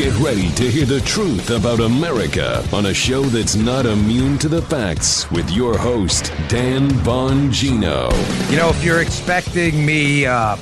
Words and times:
Get 0.00 0.18
ready 0.18 0.48
to 0.52 0.70
hear 0.70 0.86
the 0.86 1.02
truth 1.02 1.50
about 1.50 1.80
America 1.80 2.66
on 2.72 2.86
a 2.86 2.94
show 2.94 3.20
that's 3.20 3.54
not 3.54 3.84
immune 3.84 4.38
to 4.38 4.48
the 4.48 4.62
facts 4.62 5.30
with 5.30 5.50
your 5.50 5.76
host, 5.76 6.32
Dan 6.48 6.88
Bongino. 7.04 8.10
You 8.50 8.56
know, 8.56 8.70
if 8.70 8.82
you're 8.82 9.02
expecting 9.02 9.84
me, 9.84 10.24
uh, 10.24 10.56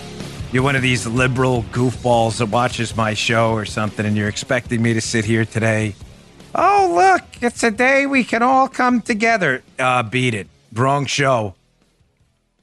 you're 0.50 0.64
one 0.64 0.74
of 0.74 0.82
these 0.82 1.06
liberal 1.06 1.62
goofballs 1.70 2.38
that 2.38 2.46
watches 2.46 2.96
my 2.96 3.14
show 3.14 3.52
or 3.52 3.64
something, 3.64 4.04
and 4.04 4.16
you're 4.16 4.26
expecting 4.26 4.82
me 4.82 4.92
to 4.94 5.00
sit 5.00 5.24
here 5.24 5.44
today. 5.44 5.94
Oh, 6.52 6.90
look, 6.92 7.40
it's 7.40 7.62
a 7.62 7.70
day 7.70 8.06
we 8.06 8.24
can 8.24 8.42
all 8.42 8.66
come 8.66 9.00
together. 9.00 9.62
Uh, 9.78 10.02
beat 10.02 10.34
it. 10.34 10.48
Wrong 10.72 11.06
show. 11.06 11.54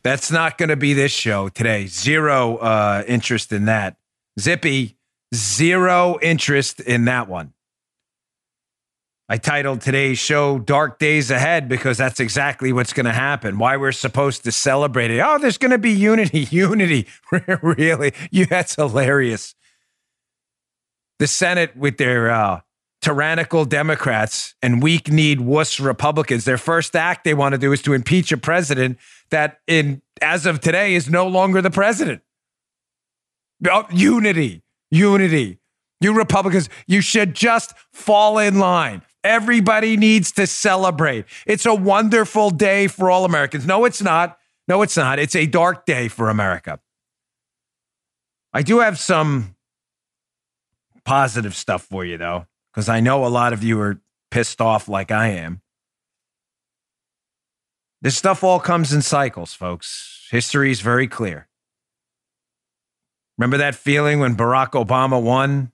That's 0.03 0.29
not 0.29 0.57
going 0.57 0.67
to 0.67 0.75
be 0.75 0.91
this 0.91 1.13
show 1.13 1.47
today. 1.47 1.85
Zero 1.85 2.57
uh, 2.57 3.03
interest 3.07 3.53
in 3.53 3.63
that. 3.63 3.95
Zippy, 4.37 4.94
zero 5.35 6.17
interest 6.21 6.79
in 6.79 7.05
that 7.05 7.27
one. 7.27 7.53
I 9.27 9.37
titled 9.37 9.81
today's 9.81 10.19
show 10.19 10.59
Dark 10.59 10.99
Days 10.99 11.31
Ahead 11.31 11.67
because 11.67 11.97
that's 11.97 12.19
exactly 12.19 12.71
what's 12.71 12.93
going 12.93 13.07
to 13.07 13.13
happen. 13.13 13.57
Why 13.57 13.75
we're 13.75 13.91
supposed 13.91 14.43
to 14.43 14.51
celebrate 14.51 15.09
it. 15.09 15.19
Oh, 15.19 15.39
there's 15.39 15.57
going 15.57 15.71
to 15.71 15.79
be 15.79 15.91
unity. 15.91 16.39
Unity. 16.51 17.07
really? 17.61 18.13
You, 18.29 18.45
that's 18.45 18.75
hilarious. 18.75 19.55
The 21.17 21.25
Senate 21.25 21.75
with 21.75 21.97
their 21.97 22.29
uh, 22.29 22.61
tyrannical 23.01 23.65
Democrats 23.65 24.53
and 24.61 24.83
weak 24.83 25.11
need 25.11 25.41
wuss 25.41 25.79
Republicans, 25.79 26.45
their 26.45 26.59
first 26.59 26.95
act 26.95 27.23
they 27.23 27.33
want 27.33 27.53
to 27.53 27.57
do 27.57 27.71
is 27.71 27.81
to 27.83 27.93
impeach 27.93 28.31
a 28.31 28.37
president 28.37 28.99
that, 29.31 29.59
in 29.65 30.03
as 30.21 30.45
of 30.45 30.59
today, 30.59 30.93
is 30.93 31.09
no 31.09 31.27
longer 31.27 31.63
the 31.63 31.71
president. 31.71 32.21
Oh, 33.67 33.85
unity. 33.91 34.61
Unity. 34.95 35.59
You 36.01 36.13
Republicans, 36.13 36.69
you 36.87 37.01
should 37.01 37.33
just 37.33 37.73
fall 37.91 38.37
in 38.37 38.59
line. 38.59 39.01
Everybody 39.23 39.97
needs 39.97 40.31
to 40.33 40.45
celebrate. 40.45 41.25
It's 41.47 41.65
a 41.65 41.73
wonderful 41.73 42.51
day 42.51 42.87
for 42.87 43.09
all 43.09 43.25
Americans. 43.25 43.65
No, 43.65 43.85
it's 43.85 44.01
not. 44.01 44.37
No, 44.67 44.81
it's 44.81 44.97
not. 44.97 45.19
It's 45.19 45.35
a 45.35 45.45
dark 45.45 45.85
day 45.85 46.07
for 46.07 46.29
America. 46.29 46.79
I 48.53 48.61
do 48.61 48.79
have 48.79 48.99
some 48.99 49.55
positive 51.03 51.55
stuff 51.55 51.83
for 51.83 52.05
you, 52.05 52.17
though, 52.17 52.47
because 52.71 52.87
I 52.87 52.99
know 52.99 53.25
a 53.25 53.27
lot 53.27 53.53
of 53.53 53.63
you 53.63 53.79
are 53.81 53.99
pissed 54.31 54.61
off 54.61 54.87
like 54.87 55.11
I 55.11 55.29
am. 55.29 55.61
This 58.01 58.17
stuff 58.17 58.43
all 58.43 58.59
comes 58.59 58.93
in 58.93 59.01
cycles, 59.01 59.53
folks. 59.53 60.27
History 60.29 60.71
is 60.71 60.81
very 60.81 61.07
clear. 61.07 61.44
Remember 63.37 63.57
that 63.57 63.75
feeling 63.75 64.19
when 64.19 64.35
Barack 64.35 64.71
Obama 64.71 65.21
won 65.21 65.71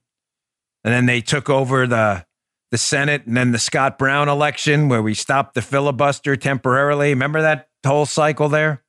and 0.84 0.92
then 0.92 1.06
they 1.06 1.20
took 1.20 1.48
over 1.48 1.86
the 1.86 2.24
the 2.70 2.78
Senate 2.78 3.26
and 3.26 3.36
then 3.36 3.52
the 3.52 3.58
Scott 3.58 3.98
Brown 3.98 4.30
election 4.30 4.88
where 4.88 5.02
we 5.02 5.12
stopped 5.12 5.54
the 5.54 5.60
filibuster 5.60 6.36
temporarily. 6.36 7.10
Remember 7.10 7.42
that 7.42 7.68
whole 7.86 8.06
cycle 8.06 8.48
there? 8.48 8.82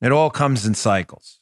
It 0.00 0.10
all 0.10 0.30
comes 0.30 0.64
in 0.64 0.74
cycles. 0.74 1.38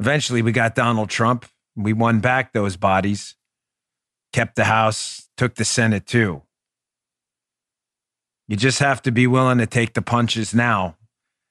Eventually, 0.00 0.42
we 0.42 0.50
got 0.50 0.74
Donald 0.74 1.08
Trump. 1.08 1.46
We 1.76 1.92
won 1.92 2.18
back 2.18 2.52
those 2.52 2.76
bodies, 2.76 3.36
kept 4.32 4.56
the 4.56 4.64
House, 4.64 5.28
took 5.36 5.54
the 5.54 5.64
Senate 5.64 6.04
too. 6.04 6.42
You 8.48 8.56
just 8.56 8.80
have 8.80 9.00
to 9.02 9.12
be 9.12 9.28
willing 9.28 9.58
to 9.58 9.66
take 9.66 9.94
the 9.94 10.02
punches 10.02 10.52
now. 10.52 10.96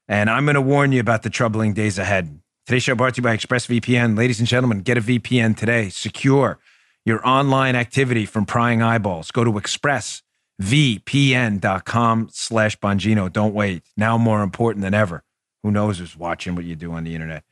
And 0.09 0.29
I'm 0.29 0.43
going 0.43 0.55
to 0.55 0.61
warn 0.61 0.91
you 0.91 0.99
about 0.99 1.23
the 1.23 1.29
troubling 1.29 1.73
days 1.73 1.97
ahead. 1.97 2.41
Today's 2.69 2.83
show 2.83 2.93
brought 2.93 3.15
to 3.15 3.21
you 3.21 3.23
by 3.23 3.35
ExpressVPN. 3.35 4.15
Ladies 4.15 4.37
and 4.37 4.47
gentlemen, 4.47 4.81
get 4.81 4.95
a 4.95 5.01
VPN 5.01 5.57
today. 5.57 5.89
Secure 5.89 6.59
your 7.03 7.27
online 7.27 7.75
activity 7.75 8.27
from 8.27 8.45
prying 8.45 8.83
eyeballs. 8.83 9.31
Go 9.31 9.43
to 9.43 9.53
expressvpn.com 9.53 12.29
slash 12.31 12.77
Bongino. 12.77 13.33
Don't 13.33 13.55
wait. 13.55 13.81
Now 13.97 14.19
more 14.19 14.43
important 14.43 14.83
than 14.83 14.93
ever. 14.93 15.23
Who 15.63 15.71
knows 15.71 15.97
who's 15.97 16.15
watching 16.15 16.53
what 16.53 16.63
you 16.63 16.75
do 16.75 16.91
on 16.91 17.05
the 17.05 17.15
internet. 17.15 17.43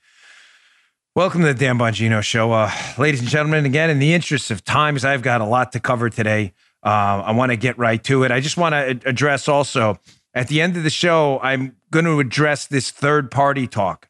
Welcome 1.16 1.41
to 1.41 1.47
the 1.47 1.55
Dan 1.55 1.79
Bongino 1.79 2.22
Show. 2.22 2.51
Uh, 2.51 2.72
ladies 2.99 3.22
and 3.22 3.28
gentlemen, 3.28 3.66
again, 3.66 3.89
in 3.89 3.97
the 3.97 4.13
interest 4.13 4.51
of 4.51 4.63
times, 4.63 5.03
I've 5.03 5.23
got 5.23 5.41
a 5.41 5.45
lot 5.45 5.72
to 5.72 5.79
cover 5.79 6.11
today. 6.11 6.53
Uh, 6.85 7.23
I 7.25 7.31
want 7.31 7.51
to 7.51 7.55
get 7.55 7.75
right 7.79 8.03
to 8.03 8.22
it. 8.22 8.29
I 8.29 8.39
just 8.39 8.55
want 8.55 8.73
to 8.73 9.09
address 9.09 9.47
also, 9.47 9.99
at 10.35 10.47
the 10.47 10.61
end 10.61 10.78
of 10.78 10.84
the 10.84 10.91
show, 10.91 11.39
I'm 11.41 11.75
going 11.89 12.05
to 12.05 12.19
address 12.19 12.67
this 12.67 12.91
third 12.91 13.31
party 13.31 13.66
talk. 13.66 14.07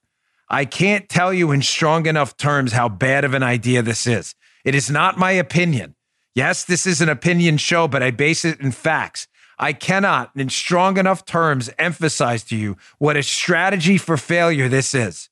I 0.50 0.66
can't 0.66 1.10
tell 1.10 1.34
you 1.34 1.52
in 1.52 1.62
strong 1.62 2.06
enough 2.06 2.38
terms 2.38 2.72
how 2.72 2.88
bad 2.88 3.26
of 3.26 3.34
an 3.34 3.44
idea 3.44 3.82
this 3.82 4.08
is. 4.08 4.34
It 4.64 4.76
is 4.76 4.90
not 4.90 5.18
my 5.18 5.32
opinion. 5.32 5.96
Yes, 6.36 6.64
this 6.64 6.86
is 6.86 7.02
an 7.02 7.10
opinion 7.10 7.58
show, 7.58 7.88
but 7.88 8.04
I 8.04 8.12
base 8.12 8.46
it 8.46 8.60
in 8.62 8.72
facts. 8.72 9.28
I 9.60 9.74
cannot, 9.74 10.32
in 10.36 10.50
strong 10.50 10.98
enough 10.98 11.26
terms, 11.26 11.70
emphasize 11.80 12.44
to 12.46 12.56
you 12.56 12.78
what 13.00 13.18
a 13.18 13.24
strategy 13.24 13.98
for 13.98 14.16
failure 14.16 14.70
this 14.70 14.94
is. 14.94 15.30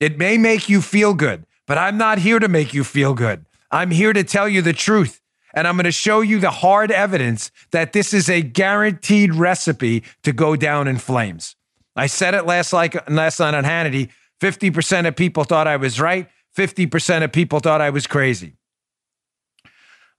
It 0.00 0.16
may 0.16 0.38
make 0.38 0.68
you 0.68 0.80
feel 0.80 1.14
good, 1.14 1.44
but 1.66 1.76
I'm 1.76 1.98
not 1.98 2.18
here 2.18 2.38
to 2.38 2.48
make 2.48 2.72
you 2.72 2.84
feel 2.84 3.14
good. 3.14 3.44
I'm 3.70 3.90
here 3.90 4.12
to 4.12 4.24
tell 4.24 4.48
you 4.48 4.62
the 4.62 4.72
truth. 4.72 5.20
And 5.54 5.68
I'm 5.68 5.76
going 5.76 5.84
to 5.84 5.92
show 5.92 6.22
you 6.22 6.38
the 6.38 6.50
hard 6.50 6.90
evidence 6.90 7.50
that 7.72 7.92
this 7.92 8.14
is 8.14 8.30
a 8.30 8.40
guaranteed 8.40 9.34
recipe 9.34 10.02
to 10.22 10.32
go 10.32 10.56
down 10.56 10.88
in 10.88 10.96
flames. 10.96 11.56
I 11.94 12.06
said 12.06 12.32
it 12.32 12.46
last, 12.46 12.72
like, 12.72 13.10
last 13.10 13.38
night 13.38 13.52
on 13.52 13.64
Hannity 13.64 14.08
50% 14.42 15.06
of 15.06 15.14
people 15.14 15.44
thought 15.44 15.68
I 15.68 15.76
was 15.76 16.00
right. 16.00 16.28
50% 16.56 17.22
of 17.22 17.30
people 17.30 17.60
thought 17.60 17.80
I 17.80 17.90
was 17.90 18.08
crazy. 18.08 18.56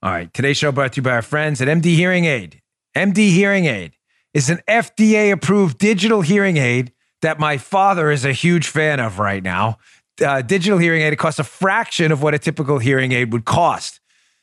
All 0.02 0.12
right. 0.12 0.34
Today's 0.34 0.56
show 0.58 0.72
brought 0.72 0.94
to 0.94 0.98
you 0.98 1.04
by 1.04 1.12
our 1.12 1.22
friends 1.22 1.62
at 1.62 1.68
MD 1.68 1.96
Hearing 1.96 2.24
Aid. 2.24 2.62
MD 2.96 3.32
Hearing 3.32 3.66
Aid 3.66 3.98
is 4.34 4.50
an 4.50 4.62
FDA 4.68 5.32
approved 5.32 5.78
digital 5.78 6.22
hearing 6.22 6.56
aid 6.58 6.94
that 7.22 7.38
my 7.40 7.58
father 7.58 8.10
is 8.12 8.24
a 8.26 8.32
huge 8.32 8.68
fan 8.68 9.00
of 9.00 9.20
right 9.20 9.44
now. 9.44 9.78
Uh, 10.24 10.42
digital 10.42 10.78
hearing 10.78 11.02
aid, 11.02 11.14
it 11.14 11.18
costs 11.18 11.40
a 11.40 11.44
fraction 11.44 12.12
of 12.12 12.22
what 12.22 12.34
a 12.34 12.40
typical 12.40 12.80
hearing 12.80 13.12
aid 13.12 13.34
would 13.34 13.46
cost. 13.46 14.00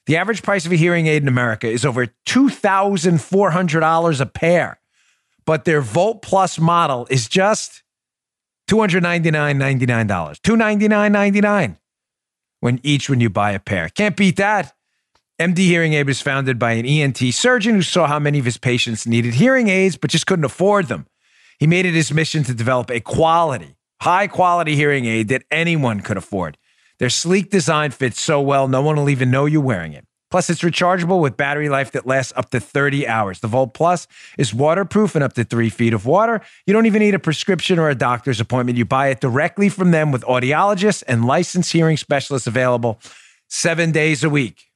The 0.06 0.16
average 0.16 0.42
price 0.42 0.66
of 0.66 0.72
a 0.72 0.76
hearing 0.76 1.06
aid 1.06 1.22
in 1.22 1.28
America 1.28 1.68
is 1.68 1.84
over 1.84 2.06
$2,400 2.26 4.20
a 4.20 4.26
pair, 4.26 4.80
but 5.47 5.64
their 5.64 5.80
Volt 5.80 6.22
Plus 6.22 6.58
model 6.58 7.06
is 7.10 7.28
just 7.28 7.82
$299.99. 8.70 10.41
$299.99 10.41 11.76
when 12.60 12.81
each 12.82 13.10
when 13.10 13.20
you 13.20 13.28
buy 13.31 13.53
a 13.53 13.58
pair. 13.58 13.88
Can't 13.88 14.16
beat 14.16 14.36
that. 14.36 14.75
MD 15.41 15.58
Hearing 15.58 15.94
Aid 15.94 16.06
was 16.06 16.20
founded 16.20 16.58
by 16.58 16.72
an 16.72 16.84
ENT 16.84 17.19
surgeon 17.32 17.75
who 17.75 17.82
saw 17.82 18.06
how 18.06 18.19
many 18.19 18.38
of 18.38 18.44
his 18.44 18.59
patients 18.59 19.06
needed 19.06 19.34
hearing 19.34 19.69
aids 19.69 19.97
but 19.97 20.10
just 20.10 20.26
couldn't 20.26 20.44
afford 20.44 20.88
them. 20.88 21.06
He 21.59 21.66
made 21.66 21.86
it 21.86 21.94
his 21.94 22.12
mission 22.12 22.42
to 22.44 22.54
develop 22.54 22.91
a 22.91 23.00
quality, 23.00 23.76
high 24.03 24.26
quality 24.26 24.76
hearing 24.76 25.06
aid 25.06 25.28
that 25.28 25.44
anyone 25.50 26.00
could 26.00 26.19
afford. 26.19 26.59
Their 26.98 27.09
sleek 27.09 27.50
design 27.50 27.91
fits 27.91 28.20
so 28.20 28.41
well, 28.42 28.69
no 28.69 28.82
one 28.82 28.97
will 28.97 29.09
even 29.09 29.30
know 29.30 29.47
you're 29.47 29.62
wearing 29.62 29.94
it. 29.94 30.04
Plus, 30.30 30.48
it's 30.48 30.62
rechargeable 30.62 31.20
with 31.20 31.36
battery 31.36 31.68
life 31.68 31.91
that 31.92 32.06
lasts 32.06 32.32
up 32.36 32.50
to 32.50 32.60
30 32.60 33.06
hours. 33.08 33.41
The 33.41 33.48
Volt 33.48 33.74
Plus 33.74 34.06
is 34.38 34.54
waterproof 34.54 35.14
and 35.14 35.24
up 35.24 35.32
to 35.34 35.44
three 35.44 35.70
feet 35.70 35.92
of 35.92 36.06
water. 36.06 36.41
You 36.66 36.72
don't 36.72 36.86
even 36.86 37.00
need 37.00 37.14
a 37.14 37.18
prescription 37.18 37.78
or 37.78 37.91
a 37.91 37.94
doctor's 37.94 38.41
appointment. 38.41 38.78
You 38.78 38.84
buy 38.84 39.08
it 39.08 39.20
directly 39.20 39.68
from 39.68 39.91
them 39.91 40.12
with 40.12 40.22
audiologists 40.22 41.02
and 41.08 41.24
licensed 41.24 41.72
hearing 41.72 41.96
specialists 41.96 42.46
available 42.46 43.00
seven 43.48 43.91
days 43.91 44.22
a 44.22 44.30
week. 44.30 44.69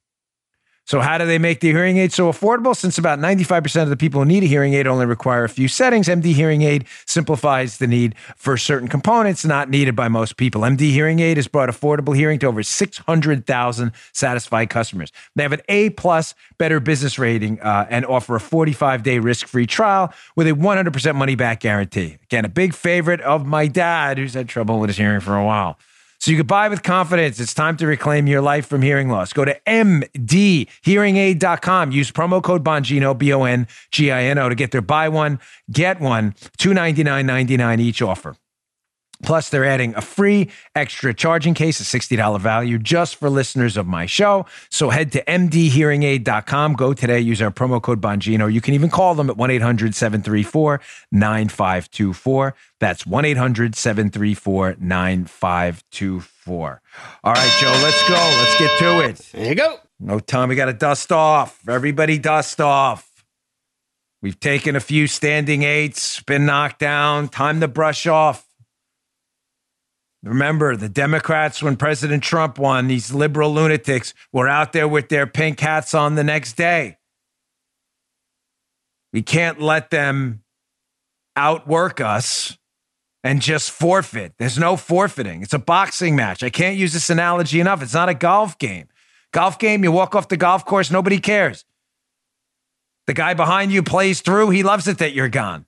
So, 0.85 1.01
how 1.01 1.17
do 1.17 1.25
they 1.25 1.39
make 1.39 1.61
the 1.61 1.71
hearing 1.71 1.97
aid 1.97 2.13
so 2.13 2.31
affordable? 2.31 2.75
Since 2.75 2.99
about 2.99 3.17
95% 3.17 3.81
of 3.81 3.89
the 3.89 3.97
people 3.97 4.21
who 4.21 4.25
need 4.25 4.43
a 4.43 4.45
hearing 4.45 4.75
aid 4.75 4.85
only 4.85 5.07
require 5.07 5.43
a 5.43 5.49
few 5.49 5.67
settings, 5.67 6.07
MD 6.07 6.25
Hearing 6.25 6.61
Aid 6.61 6.85
simplifies 7.07 7.79
the 7.79 7.87
need 7.87 8.13
for 8.35 8.55
certain 8.55 8.87
components 8.87 9.43
not 9.43 9.67
needed 9.67 9.95
by 9.95 10.09
most 10.09 10.37
people. 10.37 10.61
MD 10.61 10.91
Hearing 10.91 11.19
Aid 11.21 11.37
has 11.37 11.47
brought 11.47 11.69
affordable 11.69 12.15
hearing 12.15 12.37
to 12.39 12.47
over 12.47 12.61
600,000 12.61 13.91
satisfied 14.13 14.69
customers. 14.69 15.11
They 15.35 15.41
have 15.41 15.53
an 15.53 15.61
A 15.69 15.89
plus 15.89 16.35
better 16.59 16.79
business 16.79 17.17
rating 17.17 17.59
uh, 17.61 17.87
and 17.89 18.05
offer 18.05 18.35
a 18.35 18.39
45 18.39 19.01
day 19.01 19.17
risk 19.17 19.47
free 19.47 19.65
trial 19.65 20.13
with 20.35 20.47
a 20.47 20.51
100% 20.51 21.15
money 21.15 21.33
back 21.33 21.61
guarantee. 21.61 22.17
Again, 22.25 22.45
a 22.45 22.49
big 22.49 22.75
favorite 22.75 23.21
of 23.21 23.43
my 23.43 23.65
dad 23.67 24.19
who's 24.19 24.35
had 24.35 24.47
trouble 24.47 24.79
with 24.79 24.89
his 24.89 24.97
hearing 24.97 25.19
for 25.19 25.35
a 25.35 25.43
while. 25.43 25.79
So 26.25 26.31
you 26.31 26.37
can 26.37 26.47
buy 26.47 26.69
with 26.69 26.81
confidence. 26.81 27.39
It's 27.39 27.53
time 27.53 27.77
to 27.77 27.85
reclaim 27.85 28.25
your 28.25 28.41
life 28.41 28.65
from 28.65 28.81
hearing 28.81 29.09
loss. 29.09 29.31
Go 29.31 29.45
to 29.45 29.59
mdhearingaid.com. 29.67 31.91
Use 31.91 32.11
promo 32.11 32.41
code 32.41 32.63
Bongino, 32.63 33.15
B 33.15 33.31
O 33.31 33.43
N 33.43 33.67
G 33.91 34.09
I 34.09 34.23
N 34.23 34.39
O, 34.39 34.49
to 34.49 34.55
get 34.55 34.71
their 34.71 34.81
buy 34.81 35.07
one, 35.07 35.39
get 35.71 35.99
one, 35.99 36.31
$299.99 36.57 37.79
each 37.79 38.01
offer. 38.01 38.35
Plus, 39.25 39.49
they're 39.49 39.65
adding 39.65 39.95
a 39.95 40.01
free 40.01 40.51
extra 40.75 41.13
charging 41.13 41.53
case, 41.53 41.79
a 41.79 41.83
$60 41.83 42.39
value 42.39 42.77
just 42.77 43.15
for 43.15 43.29
listeners 43.29 43.75
of 43.75 43.87
my 43.87 44.05
show. 44.05 44.45
So 44.69 44.91
head 44.91 45.11
to 45.13 45.23
mdhearingaid.com. 45.25 46.73
Go 46.73 46.93
today, 46.93 47.19
use 47.19 47.41
our 47.41 47.51
promo 47.51 47.81
code 47.81 47.99
Bongino. 47.99 48.51
You 48.51 48.61
can 48.61 48.75
even 48.75 48.89
call 48.89 49.15
them 49.15 49.29
at 49.29 49.37
1 49.37 49.49
800 49.49 49.95
734 49.95 50.79
9524. 51.11 52.55
That's 52.79 53.05
1 53.05 53.25
800 53.25 53.75
734 53.75 54.75
9524. 54.79 56.81
All 57.23 57.33
right, 57.33 57.57
Joe, 57.59 57.79
let's 57.83 58.07
go. 58.07 58.13
Let's 58.13 58.59
get 58.59 58.79
to 58.79 58.99
it. 59.09 59.29
There 59.33 59.49
you 59.49 59.55
go. 59.55 59.77
No 59.99 60.19
time. 60.19 60.49
We 60.49 60.55
got 60.55 60.65
to 60.65 60.73
dust 60.73 61.11
off. 61.11 61.67
Everybody 61.67 62.19
dust 62.19 62.61
off. 62.61 63.25
We've 64.21 64.39
taken 64.39 64.75
a 64.75 64.79
few 64.79 65.07
standing 65.07 65.63
eights, 65.63 66.21
been 66.21 66.45
knocked 66.45 66.79
down. 66.79 67.29
Time 67.29 67.59
to 67.61 67.67
brush 67.67 68.05
off. 68.07 68.44
Remember, 70.25 70.75
the 70.75 70.89
Democrats, 70.89 71.61
when 71.61 71.77
President 71.77 72.23
Trump 72.23 72.57
won, 72.57 72.87
these 72.87 73.13
liberal 73.13 73.53
lunatics 73.53 74.15
were 74.33 74.47
out 74.47 74.73
there 74.73 74.87
with 74.87 75.09
their 75.09 75.27
pink 75.27 75.59
hats 75.59 75.93
on 75.93 76.15
the 76.15 76.23
next 76.23 76.53
day. 76.53 76.97
We 79.13 79.21
can't 79.21 79.61
let 79.61 79.91
them 79.91 80.41
outwork 81.35 82.01
us 82.01 82.57
and 83.23 83.39
just 83.39 83.69
forfeit. 83.69 84.33
There's 84.39 84.57
no 84.57 84.75
forfeiting. 84.77 85.43
It's 85.43 85.53
a 85.53 85.59
boxing 85.59 86.15
match. 86.15 86.41
I 86.41 86.49
can't 86.49 86.75
use 86.75 86.93
this 86.93 87.11
analogy 87.11 87.59
enough. 87.59 87.83
It's 87.83 87.93
not 87.93 88.09
a 88.09 88.15
golf 88.15 88.57
game. 88.57 88.87
Golf 89.31 89.59
game, 89.59 89.83
you 89.83 89.91
walk 89.91 90.15
off 90.15 90.27
the 90.27 90.37
golf 90.37 90.65
course, 90.65 90.89
nobody 90.89 91.19
cares. 91.19 91.65
The 93.05 93.13
guy 93.13 93.35
behind 93.35 93.71
you 93.71 93.83
plays 93.83 94.21
through, 94.21 94.49
he 94.49 94.63
loves 94.63 94.87
it 94.87 94.97
that 94.97 95.13
you're 95.13 95.29
gone. 95.29 95.67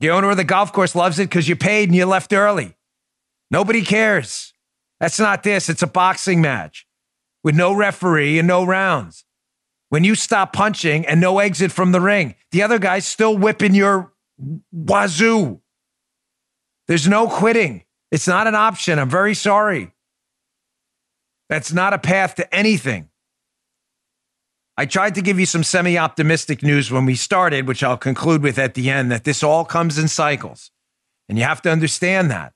The 0.00 0.10
owner 0.10 0.30
of 0.30 0.36
the 0.36 0.44
golf 0.44 0.72
course 0.74 0.94
loves 0.94 1.18
it 1.18 1.30
because 1.30 1.48
you 1.48 1.56
paid 1.56 1.88
and 1.88 1.96
you 1.96 2.04
left 2.04 2.34
early. 2.34 2.76
Nobody 3.52 3.82
cares. 3.82 4.54
That's 4.98 5.20
not 5.20 5.42
this. 5.42 5.68
It's 5.68 5.82
a 5.82 5.86
boxing 5.86 6.40
match 6.40 6.86
with 7.44 7.54
no 7.54 7.72
referee 7.74 8.38
and 8.38 8.48
no 8.48 8.64
rounds. 8.64 9.24
When 9.90 10.04
you 10.04 10.14
stop 10.14 10.54
punching 10.54 11.04
and 11.06 11.20
no 11.20 11.38
exit 11.38 11.70
from 11.70 11.92
the 11.92 12.00
ring, 12.00 12.34
the 12.50 12.62
other 12.62 12.78
guy's 12.78 13.04
still 13.04 13.36
whipping 13.36 13.74
your 13.74 14.14
wazoo. 14.72 15.60
There's 16.88 17.06
no 17.06 17.28
quitting. 17.28 17.84
It's 18.10 18.26
not 18.26 18.46
an 18.46 18.54
option. 18.54 18.98
I'm 18.98 19.10
very 19.10 19.34
sorry. 19.34 19.92
That's 21.50 21.74
not 21.74 21.92
a 21.92 21.98
path 21.98 22.36
to 22.36 22.54
anything. 22.54 23.10
I 24.78 24.86
tried 24.86 25.14
to 25.16 25.22
give 25.22 25.38
you 25.38 25.44
some 25.44 25.62
semi 25.62 25.98
optimistic 25.98 26.62
news 26.62 26.90
when 26.90 27.04
we 27.04 27.14
started, 27.14 27.68
which 27.68 27.82
I'll 27.82 27.98
conclude 27.98 28.42
with 28.42 28.58
at 28.58 28.72
the 28.72 28.88
end 28.88 29.12
that 29.12 29.24
this 29.24 29.42
all 29.42 29.66
comes 29.66 29.98
in 29.98 30.08
cycles. 30.08 30.70
And 31.28 31.36
you 31.36 31.44
have 31.44 31.60
to 31.62 31.70
understand 31.70 32.30
that. 32.30 32.54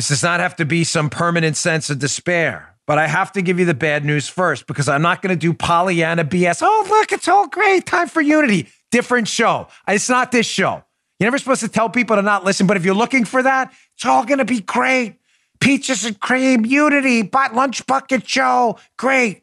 This 0.00 0.08
does 0.08 0.22
not 0.22 0.40
have 0.40 0.56
to 0.56 0.64
be 0.64 0.82
some 0.82 1.10
permanent 1.10 1.58
sense 1.58 1.90
of 1.90 1.98
despair. 1.98 2.74
But 2.86 2.96
I 2.96 3.06
have 3.06 3.32
to 3.32 3.42
give 3.42 3.58
you 3.58 3.66
the 3.66 3.74
bad 3.74 4.02
news 4.02 4.30
first 4.30 4.66
because 4.66 4.88
I'm 4.88 5.02
not 5.02 5.20
going 5.20 5.28
to 5.28 5.38
do 5.38 5.52
Pollyanna 5.52 6.24
BS. 6.24 6.62
Oh, 6.62 6.86
look, 6.88 7.12
it's 7.12 7.28
all 7.28 7.48
great. 7.48 7.84
Time 7.84 8.08
for 8.08 8.22
unity. 8.22 8.70
Different 8.90 9.28
show. 9.28 9.68
It's 9.86 10.08
not 10.08 10.32
this 10.32 10.46
show. 10.46 10.82
You're 11.18 11.26
never 11.26 11.36
supposed 11.36 11.60
to 11.60 11.68
tell 11.68 11.90
people 11.90 12.16
to 12.16 12.22
not 12.22 12.46
listen, 12.46 12.66
but 12.66 12.78
if 12.78 12.84
you're 12.86 12.94
looking 12.94 13.26
for 13.26 13.42
that, 13.42 13.74
it's 13.94 14.06
all 14.06 14.24
going 14.24 14.38
to 14.38 14.46
be 14.46 14.60
great. 14.60 15.16
Peaches 15.60 16.06
and 16.06 16.18
cream, 16.18 16.64
unity, 16.64 17.20
but 17.20 17.54
lunch 17.54 17.86
bucket 17.86 18.26
show, 18.26 18.78
great. 18.96 19.42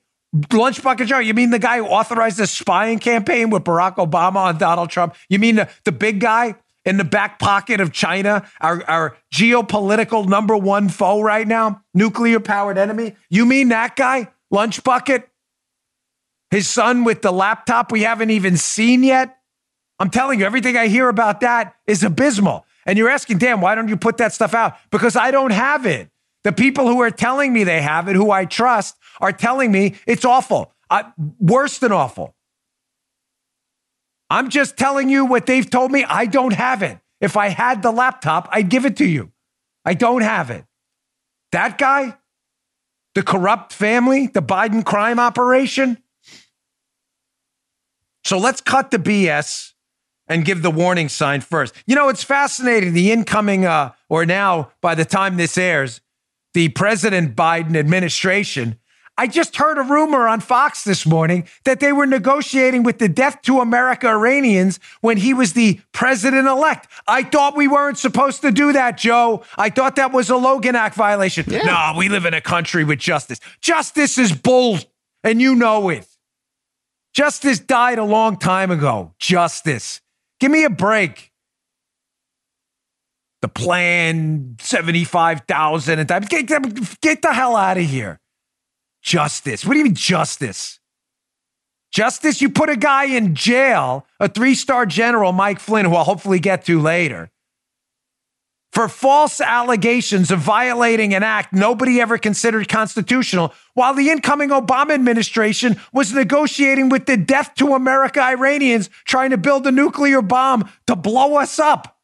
Lunch 0.52 0.82
bucket 0.82 1.08
show. 1.08 1.20
You 1.20 1.36
mean 1.36 1.52
the 1.52 1.60
guy 1.60 1.78
who 1.78 1.86
authorized 1.86 2.38
the 2.38 2.48
spying 2.48 2.98
campaign 2.98 3.52
with 3.52 3.64
Barack 3.64 3.98
Obama 3.98 4.50
and 4.50 4.58
Donald 4.58 4.90
Trump? 4.90 5.14
You 5.30 5.38
mean 5.38 5.58
the, 5.58 5.70
the 5.84 5.92
big 5.92 6.20
guy 6.20 6.56
in 6.88 6.96
the 6.96 7.04
back 7.04 7.38
pocket 7.38 7.82
of 7.82 7.92
China, 7.92 8.50
our, 8.62 8.82
our 8.90 9.18
geopolitical 9.34 10.26
number 10.26 10.56
one 10.56 10.88
foe 10.88 11.22
right 11.22 11.46
now, 11.46 11.82
nuclear 11.94 12.40
powered 12.40 12.78
enemy? 12.78 13.14
You 13.30 13.46
mean 13.46 13.70
that 13.70 13.98
guy? 13.98 14.30
Lunch 14.50 14.82
bucket? 14.86 15.28
His 16.50 16.66
son 16.66 17.04
with 17.04 17.22
the 17.22 17.34
laptop 17.34 17.92
we 17.92 18.04
haven't 18.04 18.30
even 18.30 18.56
seen 18.56 19.04
yet? 19.04 19.38
I'm 20.00 20.10
telling 20.10 20.40
you, 20.40 20.46
everything 20.46 20.78
I 20.78 20.88
hear 20.88 21.10
about 21.10 21.42
that 21.42 21.76
is 21.88 22.04
abysmal. 22.04 22.66
And 22.86 22.98
you're 22.98 23.10
asking, 23.10 23.40
damn, 23.40 23.60
why 23.60 23.76
don't 23.76 23.90
you 23.90 23.98
put 23.98 24.16
that 24.18 24.32
stuff 24.32 24.54
out? 24.54 24.78
Because 24.90 25.18
I 25.18 25.30
don't 25.32 25.52
have 25.52 25.86
it. 25.86 26.10
The 26.46 26.54
people 26.54 26.88
who 26.88 27.02
are 27.02 27.12
telling 27.12 27.52
me 27.52 27.66
they 27.66 27.82
have 27.82 28.08
it, 28.08 28.16
who 28.16 28.32
I 28.32 28.46
trust, 28.46 28.96
are 29.20 29.34
telling 29.34 29.74
me 29.74 29.96
it's 30.06 30.24
awful, 30.24 30.72
uh, 30.90 31.04
worse 31.38 31.80
than 31.80 31.92
awful. 31.92 32.34
I'm 34.30 34.50
just 34.50 34.78
telling 34.78 35.10
you 35.10 35.26
what 35.26 35.46
they've 35.46 35.70
told 35.70 35.92
me. 35.92 36.04
I 36.04 36.26
don't 36.26 36.54
have 36.54 36.84
it. 36.84 37.00
If 37.22 37.38
I 37.38 37.50
had 37.50 37.82
the 37.82 37.92
laptop, 37.92 38.48
I'd 38.52 38.70
give 38.70 38.86
it 38.86 38.98
to 38.98 39.06
you. 39.06 39.32
I 39.86 39.94
don't 39.94 40.22
have 40.22 40.50
it. 40.50 40.66
That 41.52 41.78
guy, 41.78 42.18
the 43.16 43.24
corrupt 43.24 43.74
family, 43.74 44.28
the 44.28 44.42
Biden 44.42 44.86
crime 44.86 45.20
operation. 45.20 45.98
So 48.24 48.38
let's 48.38 48.60
cut 48.60 48.92
the 48.92 49.00
BS 49.00 49.72
and 50.28 50.44
give 50.44 50.62
the 50.62 50.72
warning 50.72 51.08
sign 51.08 51.42
first. 51.42 51.74
You 51.86 51.96
know, 51.96 52.10
it's 52.10 52.24
fascinating. 52.24 52.94
The 52.94 53.12
incoming, 53.12 53.66
uh, 53.66 53.94
or 54.10 54.26
now, 54.26 54.72
by 54.82 54.94
the 54.96 55.06
time 55.06 55.38
this 55.38 55.58
airs, 55.58 56.02
the 56.54 56.70
President 56.70 57.36
Biden 57.36 57.78
administration 57.78 58.78
I 59.20 59.26
just 59.26 59.56
heard 59.56 59.80
a 59.80 59.82
rumor 59.82 60.28
on 60.28 60.42
Fox 60.42 60.84
this 60.84 61.06
morning 61.06 61.48
that 61.66 61.80
they 61.80 61.92
were 61.92 62.06
negotiating 62.06 62.84
with 62.84 63.00
the 63.00 63.10
Death 63.10 63.42
to 63.44 63.60
America 63.62 64.08
Iranians 64.08 64.80
when 65.02 65.18
he 65.18 65.34
was 65.34 65.54
the 65.54 65.82
president 65.92 66.48
elect. 66.48 66.88
I 67.08 67.24
thought 67.24 67.58
we 67.58 67.68
weren't 67.68 67.98
supposed 67.98 68.42
to 68.44 68.52
do 68.52 68.74
that, 68.74 68.98
Joe. 68.98 69.44
I 69.58 69.72
thought 69.72 69.96
that 69.96 70.12
was 70.12 70.30
a 70.30 70.38
Logan 70.38 70.76
Act 70.76 70.96
violation. 70.96 71.46
Yeah. 71.48 71.64
No, 71.64 71.94
we 71.98 72.10
live 72.10 72.26
in 72.26 72.36
a 72.36 72.42
country 72.42 72.84
with 72.84 73.00
justice. 73.00 73.40
Justice 73.60 74.20
is 74.20 74.32
bull, 74.32 74.78
and 75.24 75.42
you 75.42 75.56
know 75.56 75.90
it. 75.90 76.08
Justice 77.16 77.58
died 77.58 77.98
a 77.98 78.04
long 78.04 78.38
time 78.38 78.70
ago. 78.70 79.16
Justice. 79.18 80.00
Give 80.40 80.52
me 80.52 80.64
a 80.64 80.70
break. 80.70 81.32
The 83.42 83.48
plan, 83.48 84.58
75,000 84.60 86.00
and 86.00 86.30
get, 86.30 87.02
get 87.02 87.22
the 87.22 87.34
hell 87.34 87.56
out 87.56 87.78
of 87.78 87.84
here. 87.84 88.20
Justice. 89.08 89.64
What 89.64 89.72
do 89.72 89.80
you 89.80 89.86
mean, 89.86 89.96
justice? 89.96 90.82
Justice, 91.94 92.42
you 92.42 92.50
put 92.50 92.70
a 92.70 92.76
guy 92.76 93.06
in 93.06 93.36
jail, 93.36 94.06
a 94.20 94.28
three 94.28 94.54
star 94.54 94.86
general, 94.86 95.32
Mike 95.32 95.62
Flynn, 95.62 95.86
who 95.86 95.96
I'll 95.96 96.04
hopefully 96.04 96.40
get 96.40 96.66
to 96.66 96.82
later, 96.82 97.32
for 98.74 98.90
false 98.90 99.40
allegations 99.40 100.30
of 100.30 100.40
violating 100.40 101.14
an 101.14 101.24
act 101.24 101.54
nobody 101.54 102.02
ever 102.02 102.18
considered 102.18 102.68
constitutional, 102.68 103.54
while 103.76 103.94
the 103.94 104.10
incoming 104.10 104.50
Obama 104.50 104.92
administration 104.92 105.80
was 105.94 106.12
negotiating 106.12 106.90
with 106.90 107.06
the 107.06 107.16
death 107.16 107.56
to 107.56 107.76
America 107.76 108.22
Iranians 108.22 108.90
trying 109.06 109.30
to 109.30 109.38
build 109.38 109.66
a 109.68 109.72
nuclear 109.72 110.22
bomb 110.22 110.70
to 110.86 110.98
blow 110.98 111.38
us 111.38 111.60
up. 111.60 111.98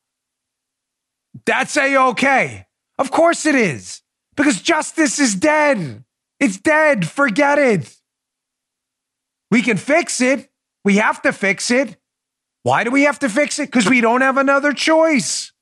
That's 1.45 1.75
a 1.75 1.97
okay. 2.11 2.65
Of 2.97 3.11
course 3.11 3.45
it 3.45 3.55
is, 3.55 4.03
because 4.37 4.61
justice 4.61 5.19
is 5.19 5.35
dead. 5.35 6.05
It's 6.43 6.57
dead. 6.57 7.07
Forget 7.07 7.57
it. 7.57 7.95
We 9.49 9.61
can 9.61 9.77
fix 9.77 10.19
it. 10.19 10.49
We 10.83 10.97
have 10.97 11.21
to 11.21 11.31
fix 11.31 11.71
it. 11.71 11.95
Why 12.63 12.83
do 12.83 12.91
we 12.91 13.03
have 13.03 13.19
to 13.19 13.29
fix 13.29 13.59
it? 13.59 13.67
Because 13.67 13.87
we 13.89 14.01
don't 14.01 14.19
have 14.19 14.35
another 14.35 14.73
choice. 14.73 15.53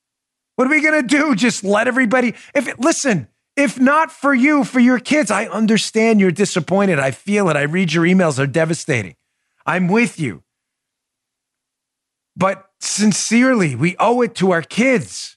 What 0.56 0.66
are 0.66 0.70
we 0.70 0.82
going 0.82 1.00
to 1.00 1.06
do? 1.06 1.36
Just 1.36 1.62
let 1.62 1.86
everybody. 1.86 2.34
If 2.52 2.66
it, 2.66 2.80
listen, 2.80 3.28
if 3.56 3.78
not 3.78 4.10
for 4.10 4.34
you, 4.34 4.64
for 4.64 4.80
your 4.80 4.98
kids, 4.98 5.30
I 5.30 5.46
understand 5.46 6.18
you're 6.18 6.32
disappointed. 6.32 6.98
I 6.98 7.12
feel 7.12 7.48
it. 7.48 7.54
I 7.54 7.62
read 7.62 7.92
your 7.92 8.04
emails, 8.04 8.36
they're 8.36 8.48
devastating. 8.48 9.14
I'm 9.64 9.86
with 9.86 10.18
you. 10.18 10.42
But 12.34 12.68
sincerely, 12.80 13.76
we 13.76 13.94
owe 14.00 14.20
it 14.22 14.34
to 14.36 14.50
our 14.50 14.62
kids. 14.62 15.36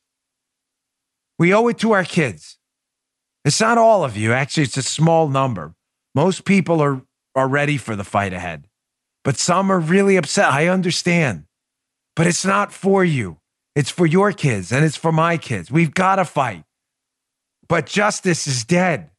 We 1.37 1.53
owe 1.53 1.67
it 1.67 1.77
to 1.79 1.91
our 1.91 2.03
kids. 2.03 2.54
It's 3.45 3.61
not 3.61 3.77
all 3.77 4.03
of 4.03 4.17
you. 4.17 4.33
Actually, 4.33 4.63
it's 4.63 4.75
a 4.75 4.81
small 4.81 5.29
number. 5.29 5.75
Most 6.15 6.45
people 6.45 6.81
are, 6.81 7.03
are 7.35 7.47
ready 7.47 7.77
for 7.77 7.95
the 7.95 8.03
fight 8.03 8.33
ahead, 8.33 8.67
but 9.23 9.37
some 9.37 9.71
are 9.71 9.79
really 9.79 10.17
upset. 10.17 10.51
I 10.51 10.67
understand, 10.67 11.45
but 12.15 12.25
it's 12.25 12.43
not 12.43 12.73
for 12.73 13.05
you. 13.05 13.37
It's 13.75 13.91
for 13.91 14.07
your 14.07 14.31
kids 14.31 14.71
and 14.71 14.83
it's 14.83 14.95
for 14.95 15.11
my 15.11 15.37
kids. 15.37 15.69
We've 15.69 15.93
got 15.93 16.15
to 16.15 16.25
fight. 16.25 16.63
But 17.67 17.85
justice 17.85 18.47
is 18.47 18.63
dead. 18.63 19.11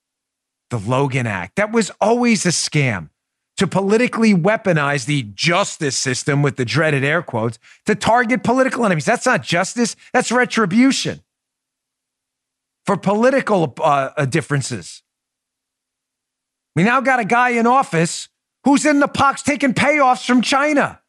The 0.71 0.79
Logan 0.79 1.29
Act, 1.29 1.57
that 1.57 1.71
was 1.71 1.93
always 2.01 2.45
a 2.45 2.49
scam 2.49 3.11
to 3.59 3.69
politically 3.69 4.35
weaponize 4.35 5.07
the 5.07 5.23
justice 5.23 5.97
system 5.97 6.43
with 6.43 6.57
the 6.57 6.65
dreaded 6.65 7.05
air 7.05 7.23
quotes 7.23 7.59
to 7.85 7.95
target 7.95 8.43
political 8.43 8.85
enemies. 8.85 9.05
That's 9.05 9.27
not 9.27 9.45
justice, 9.45 9.95
that's 10.13 10.33
retribution 10.33 11.21
for 12.87 12.97
political 12.97 13.75
uh, 13.81 14.11
uh, 14.17 14.25
differences. 14.25 15.03
We 16.75 16.85
now 16.85 17.01
got 17.01 17.19
a 17.19 17.25
guy 17.25 17.51
in 17.51 17.67
office 17.67 18.29
who's 18.65 18.87
in 18.87 19.01
the 19.01 19.09
pox 19.09 19.43
taking 19.43 19.75
payoffs 19.75 20.27
from 20.27 20.41
China. 20.41 21.01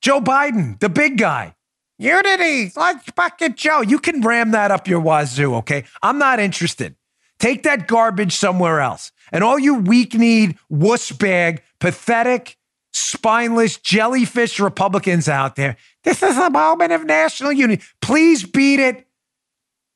Joe 0.00 0.20
Biden, 0.20 0.80
the 0.80 0.88
big 0.88 1.18
guy. 1.18 1.54
Unity, 1.98 2.72
let's 2.74 3.10
bucket 3.12 3.56
Joe. 3.56 3.82
You 3.82 4.00
can 4.00 4.22
ram 4.22 4.50
that 4.50 4.72
up 4.72 4.88
your 4.88 4.98
wazoo, 4.98 5.54
okay? 5.56 5.84
I'm 6.02 6.18
not 6.18 6.40
interested. 6.40 6.96
Take 7.38 7.62
that 7.62 7.86
garbage 7.86 8.32
somewhere 8.32 8.80
else. 8.80 9.12
And 9.30 9.44
all 9.44 9.58
you 9.58 9.74
weak 9.76 10.14
kneed, 10.14 10.58
wuss 10.68 11.12
bag, 11.12 11.62
pathetic, 11.78 12.56
spineless, 12.92 13.78
jellyfish 13.78 14.58
Republicans 14.58 15.28
out 15.28 15.56
there, 15.56 15.76
this 16.02 16.22
is 16.22 16.36
a 16.36 16.50
moment 16.50 16.92
of 16.92 17.04
national 17.04 17.52
unity. 17.52 17.82
Please 18.00 18.44
beat 18.44 18.80
it. 18.80 19.06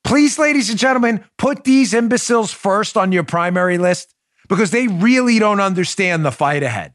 Please, 0.07 0.39
ladies 0.39 0.71
and 0.71 0.79
gentlemen, 0.79 1.23
put 1.37 1.65
these 1.65 1.93
imbeciles 1.93 2.53
first 2.53 2.97
on 2.97 3.13
your 3.13 3.25
primary 3.25 3.77
list 3.77 4.15
because 4.49 4.71
they 4.71 4.87
really 4.87 5.39
don't 5.39 5.61
understand 5.61 6.25
the 6.25 6.33
fight 6.33 6.63
ahead 6.63 6.95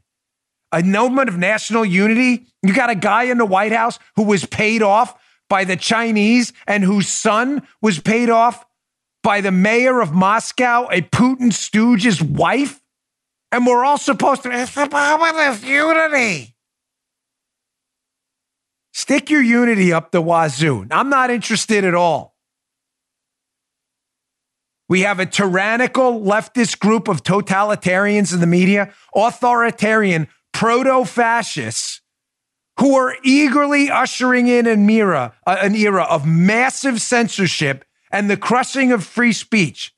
a 0.72 0.82
moment 0.82 1.28
of 1.28 1.36
national 1.38 1.84
unity. 1.84 2.46
You 2.62 2.74
got 2.74 2.90
a 2.90 2.94
guy 2.94 3.24
in 3.24 3.38
the 3.38 3.44
White 3.44 3.72
House 3.72 3.98
who 4.16 4.22
was 4.22 4.46
paid 4.46 4.82
off 4.82 5.14
by 5.48 5.64
the 5.64 5.76
Chinese 5.76 6.52
and 6.66 6.82
whose 6.82 7.08
son 7.08 7.66
was 7.82 7.98
paid 7.98 8.30
off 8.30 8.64
by 9.22 9.40
the 9.40 9.52
mayor 9.52 10.00
of 10.00 10.12
Moscow, 10.12 10.88
a 10.90 11.02
Putin 11.02 11.52
stooge's 11.52 12.22
wife. 12.22 12.80
And 13.52 13.66
we're 13.66 13.84
all 13.84 13.98
supposed 13.98 14.44
to, 14.44 14.50
it's 14.50 14.76
a 14.76 14.88
moment 14.88 15.36
of 15.36 15.62
unity. 15.62 16.56
Stick 18.94 19.28
your 19.28 19.42
unity 19.42 19.92
up 19.92 20.10
the 20.10 20.22
wazoo. 20.22 20.86
I'm 20.90 21.10
not 21.10 21.30
interested 21.30 21.84
at 21.84 21.94
all. 21.94 22.31
We 24.92 25.00
have 25.00 25.20
a 25.20 25.24
tyrannical 25.24 26.20
leftist 26.20 26.78
group 26.78 27.08
of 27.08 27.22
totalitarians 27.22 28.34
in 28.34 28.40
the 28.40 28.46
media, 28.46 28.92
authoritarian 29.14 30.28
proto 30.52 31.06
fascists 31.06 32.02
who 32.78 32.94
are 32.96 33.16
eagerly 33.24 33.88
ushering 33.88 34.48
in 34.48 34.66
an 34.66 34.90
era, 34.90 35.32
uh, 35.46 35.56
an 35.62 35.74
era 35.76 36.02
of 36.02 36.26
massive 36.26 37.00
censorship 37.00 37.86
and 38.10 38.28
the 38.28 38.36
crushing 38.36 38.92
of 38.92 39.02
free 39.02 39.32
speech 39.32 39.94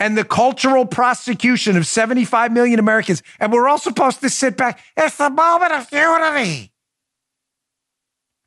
and 0.00 0.18
the 0.18 0.24
cultural 0.24 0.84
prosecution 0.84 1.76
of 1.76 1.86
75 1.86 2.50
million 2.50 2.80
Americans. 2.80 3.22
And 3.38 3.52
we're 3.52 3.68
all 3.68 3.78
supposed 3.78 4.20
to 4.22 4.30
sit 4.30 4.56
back. 4.56 4.80
It's 4.96 5.16
the 5.16 5.30
moment 5.30 5.70
of 5.70 5.92
unity. 5.92 6.72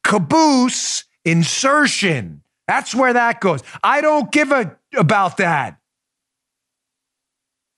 Caboose 0.03 1.05
insertion. 1.23 2.43
That's 2.67 2.93
where 2.93 3.13
that 3.13 3.39
goes. 3.39 3.63
I 3.81 4.01
don't 4.01 4.29
give 4.33 4.51
a 4.51 4.77
about 4.97 5.37
that. 5.37 5.77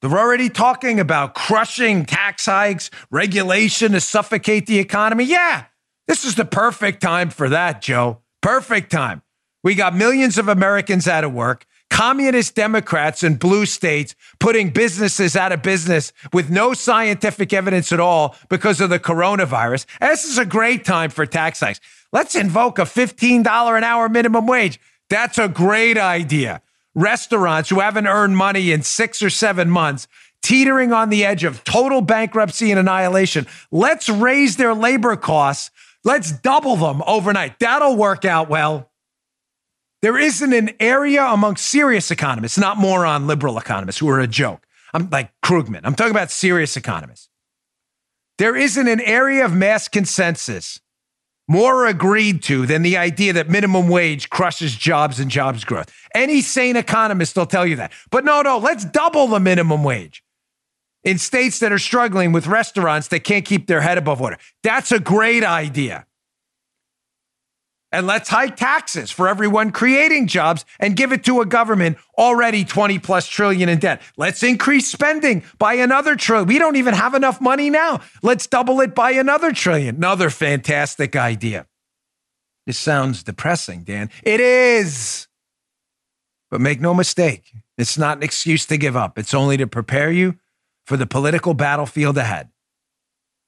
They're 0.02 0.20
already 0.20 0.50
talking 0.50 1.00
about 1.00 1.34
crushing 1.34 2.06
tax 2.06 2.46
hikes, 2.46 2.90
regulation 3.10 3.94
to 3.94 4.02
suffocate 4.02 4.68
the 4.68 4.80
economy. 4.80 5.24
Yeah, 5.24 5.66
this 6.08 6.26
is 6.26 6.36
the 6.36 6.44
perfect 6.44 7.02
time 7.02 7.30
for 7.30 7.48
that, 7.48 7.82
Joe. 7.82 8.20
Perfect 8.42 8.92
time. 8.92 9.22
We 9.64 9.76
got 9.76 9.96
millions 9.96 10.38
of 10.38 10.50
Americans 10.50 11.08
out 11.08 11.24
of 11.24 11.34
work, 11.34 11.66
communist 11.90 12.54
Democrats 12.54 13.24
in 13.24 13.36
blue 13.36 13.66
states 13.66 14.14
putting 14.42 14.72
businesses 14.72 15.38
out 15.38 15.54
of 15.54 15.62
business 15.62 16.12
with 16.34 16.50
no 16.50 16.74
scientific 16.74 17.54
evidence 17.54 17.94
at 17.94 18.02
all 18.02 18.36
because 18.50 18.82
of 18.82 18.90
the 18.90 19.00
coronavirus. 19.00 19.86
And 20.02 20.12
this 20.12 20.26
is 20.26 20.38
a 20.38 20.46
great 20.46 20.84
time 20.84 21.12
for 21.12 21.26
tax 21.26 21.62
hikes. 21.62 21.80
Let's 22.12 22.36
invoke 22.36 22.78
a 22.78 22.82
$15 22.82 23.78
an 23.78 23.84
hour 23.86 24.10
minimum 24.10 24.48
wage. 24.48 24.82
That's 25.10 25.38
a 25.38 25.48
great 25.48 25.98
idea 25.98 26.62
restaurants 26.96 27.70
who 27.70 27.80
haven't 27.80 28.08
earned 28.08 28.38
money 28.38 28.72
in 28.72 28.84
six 28.84 29.22
or 29.22 29.30
seven 29.30 29.70
months, 29.70 30.08
teetering 30.42 30.92
on 30.92 31.10
the 31.10 31.26
edge 31.26 31.44
of 31.44 31.64
total 31.64 32.02
bankruptcy 32.02 32.72
and 32.72 32.80
annihilation. 32.80 33.48
Let's 33.72 34.10
raise 34.10 34.58
their 34.58 34.74
labor 34.74 35.16
costs. 35.16 35.72
Let's 36.04 36.32
double 36.32 36.76
them 36.76 37.02
overnight. 37.08 37.60
That'll 37.60 37.96
work 37.96 38.26
out 38.26 38.50
well. 38.50 38.90
There 40.02 40.20
isn't 40.20 40.52
an 40.52 40.72
area 40.82 41.24
among 41.24 41.56
serious 41.56 42.12
economists, 42.12 42.58
not 42.58 42.78
moron 42.78 43.26
liberal 43.26 43.58
economists 43.58 44.00
who 44.00 44.10
are 44.10 44.20
a 44.20 44.28
joke. 44.28 44.68
I'm 44.94 45.10
like 45.10 45.32
Krugman. 45.42 45.82
I'm 45.86 45.96
talking 45.96 46.12
about 46.12 46.30
serious 46.30 46.76
economists. 46.76 47.30
There 48.38 48.56
isn't 48.56 48.88
an 48.88 49.00
area 49.00 49.46
of 49.46 49.54
mass 49.54 49.88
consensus 49.88 50.82
more 51.48 51.86
agreed 51.86 52.42
to 52.44 52.66
than 52.66 52.82
the 52.82 52.98
idea 52.98 53.34
that 53.34 53.50
minimum 53.50 53.90
wage 53.90 54.30
crushes 54.30 54.76
jobs 54.76 55.20
and 55.20 55.30
jobs 55.30 55.64
growth. 55.64 55.94
Any 56.16 56.42
sane 56.42 56.76
economist 56.76 57.36
will 57.36 57.46
tell 57.46 57.66
you 57.66 57.76
that. 57.78 57.92
But 58.12 58.26
no, 58.26 58.42
no, 58.42 58.58
let's 58.58 58.86
double 58.86 59.28
the 59.28 59.40
minimum 59.40 59.84
wage 59.84 60.24
in 61.04 61.18
states 61.18 61.60
that 61.60 61.72
are 61.72 61.80
struggling 61.80 62.32
with 62.32 62.48
restaurants 62.48 63.10
that 63.10 63.24
can't 63.24 63.46
keep 63.46 63.68
their 63.68 63.82
head 63.82 63.98
above 63.98 64.20
water. 64.20 64.38
That's 64.64 64.92
a 64.92 65.00
great 65.00 65.44
idea 65.44 66.06
and 67.94 68.08
let's 68.08 68.28
hike 68.28 68.58
taxes 68.58 69.12
for 69.12 69.30
everyone 69.30 69.72
creating 69.72 70.26
jobs 70.28 70.66
and 70.80 70.96
give 70.96 71.14
it 71.14 71.24
to 71.26 71.42
a 71.42 71.46
government 71.46 71.98
already 72.18 72.66
20 72.66 72.98
plus 73.00 73.28
trillion 73.28 73.70
in 73.70 73.78
debt. 73.78 74.02
Let's 74.18 74.42
increase 74.42 74.92
spending 74.92 75.44
by 75.60 75.76
another 75.76 76.16
trillion. 76.16 76.48
We 76.48 76.58
don't 76.58 76.76
even 76.76 76.96
have 76.96 77.14
enough 77.14 77.40
money 77.40 77.70
now. 77.70 78.02
Let's 78.24 78.48
double 78.48 78.82
it 78.82 78.96
by 78.96 79.12
another 79.12 79.54
trillion. 79.54 79.96
Another 79.96 80.32
fantastic 80.32 81.16
idea. 81.16 81.68
This 82.66 82.80
sounds 82.80 83.24
depressing, 83.24 83.84
Dan. 83.84 84.10
It 84.24 84.40
is. 84.40 85.28
But 86.50 86.62
make 86.62 86.82
no 86.82 86.94
mistake, 86.94 87.52
it's 87.78 87.98
not 87.98 88.18
an 88.18 88.24
excuse 88.24 88.66
to 88.68 88.78
give 88.78 88.96
up. 88.96 89.18
It's 89.18 89.34
only 89.34 89.58
to 89.58 89.68
prepare 89.68 90.12
you 90.12 90.36
for 90.86 90.98
the 90.98 91.08
political 91.08 91.54
battlefield 91.54 92.18
ahead. 92.18 92.50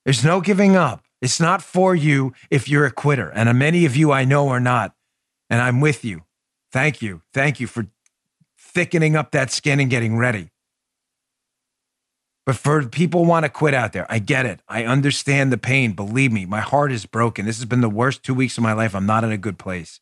There's 0.03 0.23
no 0.23 0.39
giving 0.39 0.75
up. 0.75 1.04
It's 1.21 1.39
not 1.39 1.61
for 1.61 1.95
you 1.95 2.33
if 2.49 2.67
you're 2.67 2.85
a 2.85 2.91
quitter. 2.91 3.29
And 3.29 3.57
many 3.57 3.85
of 3.85 3.95
you 3.95 4.11
I 4.11 4.25
know 4.25 4.49
are 4.49 4.59
not. 4.59 4.95
And 5.49 5.61
I'm 5.61 5.81
with 5.81 6.03
you. 6.03 6.23
Thank 6.71 7.01
you. 7.01 7.21
Thank 7.33 7.59
you 7.59 7.67
for 7.67 7.87
thickening 8.57 9.15
up 9.15 9.31
that 9.31 9.51
skin 9.51 9.79
and 9.79 9.89
getting 9.89 10.17
ready. 10.17 10.51
But 12.45 12.57
for 12.57 12.83
people 12.83 13.25
want 13.25 13.43
to 13.43 13.49
quit 13.49 13.73
out 13.73 13.93
there, 13.93 14.05
I 14.07 14.19
get 14.19 14.45
it. 14.45 14.59
I 14.67 14.83
understand 14.83 15.51
the 15.51 15.57
pain. 15.57 15.93
Believe 15.93 16.31
me, 16.31 16.45
my 16.45 16.61
heart 16.61 16.91
is 16.91 17.05
broken. 17.07 17.45
This 17.45 17.57
has 17.57 17.65
been 17.65 17.81
the 17.81 17.89
worst 17.89 18.23
two 18.23 18.35
weeks 18.35 18.57
of 18.57 18.63
my 18.63 18.73
life. 18.73 18.93
I'm 18.93 19.07
not 19.07 19.23
in 19.23 19.31
a 19.31 19.37
good 19.37 19.57
place. 19.57 19.99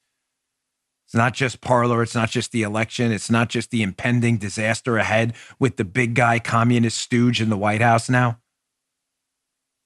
It's 1.06 1.16
not 1.16 1.34
just 1.34 1.62
Parler. 1.62 2.02
It's 2.02 2.16
not 2.16 2.30
just 2.30 2.52
the 2.52 2.64
election. 2.64 3.12
It's 3.12 3.30
not 3.30 3.48
just 3.48 3.72
the 3.72 3.82
impending 3.82 4.38
disaster 4.38 4.98
ahead 4.98 5.36
with 5.60 5.78
the 5.78 5.86
big 5.86 6.16
guy 6.16 6.40
communist 6.40 6.98
stooge 6.98 7.40
in 7.40 7.50
the 7.50 7.58
White 7.58 7.82
House 7.82 8.10
now. 8.10 8.40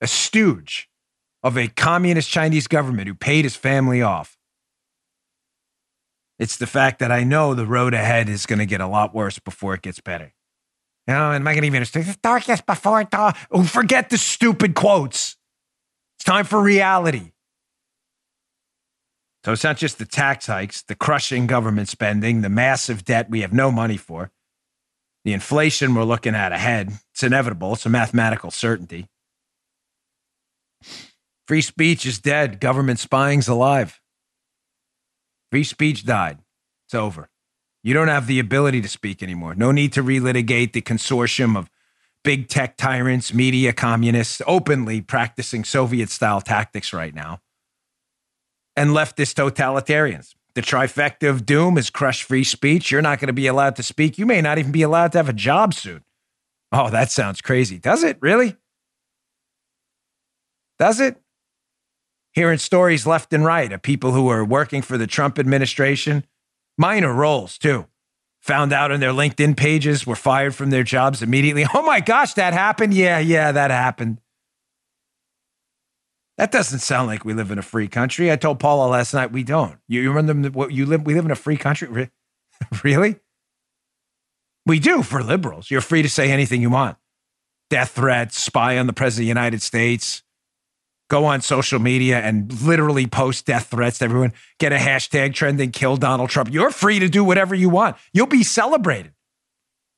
A 0.01 0.07
stooge 0.07 0.89
of 1.43 1.57
a 1.57 1.67
communist 1.67 2.29
Chinese 2.29 2.67
government 2.67 3.07
who 3.07 3.13
paid 3.13 3.45
his 3.45 3.55
family 3.55 4.01
off. 4.01 4.37
It's 6.39 6.57
the 6.57 6.67
fact 6.67 6.99
that 6.99 7.11
I 7.11 7.23
know 7.23 7.53
the 7.53 7.65
road 7.65 7.93
ahead 7.93 8.29
is 8.29 8.45
going 8.45 8.59
to 8.59 8.65
get 8.65 8.81
a 8.81 8.87
lot 8.87 9.13
worse 9.13 9.39
before 9.39 9.73
it 9.73 9.81
gets 9.81 9.99
better. 9.99 10.33
You 11.07 11.13
know, 11.13 11.31
am 11.31 11.47
I 11.47 11.53
going 11.53 11.61
to 11.61 11.67
even 11.67 11.77
understand? 11.77 12.05
The 12.05 12.17
darkest 12.21 12.65
before 12.65 13.03
dawn. 13.05 13.33
Oh, 13.49 13.63
forget 13.63 14.09
the 14.09 14.17
stupid 14.17 14.75
quotes. 14.75 15.37
It's 16.17 16.25
time 16.25 16.45
for 16.45 16.61
reality. 16.61 17.31
So 19.45 19.53
it's 19.53 19.63
not 19.63 19.77
just 19.77 19.97
the 19.97 20.05
tax 20.05 20.47
hikes, 20.47 20.81
the 20.81 20.95
crushing 20.95 21.47
government 21.47 21.87
spending, 21.87 22.41
the 22.41 22.49
massive 22.49 23.05
debt 23.05 23.29
we 23.29 23.41
have 23.41 23.53
no 23.53 23.71
money 23.71 23.95
for, 23.95 24.29
the 25.23 25.31
inflation 25.31 25.95
we're 25.95 26.03
looking 26.03 26.35
at 26.35 26.51
ahead. 26.51 26.91
It's 27.13 27.23
inevitable, 27.23 27.73
it's 27.73 27.85
a 27.85 27.89
mathematical 27.89 28.51
certainty. 28.51 29.07
Free 31.47 31.61
speech 31.61 32.05
is 32.05 32.19
dead. 32.19 32.59
Government 32.59 32.99
spying's 32.99 33.47
alive. 33.47 34.01
Free 35.49 35.63
speech 35.63 36.05
died. 36.05 36.39
It's 36.85 36.93
over. 36.93 37.29
You 37.83 37.93
don't 37.93 38.09
have 38.09 38.27
the 38.27 38.39
ability 38.39 38.81
to 38.81 38.89
speak 38.89 39.23
anymore. 39.23 39.55
No 39.55 39.71
need 39.71 39.93
to 39.93 40.03
relitigate 40.03 40.73
the 40.73 40.81
consortium 40.81 41.55
of 41.55 41.69
big 42.21 42.49
tech 42.49 42.75
tyrants, 42.75 43.33
media 43.33 43.71
communists, 43.71 44.41
openly 44.45 44.99
practicing 44.99 45.63
Soviet 45.63 46.09
style 46.09 46.41
tactics 46.41 46.91
right 46.91 47.15
now, 47.15 47.39
and 48.75 48.89
leftist 48.89 49.35
totalitarians. 49.35 50.35
The 50.53 50.61
trifecta 50.61 51.29
of 51.29 51.45
doom 51.45 51.77
is 51.77 51.89
crush 51.89 52.23
free 52.23 52.43
speech. 52.43 52.91
You're 52.91 53.01
not 53.01 53.19
going 53.19 53.27
to 53.27 53.33
be 53.33 53.47
allowed 53.47 53.77
to 53.77 53.83
speak. 53.83 54.17
You 54.17 54.25
may 54.25 54.41
not 54.41 54.57
even 54.57 54.73
be 54.73 54.81
allowed 54.81 55.13
to 55.13 55.19
have 55.19 55.29
a 55.29 55.33
job 55.33 55.73
soon. 55.73 56.03
Oh, 56.73 56.89
that 56.89 57.09
sounds 57.11 57.39
crazy. 57.39 57.77
Does 57.77 58.03
it 58.03 58.17
really? 58.19 58.57
Does 60.77 60.99
it? 60.99 61.21
Hearing 62.37 62.59
stories 62.59 63.07
left 63.07 63.33
and 63.33 63.43
right 63.43 63.71
of 63.71 63.81
people 63.81 64.11
who 64.11 64.29
are 64.29 64.45
working 64.45 64.83
for 64.83 64.95
the 64.95 65.07
Trump 65.07 65.39
administration, 65.39 66.23
minor 66.77 67.11
roles 67.11 67.57
too. 67.57 67.87
Found 68.41 68.71
out 68.71 68.91
on 68.91 68.99
their 68.99 69.09
LinkedIn 69.09 69.57
pages, 69.57 70.05
were 70.05 70.15
fired 70.15 70.53
from 70.53 70.69
their 70.69 70.83
jobs 70.83 71.23
immediately. 71.23 71.65
Oh 71.73 71.81
my 71.81 71.99
gosh, 71.99 72.35
that 72.35 72.53
happened. 72.53 72.93
Yeah, 72.93 73.17
yeah, 73.17 73.51
that 73.51 73.71
happened. 73.71 74.21
That 76.37 76.51
doesn't 76.51 76.77
sound 76.77 77.07
like 77.07 77.25
we 77.25 77.33
live 77.33 77.49
in 77.49 77.57
a 77.57 77.63
free 77.63 77.87
country. 77.87 78.31
I 78.31 78.35
told 78.35 78.59
Paula 78.59 78.87
last 78.87 79.15
night 79.15 79.31
we 79.31 79.43
don't. 79.43 79.79
You 79.87 80.11
remember 80.11 80.49
what 80.49 80.71
you 80.71 80.85
live? 80.85 81.07
We 81.07 81.15
live 81.15 81.25
in 81.25 81.31
a 81.31 81.35
free 81.35 81.57
country. 81.57 82.11
really? 82.83 83.15
We 84.63 84.77
do 84.77 85.01
for 85.01 85.23
liberals. 85.23 85.71
You're 85.71 85.81
free 85.81 86.03
to 86.03 86.09
say 86.09 86.29
anything 86.29 86.61
you 86.61 86.69
want. 86.69 86.97
Death 87.71 87.93
threats, 87.93 88.39
spy 88.39 88.77
on 88.77 88.85
the 88.85 88.93
president 88.93 89.23
of 89.23 89.25
the 89.25 89.39
United 89.39 89.63
States, 89.63 90.21
go 91.09 91.25
on 91.25 91.41
social 91.41 91.79
media 91.79 92.19
and 92.19 92.51
literally 92.61 93.07
post 93.07 93.45
death 93.45 93.67
threats 93.67 93.99
to 93.99 94.05
everyone, 94.05 94.33
get 94.59 94.73
a 94.73 94.77
hashtag 94.77 95.33
trending, 95.33 95.71
kill 95.71 95.97
Donald 95.97 96.29
Trump. 96.29 96.51
You're 96.51 96.71
free 96.71 96.99
to 96.99 97.09
do 97.09 97.23
whatever 97.23 97.55
you 97.55 97.69
want. 97.69 97.95
You'll 98.13 98.27
be 98.27 98.43
celebrated. 98.43 99.13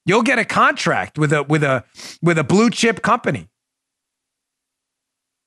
You'll 0.05 0.23
get 0.23 0.39
a 0.39 0.45
contract 0.45 1.17
with 1.17 1.33
a 1.33 1.43
with 1.43 1.63
a 1.63 1.83
with 2.21 2.37
a 2.37 2.43
blue 2.43 2.69
chip 2.69 3.01
company. 3.01 3.47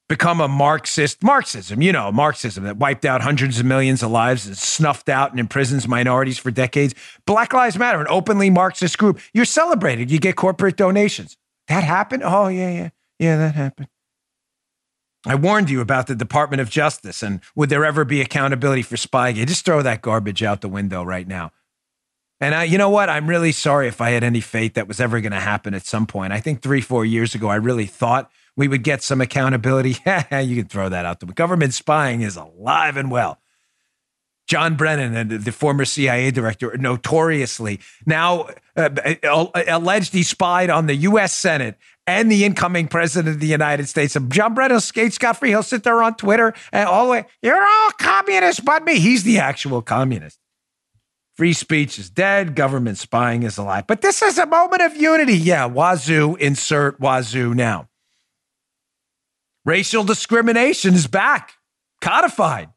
Become 0.09 0.43
a 0.43 0.49
Marxist 0.49 1.23
Marxism, 1.23 1.81
you 1.81 1.91
know, 1.91 2.13
Marxism 2.13 2.65
that 2.65 2.77
wiped 2.77 3.07
out 3.07 3.23
hundreds 3.23 3.59
of 3.59 3.65
millions 3.65 4.03
of 4.03 4.11
lives 4.11 4.47
and 4.47 4.57
snuffed 4.57 5.09
out 5.09 5.31
and 5.31 5.41
imprisons 5.41 5.89
minorities 5.89 6.37
for 6.37 6.51
decades. 6.51 6.95
Black 7.25 7.55
Lives 7.55 7.79
Matter, 7.79 7.99
an 7.99 8.07
openly 8.11 8.51
Marxist 8.51 8.99
group. 8.99 9.19
You're 9.33 9.47
celebrated. 9.47 10.11
You 10.11 10.19
get 10.19 10.37
corporate 10.37 10.77
donations. 10.77 11.39
That 11.69 11.83
happened? 11.83 12.23
Oh, 12.25 12.49
yeah, 12.49 12.71
yeah. 12.71 12.91
Yeah, 13.19 13.37
that 13.39 13.55
happened. 13.55 13.89
I 15.27 15.35
warned 15.37 15.71
you 15.71 15.81
about 15.81 16.09
the 16.09 16.15
Department 16.15 16.61
of 16.61 16.69
Justice 16.69 17.23
and 17.23 17.41
would 17.55 17.69
there 17.69 17.85
ever 17.85 18.05
be 18.05 18.21
accountability 18.21 18.83
for 18.83 18.97
Spygate? 18.97 19.47
Just 19.47 19.65
throw 19.65 19.83
that 19.83 20.03
garbage 20.03 20.43
out 20.43 20.61
the 20.61 20.69
window 20.69 21.03
right 21.03 21.27
now. 21.29 21.53
And 22.41 22.57
I, 22.57 22.65
you 22.65 22.77
know 22.77 22.91
what? 22.91 23.09
I'm 23.09 23.29
really 23.29 23.53
sorry 23.53 23.87
if 23.87 24.01
I 24.01 24.11
had 24.11 24.25
any 24.25 24.41
faith 24.41 24.75
that 24.75 24.89
was 24.89 25.01
ever 25.01 25.21
going 25.21 25.33
to 25.33 25.39
happen 25.39 25.75
at 25.75 25.87
some 25.87 26.07
point. 26.07 26.33
I 26.33 26.41
think 26.41 26.61
three, 26.61 26.81
four 26.81 27.05
years 27.05 27.37
ago, 27.37 27.49
I 27.49 27.55
really 27.55 27.87
thought 27.87 28.33
we 28.57 28.67
would 28.67 28.83
get 28.83 29.01
some 29.03 29.21
accountability. 29.21 29.91
you 30.33 30.57
can 30.57 30.67
throw 30.67 30.89
that 30.89 31.07
out. 31.07 31.21
The 31.21 31.27
government 31.27 31.73
spying 31.73 32.23
is 32.23 32.35
alive 32.35 32.97
and 32.97 33.13
well. 33.13 33.39
John 34.49 34.75
Brennan, 34.75 35.41
the 35.45 35.53
former 35.53 35.85
CIA 35.85 36.31
director, 36.33 36.77
notoriously 36.77 37.81
now 38.05 38.49
uh, 38.77 38.89
uh, 39.23 39.47
alleged 39.69 40.13
he 40.13 40.23
spied 40.23 40.69
on 40.69 40.87
the 40.87 40.97
U.S. 40.97 41.33
Senate 41.33 41.79
and 42.07 42.31
the 42.31 42.45
incoming 42.45 42.89
president 42.89 43.35
of 43.35 43.41
the 43.41 43.47
United 43.47 43.89
States. 43.89 44.17
John 44.29 44.55
Brennan 44.55 44.81
skates 44.81 45.17
scot 45.17 45.39
free. 45.39 45.51
He'll 45.51 45.63
sit 45.63 45.85
there 45.85 46.03
on 46.03 46.15
Twitter 46.15 46.53
and 46.73 46.89
all 46.89 47.07
the 47.07 47.13
way, 47.13 47.27
you're 47.43 47.63
all 47.63 47.91
communists 47.99 48.61
but 48.61 48.85
me. 48.85 48.99
He's 48.99 49.23
the 49.25 49.39
actual 49.39 49.83
communist. 49.83 50.39
Free 51.35 51.53
speech 51.53 51.99
is 51.99 52.11
dead. 52.11 52.55
Government 52.55 52.99
spying 52.99 53.43
is 53.43 53.57
alive. 53.57 53.87
But 53.87 54.03
this 54.03 54.21
is 54.21 54.39
a 54.39 54.47
moment 54.47 54.83
of 54.83 54.97
unity. 54.97 55.37
Yeah, 55.37 55.67
Wazoo, 55.67 56.37
insert 56.37 57.01
Wazoo 57.01 57.55
now. 57.55 57.89
Racial 59.65 60.05
discrimination 60.05 60.95
is 60.95 61.07
back, 61.07 61.53
codified. 62.01 62.71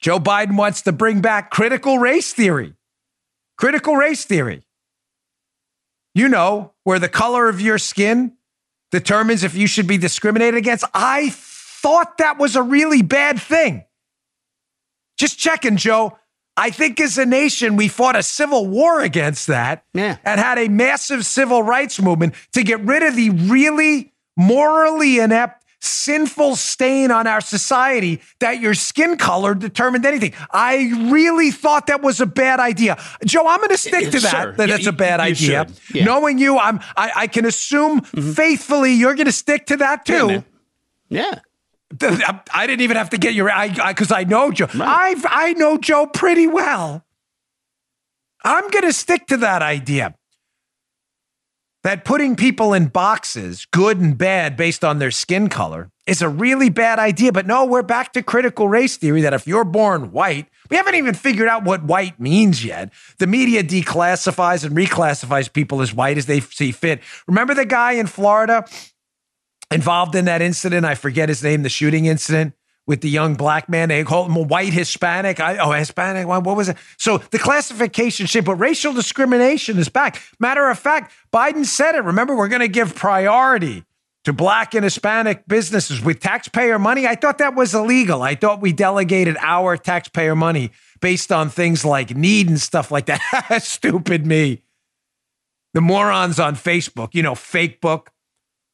Joe 0.00 0.18
Biden 0.18 0.56
wants 0.56 0.82
to 0.82 0.92
bring 0.92 1.20
back 1.20 1.50
critical 1.50 1.98
race 1.98 2.32
theory. 2.32 2.74
Critical 3.58 3.94
race 3.94 4.24
theory. 4.24 4.62
You 6.14 6.28
know, 6.28 6.72
where 6.84 6.98
the 6.98 7.08
color 7.08 7.48
of 7.48 7.60
your 7.60 7.78
skin 7.78 8.36
determines 8.90 9.44
if 9.44 9.54
you 9.54 9.66
should 9.66 9.86
be 9.86 9.98
discriminated 9.98 10.56
against. 10.56 10.84
I 10.92 11.30
thought 11.30 12.18
that 12.18 12.38
was 12.38 12.56
a 12.56 12.62
really 12.62 13.02
bad 13.02 13.40
thing. 13.40 13.84
Just 15.18 15.38
checking, 15.38 15.76
Joe. 15.76 16.16
I 16.56 16.70
think 16.70 17.00
as 17.00 17.16
a 17.16 17.24
nation, 17.24 17.76
we 17.76 17.88
fought 17.88 18.16
a 18.16 18.22
civil 18.22 18.66
war 18.66 19.00
against 19.00 19.46
that 19.46 19.84
yeah. 19.94 20.16
and 20.24 20.40
had 20.40 20.58
a 20.58 20.68
massive 20.68 21.24
civil 21.24 21.62
rights 21.62 22.00
movement 22.00 22.34
to 22.52 22.62
get 22.62 22.80
rid 22.80 23.02
of 23.02 23.16
the 23.16 23.30
really 23.30 24.12
morally 24.36 25.20
inept 25.20 25.59
sinful 25.80 26.56
stain 26.56 27.10
on 27.10 27.26
our 27.26 27.40
society 27.40 28.20
that 28.38 28.60
your 28.60 28.74
skin 28.74 29.16
color 29.16 29.54
determined 29.54 30.04
anything. 30.06 30.32
I 30.50 30.92
really 31.10 31.50
thought 31.50 31.86
that 31.86 32.02
was 32.02 32.20
a 32.20 32.26
bad 32.26 32.60
idea. 32.60 32.98
Joe, 33.24 33.46
I'm 33.46 33.58
going 33.58 33.70
to 33.70 33.78
stick 33.78 34.10
to 34.10 34.20
that. 34.20 34.30
Sure. 34.30 34.52
That 34.52 34.68
yeah, 34.68 34.76
that's 34.76 34.86
a 34.86 34.92
bad 34.92 35.20
you, 35.20 35.48
you 35.48 35.56
idea. 35.56 35.74
Yeah. 35.94 36.04
Knowing 36.04 36.38
you, 36.38 36.58
I'm 36.58 36.80
I, 36.96 37.12
I 37.16 37.26
can 37.26 37.46
assume 37.46 38.00
mm-hmm. 38.00 38.32
faithfully 38.32 38.92
you're 38.92 39.14
going 39.14 39.26
to 39.26 39.32
stick 39.32 39.66
to 39.66 39.78
that 39.78 40.04
too. 40.04 40.44
Yeah. 41.08 41.40
I 42.52 42.66
didn't 42.66 42.82
even 42.82 42.96
have 42.96 43.10
to 43.10 43.18
get 43.18 43.34
your 43.34 43.50
I 43.50 43.68
because 43.88 44.12
I, 44.12 44.20
I, 44.20 44.24
know 44.24 44.52
Joe. 44.52 44.66
Right. 44.66 45.16
I 45.16 45.48
I 45.48 45.52
know 45.54 45.76
Joe 45.76 46.06
pretty 46.06 46.46
well. 46.46 47.04
I'm 48.44 48.70
going 48.70 48.84
to 48.84 48.92
stick 48.92 49.26
to 49.26 49.38
that 49.38 49.60
idea 49.60 50.14
that 51.82 52.04
putting 52.04 52.36
people 52.36 52.74
in 52.74 52.86
boxes, 52.86 53.66
good 53.72 53.98
and 53.98 54.16
bad, 54.16 54.56
based 54.56 54.84
on 54.84 54.98
their 54.98 55.10
skin 55.10 55.48
color, 55.48 55.90
is 56.06 56.20
a 56.20 56.28
really 56.28 56.68
bad 56.68 56.98
idea. 56.98 57.32
But 57.32 57.46
no, 57.46 57.64
we're 57.64 57.82
back 57.82 58.12
to 58.12 58.22
critical 58.22 58.68
race 58.68 58.96
theory 58.96 59.22
that 59.22 59.32
if 59.32 59.46
you're 59.46 59.64
born 59.64 60.12
white, 60.12 60.46
we 60.68 60.76
haven't 60.76 60.94
even 60.94 61.14
figured 61.14 61.48
out 61.48 61.64
what 61.64 61.84
white 61.84 62.20
means 62.20 62.64
yet. 62.64 62.92
The 63.18 63.26
media 63.26 63.62
declassifies 63.62 64.64
and 64.64 64.76
reclassifies 64.76 65.52
people 65.52 65.80
as 65.80 65.94
white 65.94 66.18
as 66.18 66.26
they 66.26 66.40
see 66.40 66.72
fit. 66.72 67.00
Remember 67.26 67.54
the 67.54 67.64
guy 67.64 67.92
in 67.92 68.06
Florida 68.06 68.64
involved 69.70 70.14
in 70.14 70.26
that 70.26 70.42
incident? 70.42 70.84
I 70.84 70.94
forget 70.94 71.28
his 71.28 71.42
name, 71.42 71.62
the 71.62 71.68
shooting 71.68 72.06
incident 72.06 72.54
with 72.90 73.02
the 73.02 73.08
young 73.08 73.36
black 73.36 73.68
man. 73.68 73.88
They 73.88 74.02
call 74.02 74.26
him 74.26 74.34
a 74.34 74.42
white 74.42 74.72
Hispanic. 74.72 75.38
I, 75.38 75.58
oh, 75.58 75.70
Hispanic. 75.70 76.26
What 76.26 76.44
was 76.44 76.68
it? 76.68 76.76
So 76.96 77.18
the 77.18 77.38
classification 77.38 78.26
shit, 78.26 78.44
but 78.44 78.56
racial 78.56 78.92
discrimination 78.92 79.78
is 79.78 79.88
back. 79.88 80.20
Matter 80.40 80.68
of 80.68 80.76
fact, 80.76 81.12
Biden 81.32 81.64
said 81.64 81.94
it. 81.94 82.02
Remember, 82.02 82.36
we're 82.36 82.48
going 82.48 82.62
to 82.62 82.68
give 82.68 82.96
priority 82.96 83.84
to 84.24 84.32
black 84.32 84.74
and 84.74 84.82
Hispanic 84.82 85.46
businesses 85.46 86.02
with 86.02 86.18
taxpayer 86.18 86.80
money. 86.80 87.06
I 87.06 87.14
thought 87.14 87.38
that 87.38 87.54
was 87.54 87.76
illegal. 87.76 88.22
I 88.22 88.34
thought 88.34 88.60
we 88.60 88.72
delegated 88.72 89.36
our 89.38 89.76
taxpayer 89.76 90.34
money 90.34 90.72
based 91.00 91.30
on 91.30 91.48
things 91.48 91.84
like 91.84 92.16
need 92.16 92.48
and 92.48 92.60
stuff 92.60 92.90
like 92.90 93.06
that. 93.06 93.60
Stupid 93.62 94.26
me. 94.26 94.64
The 95.74 95.80
morons 95.80 96.40
on 96.40 96.56
Facebook, 96.56 97.10
you 97.14 97.22
know, 97.22 97.36
fake 97.36 97.80
book, 97.80 98.10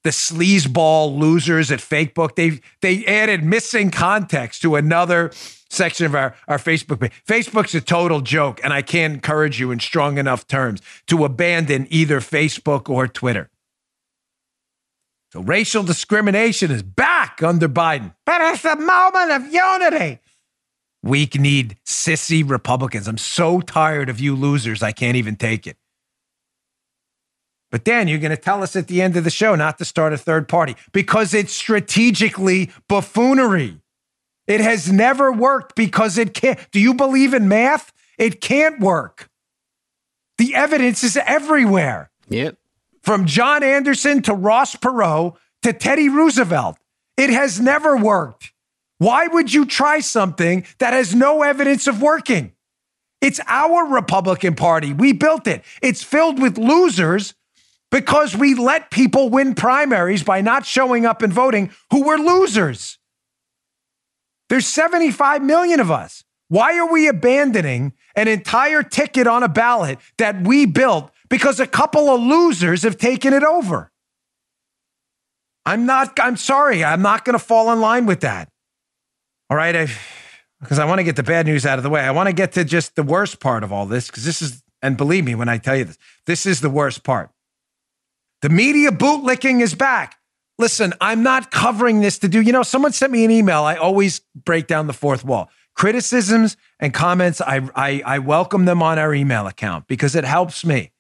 the 0.07 0.12
sleazeball 0.12 1.19
losers 1.19 1.73
at 1.73 1.81
Fakebook. 1.81 2.37
They 2.37 2.61
they 2.81 3.05
added 3.07 3.42
missing 3.42 3.90
context 3.90 4.62
to 4.62 4.77
another 4.77 5.33
section 5.69 6.07
of 6.07 6.14
our, 6.14 6.37
our 6.47 6.59
Facebook 6.59 7.01
page. 7.01 7.11
Facebook's 7.27 7.75
a 7.75 7.81
total 7.81 8.21
joke, 8.21 8.61
and 8.62 8.73
I 8.73 8.83
can't 8.83 9.14
encourage 9.14 9.59
you 9.59 9.73
in 9.73 9.81
strong 9.81 10.16
enough 10.16 10.47
terms 10.47 10.81
to 11.09 11.25
abandon 11.25 11.88
either 11.90 12.21
Facebook 12.21 12.88
or 12.88 13.09
Twitter. 13.09 13.51
So 15.33 15.42
racial 15.42 15.83
discrimination 15.83 16.71
is 16.71 16.85
back 16.85 17.42
under 17.42 17.69
Biden. 17.69 18.14
But 18.25 18.40
it's 18.42 18.64
a 18.64 18.77
moment 18.77 19.33
of 19.33 19.53
unity. 19.53 20.21
Weak 21.03 21.35
need 21.35 21.79
sissy 21.85 22.49
Republicans. 22.49 23.09
I'm 23.09 23.19
so 23.19 23.61
tired 23.61 24.09
of 24.09 24.21
you 24.21 24.37
losers, 24.37 24.85
I 24.85 24.92
can't 24.92 25.16
even 25.16 25.35
take 25.35 25.66
it. 25.66 25.77
But 27.77 27.85
Dan, 27.85 28.09
you're 28.09 28.19
going 28.19 28.31
to 28.31 28.39
tell 28.39 28.62
us 28.62 28.75
at 28.75 28.87
the 28.87 29.03
end 29.03 29.19
of 29.19 29.25
the 29.25 29.29
show 29.29 29.55
not 29.55 29.77
to 29.77 29.85
start 29.85 30.15
a 30.15 30.17
third 30.17 30.49
party 30.49 30.77
because 30.93 31.35
it's 31.35 31.53
strategically 31.53 32.71
buffoonery. 32.89 33.83
It 34.47 34.62
has 34.62 34.91
never 34.91 35.31
worked 35.31 35.77
because 35.77 36.17
it 36.17 36.33
can't. 36.33 36.59
Do 36.71 36.81
you 36.81 36.95
believe 36.95 37.35
in 37.35 37.49
math? 37.49 37.93
It 38.17 38.41
can't 38.41 38.81
work. 38.81 39.29
The 40.39 40.55
evidence 40.55 41.05
is 41.05 41.19
everywhere. 41.19 42.11
Yep. 42.31 42.57
From 43.03 43.27
John 43.27 43.62
Anderson 43.62 44.23
to 44.23 44.33
Ross 44.33 44.75
Perot 44.75 45.37
to 45.62 45.75
Teddy 45.75 46.09
Roosevelt. 46.09 46.79
It 47.19 47.29
has 47.29 47.61
never 47.61 47.95
worked. 47.95 48.55
Why 48.97 49.27
would 49.27 49.53
you 49.53 49.67
try 49.67 50.01
something 50.01 50.65
that 50.79 50.95
has 50.95 51.15
no 51.15 51.43
evidence 51.43 51.87
of 51.87 52.01
working? 52.01 52.55
It's 53.21 53.41
our 53.47 53.85
Republican 53.85 54.55
Party. 54.55 54.95
We 54.95 55.12
built 55.12 55.47
it. 55.47 55.62
It's 55.83 56.03
filled 56.03 56.41
with 56.41 56.57
losers 56.57 57.35
because 57.90 58.37
we 58.37 58.55
let 58.55 58.90
people 58.90 59.29
win 59.29 59.55
primaries 59.55 60.22
by 60.22 60.40
not 60.40 60.66
showing 60.66 61.07
up 61.07 61.22
and 61.22 61.33
voting 61.33 61.70
who 61.90 62.05
were 62.05 62.18
losers. 62.18 62.99
There's 64.49 64.66
75 64.66 65.42
million 65.42 65.81
of 65.81 65.90
us. 65.90 66.25
Why 66.49 66.79
are 66.79 66.90
we 66.90 67.09
abandoning 67.09 67.92
an 68.14 68.29
entire 68.29 68.83
ticket 68.83 69.27
on 69.27 69.42
a 69.42 69.49
ballot 69.49 69.99
that 70.18 70.46
we 70.46 70.66
built 70.66 71.11
because 71.29 71.59
a 71.59 71.66
couple 71.66 72.09
of 72.09 72.20
losers 72.20 72.83
have 72.83 72.96
taken 72.96 73.33
it 73.33 73.42
over? 73.42 73.90
I'm 75.64 75.85
not, 75.85 76.18
I'm 76.20 76.37
sorry, 76.37 76.85
I'm 76.85 77.03
not 77.03 77.25
going 77.25 77.37
to 77.37 77.44
fall 77.44 77.72
in 77.72 77.81
line 77.81 78.07
with 78.07 78.20
that. 78.20 78.49
All 79.51 79.57
right, 79.57 79.75
I, 79.75 79.88
because 80.61 80.79
I 80.79 80.85
want 80.85 81.01
to 81.01 81.05
get 81.05 81.16
the 81.16 81.25
bad 81.25 81.46
news 81.46 81.66
out 81.66 81.79
of 81.79 81.83
the 81.83 81.90
way. 81.90 82.01
I 82.01 82.12
want 82.12 82.29
to 82.29 82.33
get 82.33 82.53
to 82.53 82.64
just 82.64 82.94
the 82.94 83.03
worst 83.03 83.40
part 83.40 83.64
of 83.64 83.72
all 83.72 83.87
this 83.87 84.07
because 84.07 84.25
this 84.25 84.40
is, 84.40 84.62
and 84.81 84.96
believe 84.96 85.25
me 85.25 85.35
when 85.35 85.49
I 85.49 85.59
tell 85.59 85.77
you 85.77 85.85
this, 85.85 85.99
this 86.27 86.46
is 86.46 86.61
the 86.61 86.70
worst 86.70 87.03
part. 87.03 87.31
The 88.42 88.49
media 88.49 88.90
bootlicking 88.90 89.62
is 89.62 89.75
back. 89.75 90.16
Listen, 90.59 90.94
I'm 91.01 91.22
not 91.22 91.51
covering 91.51 92.01
this 92.01 92.18
to 92.20 92.29
do, 92.29 92.40
you 92.40 92.53
know, 92.53 92.62
someone 92.62 92.92
sent 92.92 93.12
me 93.12 93.25
an 93.25 93.31
email. 93.31 93.64
I 93.64 93.77
always 93.77 94.22
break 94.35 94.66
down 94.66 94.87
the 94.87 94.92
fourth 94.92 95.25
wall. 95.25 95.51
Criticisms 95.75 96.57
and 96.81 96.94
comments, 96.94 97.40
I, 97.42 97.68
I, 97.75 98.03
I 98.05 98.18
welcome 98.20 98.64
them 98.64 98.83
on 98.83 98.99
our 98.99 99.14
email 99.14 99.46
account 99.46 99.87
because 99.87 100.14
it 100.14 100.25
helps 100.25 100.64
me. 100.64 100.92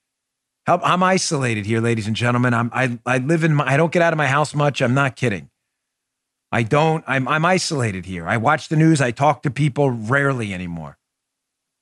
Help, 0.66 0.82
I'm 0.84 1.02
isolated 1.02 1.64
here, 1.64 1.80
ladies 1.80 2.06
and 2.06 2.16
gentlemen. 2.16 2.52
I'm, 2.52 2.70
I, 2.74 2.98
I 3.06 3.18
live 3.18 3.44
in 3.44 3.54
my, 3.54 3.66
I 3.66 3.76
don't 3.76 3.92
get 3.92 4.02
out 4.02 4.12
of 4.12 4.18
my 4.18 4.26
house 4.26 4.54
much. 4.54 4.82
I'm 4.82 4.94
not 4.94 5.16
kidding. 5.16 5.48
I 6.52 6.62
don't, 6.62 7.04
I'm, 7.06 7.26
I'm 7.28 7.44
isolated 7.44 8.04
here. 8.04 8.28
I 8.28 8.36
watch 8.36 8.68
the 8.68 8.76
news. 8.76 9.00
I 9.00 9.10
talk 9.10 9.42
to 9.42 9.50
people 9.50 9.90
rarely 9.90 10.52
anymore. 10.52 10.98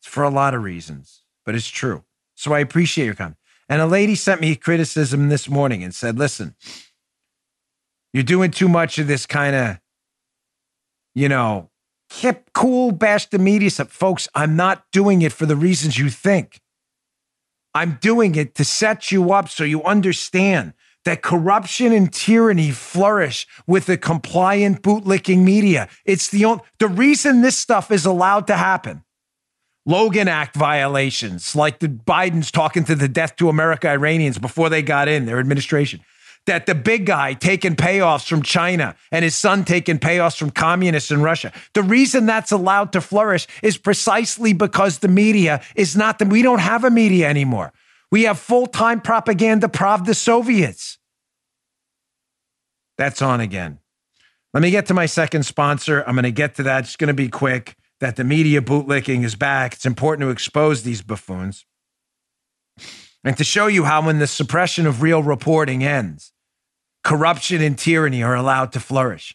It's 0.01 0.09
for 0.09 0.23
a 0.23 0.31
lot 0.31 0.55
of 0.55 0.63
reasons, 0.63 1.23
but 1.45 1.55
it's 1.55 1.69
true. 1.69 2.05
So 2.35 2.53
I 2.53 2.61
appreciate 2.61 3.07
your 3.07 3.15
comment. 3.15 3.37
And 3.69 3.81
a 3.81 3.87
lady 3.87 4.15
sent 4.15 4.41
me 4.41 4.57
criticism 4.57 5.29
this 5.29 5.49
morning 5.49 5.83
and 5.83 5.95
said, 5.95 6.19
listen, 6.19 6.55
you're 8.13 8.23
doing 8.23 8.51
too 8.51 8.69
much 8.69 8.99
of 8.99 9.07
this 9.07 9.27
kind 9.27 9.57
of 9.57 9.79
you 11.15 11.29
know, 11.29 11.71
hip, 12.13 12.51
cool, 12.53 12.93
bash 12.93 13.27
the 13.27 13.39
media 13.39 13.71
stuff. 13.71 13.91
Folks, 13.91 14.29
I'm 14.35 14.57
not 14.57 14.85
doing 14.93 15.23
it 15.23 15.33
for 15.33 15.47
the 15.47 15.57
reasons 15.57 15.99
you 15.99 16.11
think. 16.11 16.61
I'm 17.75 17.99
doing 18.01 18.35
it 18.35 18.55
to 18.57 18.65
set 18.65 19.11
you 19.11 19.33
up 19.33 19.49
so 19.49 19.65
you 19.65 19.83
understand 19.83 20.75
that 21.05 21.23
corruption 21.23 21.93
and 21.93 22.13
tyranny 22.13 22.71
flourish 22.71 23.47
with 23.67 23.87
the 23.87 23.99
compliant 23.99 24.83
bootlicking 24.83 25.43
media. 25.45 25.89
It's 26.05 26.29
the 26.29 26.45
only, 26.45 26.63
the 26.79 26.89
reason 26.89 27.43
this 27.43 27.57
stuff 27.57 27.91
is 27.91 28.07
allowed 28.07 28.47
to 28.47 28.57
happen. 28.57 29.05
Logan 29.87 30.29
Act 30.29 30.57
violations, 30.57 31.55
like 31.55 31.79
the 31.79 31.89
Biden's 31.89 32.51
talking 32.51 32.85
to 32.85 32.95
the 32.95 33.09
death 33.09 33.37
to 33.37 33.49
America 33.49 33.89
Iranians 33.89 34.39
before 34.39 34.69
they 34.69 34.83
got 34.83 35.09
in 35.09 35.27
their 35.27 35.39
administration. 35.39 36.01
That 36.47 36.67
the 36.67 36.75
big 36.75 37.07
guy 37.07 37.35
taking 37.35 37.75
payoffs 37.75 38.27
from 38.29 38.43
China 38.43 38.97
and 39.11 39.25
his 39.25 39.35
son 39.35 39.65
taking 39.65 39.99
payoffs 39.99 40.37
from 40.37 40.51
communists 40.51 41.11
in 41.11 41.23
Russia. 41.23 41.53
The 41.73 41.83
reason 41.83 42.27
that's 42.27 42.53
allowed 42.53 42.93
to 42.93 43.01
flourish 43.01 43.47
is 43.63 43.79
precisely 43.79 44.53
because 44.53 44.99
the 44.99 45.09
media 45.09 45.63
is 45.75 45.97
not 45.97 46.19
that 46.19 46.29
we 46.29 46.43
don't 46.43 46.59
have 46.59 46.85
a 46.85 46.91
media 46.91 47.29
anymore. 47.29 47.73
We 48.11 48.25
have 48.25 48.39
full 48.39 48.67
time 48.67 49.01
propaganda 49.01 49.69
Pravda 49.69 50.15
Soviets. 50.15 50.99
That's 52.97 53.23
on 53.23 53.41
again. 53.41 53.79
Let 54.53 54.63
me 54.63 54.71
get 54.71 54.87
to 54.87 54.95
my 54.95 55.07
second 55.07 55.45
sponsor. 55.45 56.05
I'm 56.07 56.15
going 56.15 56.25
to 56.25 56.31
get 56.31 56.55
to 56.57 56.63
that. 56.65 56.85
It's 56.85 56.97
going 56.97 57.09
to 57.09 57.15
be 57.15 57.29
quick. 57.29 57.77
That 58.05 58.17
the 58.17 58.25
media 58.25 58.61
bootlicking 58.61 59.25
is 59.25 59.35
back. 59.35 59.73
It's 59.73 59.87
important 59.87 60.27
to 60.27 60.31
expose 60.31 60.83
these 60.83 61.01
buffoons 61.01 61.65
and 63.25 63.35
to 63.39 63.45
show 63.45 63.67
you 63.67 63.85
how, 63.85 64.05
when 64.05 64.19
the 64.19 64.27
suppression 64.27 64.87
of 64.87 65.01
real 65.01 65.23
reporting 65.23 65.83
ends, 65.83 66.35
corruption 67.03 67.63
and 67.63 67.79
tyranny 67.79 68.23
are 68.23 68.35
allowed 68.35 68.73
to 68.73 68.81
flourish. 68.81 69.35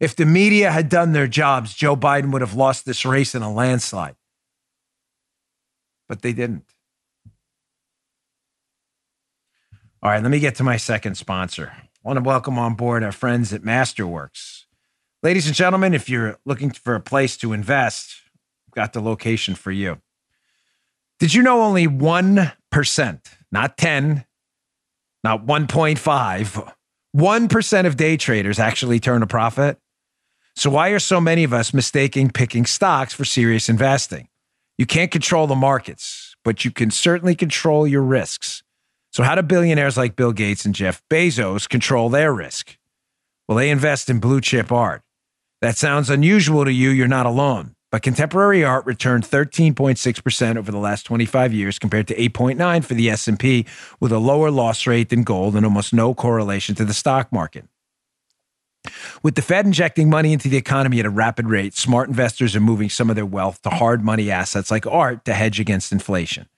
If 0.00 0.16
the 0.16 0.26
media 0.26 0.72
had 0.72 0.88
done 0.88 1.12
their 1.12 1.28
jobs, 1.28 1.74
Joe 1.74 1.94
Biden 1.94 2.32
would 2.32 2.40
have 2.40 2.54
lost 2.54 2.84
this 2.84 3.04
race 3.04 3.36
in 3.36 3.42
a 3.42 3.52
landslide. 3.52 4.16
But 6.08 6.22
they 6.22 6.32
didn't. 6.32 6.64
All 10.02 10.10
right, 10.10 10.20
let 10.20 10.32
me 10.32 10.40
get 10.40 10.56
to 10.56 10.64
my 10.64 10.76
second 10.76 11.14
sponsor. 11.14 11.72
I 11.76 11.86
want 12.02 12.16
to 12.16 12.24
welcome 12.24 12.58
on 12.58 12.74
board 12.74 13.04
our 13.04 13.12
friends 13.12 13.52
at 13.52 13.62
Masterworks. 13.62 14.64
Ladies 15.20 15.48
and 15.48 15.56
gentlemen, 15.56 15.94
if 15.94 16.08
you're 16.08 16.38
looking 16.44 16.70
for 16.70 16.94
a 16.94 17.00
place 17.00 17.36
to 17.38 17.52
invest, 17.52 18.14
I've 18.68 18.74
got 18.74 18.92
the 18.92 19.00
location 19.00 19.56
for 19.56 19.72
you. 19.72 20.00
Did 21.18 21.34
you 21.34 21.42
know 21.42 21.62
only 21.62 21.88
1%, 21.88 23.20
not 23.50 23.76
10, 23.76 24.24
not 25.24 25.44
1.5, 25.44 26.72
1% 27.16 27.86
of 27.86 27.96
day 27.96 28.16
traders 28.16 28.60
actually 28.60 29.00
turn 29.00 29.24
a 29.24 29.26
profit? 29.26 29.78
So 30.54 30.70
why 30.70 30.90
are 30.90 31.00
so 31.00 31.20
many 31.20 31.42
of 31.42 31.52
us 31.52 31.74
mistaking 31.74 32.30
picking 32.30 32.64
stocks 32.64 33.12
for 33.12 33.24
serious 33.24 33.68
investing? 33.68 34.28
You 34.76 34.86
can't 34.86 35.10
control 35.10 35.48
the 35.48 35.56
markets, 35.56 36.36
but 36.44 36.64
you 36.64 36.70
can 36.70 36.92
certainly 36.92 37.34
control 37.34 37.88
your 37.88 38.02
risks. 38.02 38.62
So, 39.10 39.24
how 39.24 39.34
do 39.34 39.42
billionaires 39.42 39.96
like 39.96 40.14
Bill 40.14 40.32
Gates 40.32 40.64
and 40.64 40.74
Jeff 40.74 41.02
Bezos 41.10 41.68
control 41.68 42.08
their 42.08 42.32
risk? 42.32 42.78
Well, 43.48 43.58
they 43.58 43.70
invest 43.70 44.08
in 44.08 44.20
blue 44.20 44.40
chip 44.40 44.70
art. 44.70 45.02
That 45.60 45.76
sounds 45.76 46.08
unusual 46.08 46.64
to 46.64 46.72
you, 46.72 46.90
you're 46.90 47.08
not 47.08 47.26
alone. 47.26 47.74
But 47.90 48.02
contemporary 48.02 48.62
art 48.62 48.86
returned 48.86 49.24
13.6% 49.24 50.56
over 50.56 50.70
the 50.70 50.78
last 50.78 51.04
25 51.04 51.54
years 51.54 51.78
compared 51.78 52.06
to 52.08 52.14
8.9 52.14 52.84
for 52.84 52.94
the 52.94 53.10
S&P 53.10 53.66
with 53.98 54.12
a 54.12 54.18
lower 54.18 54.50
loss 54.50 54.86
rate 54.86 55.08
than 55.08 55.24
gold 55.24 55.56
and 55.56 55.64
almost 55.64 55.94
no 55.94 56.14
correlation 56.14 56.74
to 56.76 56.84
the 56.84 56.94
stock 56.94 57.32
market. 57.32 57.64
With 59.22 59.34
the 59.34 59.42
Fed 59.42 59.66
injecting 59.66 60.08
money 60.08 60.32
into 60.32 60.48
the 60.48 60.56
economy 60.56 61.00
at 61.00 61.06
a 61.06 61.10
rapid 61.10 61.48
rate, 61.48 61.74
smart 61.74 62.08
investors 62.08 62.54
are 62.54 62.60
moving 62.60 62.88
some 62.88 63.10
of 63.10 63.16
their 63.16 63.26
wealth 63.26 63.60
to 63.62 63.70
hard 63.70 64.04
money 64.04 64.30
assets 64.30 64.70
like 64.70 64.86
art 64.86 65.24
to 65.24 65.34
hedge 65.34 65.58
against 65.58 65.90
inflation. 65.90 66.48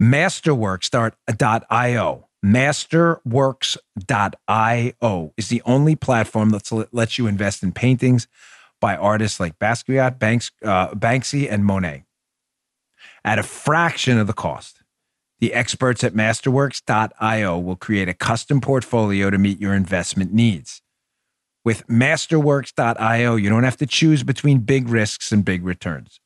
Masterworks.io. 0.00 2.25
Masterworks.io 2.46 5.34
is 5.36 5.48
the 5.48 5.62
only 5.64 5.96
platform 5.96 6.50
that 6.50 6.88
lets 6.92 7.18
you 7.18 7.26
invest 7.26 7.64
in 7.64 7.72
paintings 7.72 8.28
by 8.80 8.96
artists 8.96 9.40
like 9.40 9.58
Basquiat, 9.58 10.20
Banks, 10.20 10.52
uh, 10.62 10.90
Banksy, 10.90 11.50
and 11.50 11.64
Monet 11.64 12.04
at 13.24 13.40
a 13.40 13.42
fraction 13.42 14.18
of 14.18 14.28
the 14.28 14.32
cost. 14.32 14.84
The 15.40 15.52
experts 15.52 16.04
at 16.04 16.14
Masterworks.io 16.14 17.58
will 17.58 17.76
create 17.76 18.08
a 18.08 18.14
custom 18.14 18.60
portfolio 18.60 19.28
to 19.28 19.38
meet 19.38 19.60
your 19.60 19.74
investment 19.74 20.32
needs. 20.32 20.82
With 21.64 21.84
Masterworks.io, 21.88 23.34
you 23.34 23.48
don't 23.48 23.64
have 23.64 23.78
to 23.78 23.86
choose 23.86 24.22
between 24.22 24.60
big 24.60 24.88
risks 24.88 25.32
and 25.32 25.44
big 25.44 25.64
returns. 25.64 26.20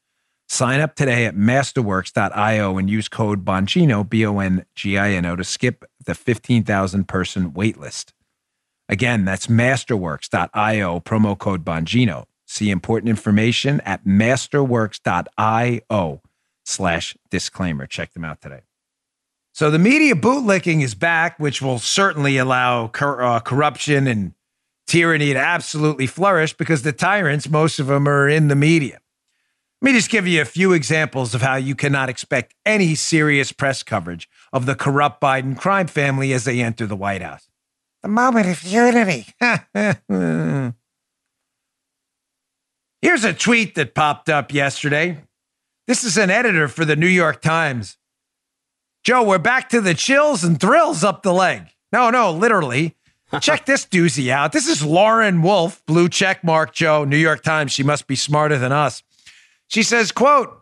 Sign 0.52 0.80
up 0.80 0.96
today 0.96 1.26
at 1.26 1.36
masterworks.io 1.36 2.76
and 2.76 2.90
use 2.90 3.08
code 3.08 3.44
Bongino, 3.44 4.06
B 4.06 4.26
O 4.26 4.40
N 4.40 4.66
G 4.74 4.98
I 4.98 5.12
N 5.12 5.24
O, 5.24 5.36
to 5.36 5.44
skip 5.44 5.84
the 6.04 6.16
15,000 6.16 7.06
person 7.06 7.52
waitlist. 7.52 8.10
Again, 8.88 9.24
that's 9.24 9.46
masterworks.io, 9.46 11.00
promo 11.00 11.38
code 11.38 11.64
Bongino. 11.64 12.24
See 12.48 12.68
important 12.68 13.10
information 13.10 13.80
at 13.82 14.04
masterworks.io 14.04 16.20
slash 16.64 17.16
disclaimer. 17.30 17.86
Check 17.86 18.12
them 18.12 18.24
out 18.24 18.40
today. 18.40 18.62
So 19.54 19.70
the 19.70 19.78
media 19.78 20.16
bootlicking 20.16 20.82
is 20.82 20.96
back, 20.96 21.38
which 21.38 21.62
will 21.62 21.78
certainly 21.78 22.38
allow 22.38 22.88
cor- 22.88 23.22
uh, 23.22 23.38
corruption 23.38 24.08
and 24.08 24.34
tyranny 24.88 25.32
to 25.32 25.38
absolutely 25.38 26.08
flourish 26.08 26.54
because 26.54 26.82
the 26.82 26.92
tyrants, 26.92 27.48
most 27.48 27.78
of 27.78 27.86
them 27.86 28.08
are 28.08 28.28
in 28.28 28.48
the 28.48 28.56
media. 28.56 28.98
Let 29.82 29.92
me 29.92 29.98
just 29.98 30.10
give 30.10 30.26
you 30.26 30.42
a 30.42 30.44
few 30.44 30.74
examples 30.74 31.34
of 31.34 31.40
how 31.40 31.56
you 31.56 31.74
cannot 31.74 32.10
expect 32.10 32.54
any 32.66 32.94
serious 32.94 33.50
press 33.50 33.82
coverage 33.82 34.28
of 34.52 34.66
the 34.66 34.74
corrupt 34.74 35.22
Biden 35.22 35.56
crime 35.56 35.86
family 35.86 36.34
as 36.34 36.44
they 36.44 36.60
enter 36.60 36.86
the 36.86 36.96
White 36.96 37.22
House. 37.22 37.48
The 38.02 38.08
moment 38.08 38.46
of 38.46 38.62
unity. 38.62 39.26
Here's 43.00 43.24
a 43.24 43.32
tweet 43.32 43.74
that 43.76 43.94
popped 43.94 44.28
up 44.28 44.52
yesterday. 44.52 45.24
This 45.86 46.04
is 46.04 46.18
an 46.18 46.28
editor 46.28 46.68
for 46.68 46.84
the 46.84 46.96
New 46.96 47.06
York 47.06 47.40
Times. 47.40 47.96
Joe, 49.02 49.22
we're 49.22 49.38
back 49.38 49.70
to 49.70 49.80
the 49.80 49.94
chills 49.94 50.44
and 50.44 50.60
thrills 50.60 51.02
up 51.02 51.22
the 51.22 51.32
leg. 51.32 51.68
No, 51.90 52.10
no, 52.10 52.30
literally. 52.30 52.96
Check 53.40 53.64
this 53.64 53.86
doozy 53.86 54.28
out. 54.28 54.52
This 54.52 54.68
is 54.68 54.84
Lauren 54.84 55.40
Wolfe, 55.40 55.82
blue 55.86 56.08
check 56.08 56.44
mark, 56.44 56.74
Joe, 56.74 57.04
New 57.04 57.16
York 57.16 57.42
Times. 57.42 57.72
She 57.72 57.82
must 57.82 58.06
be 58.06 58.16
smarter 58.16 58.58
than 58.58 58.72
us. 58.72 59.02
She 59.70 59.84
says, 59.84 60.10
quote, 60.10 60.60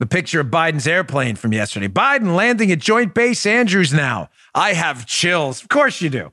the 0.00 0.06
picture 0.06 0.40
of 0.40 0.46
Biden's 0.46 0.86
airplane 0.86 1.36
from 1.36 1.52
yesterday. 1.52 1.86
Biden 1.86 2.34
landing 2.34 2.72
at 2.72 2.78
Joint 2.78 3.14
Base 3.14 3.44
Andrews 3.44 3.92
now. 3.92 4.30
I 4.54 4.72
have 4.72 5.06
chills. 5.06 5.62
Of 5.62 5.68
course 5.68 6.00
you 6.00 6.08
do. 6.08 6.32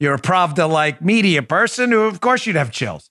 You're 0.00 0.14
a 0.14 0.20
Pravda 0.20 0.68
like 0.68 1.02
media 1.02 1.42
person 1.42 1.92
who, 1.92 2.00
of 2.00 2.20
course, 2.20 2.46
you'd 2.46 2.56
have 2.56 2.70
chills. 2.70 3.10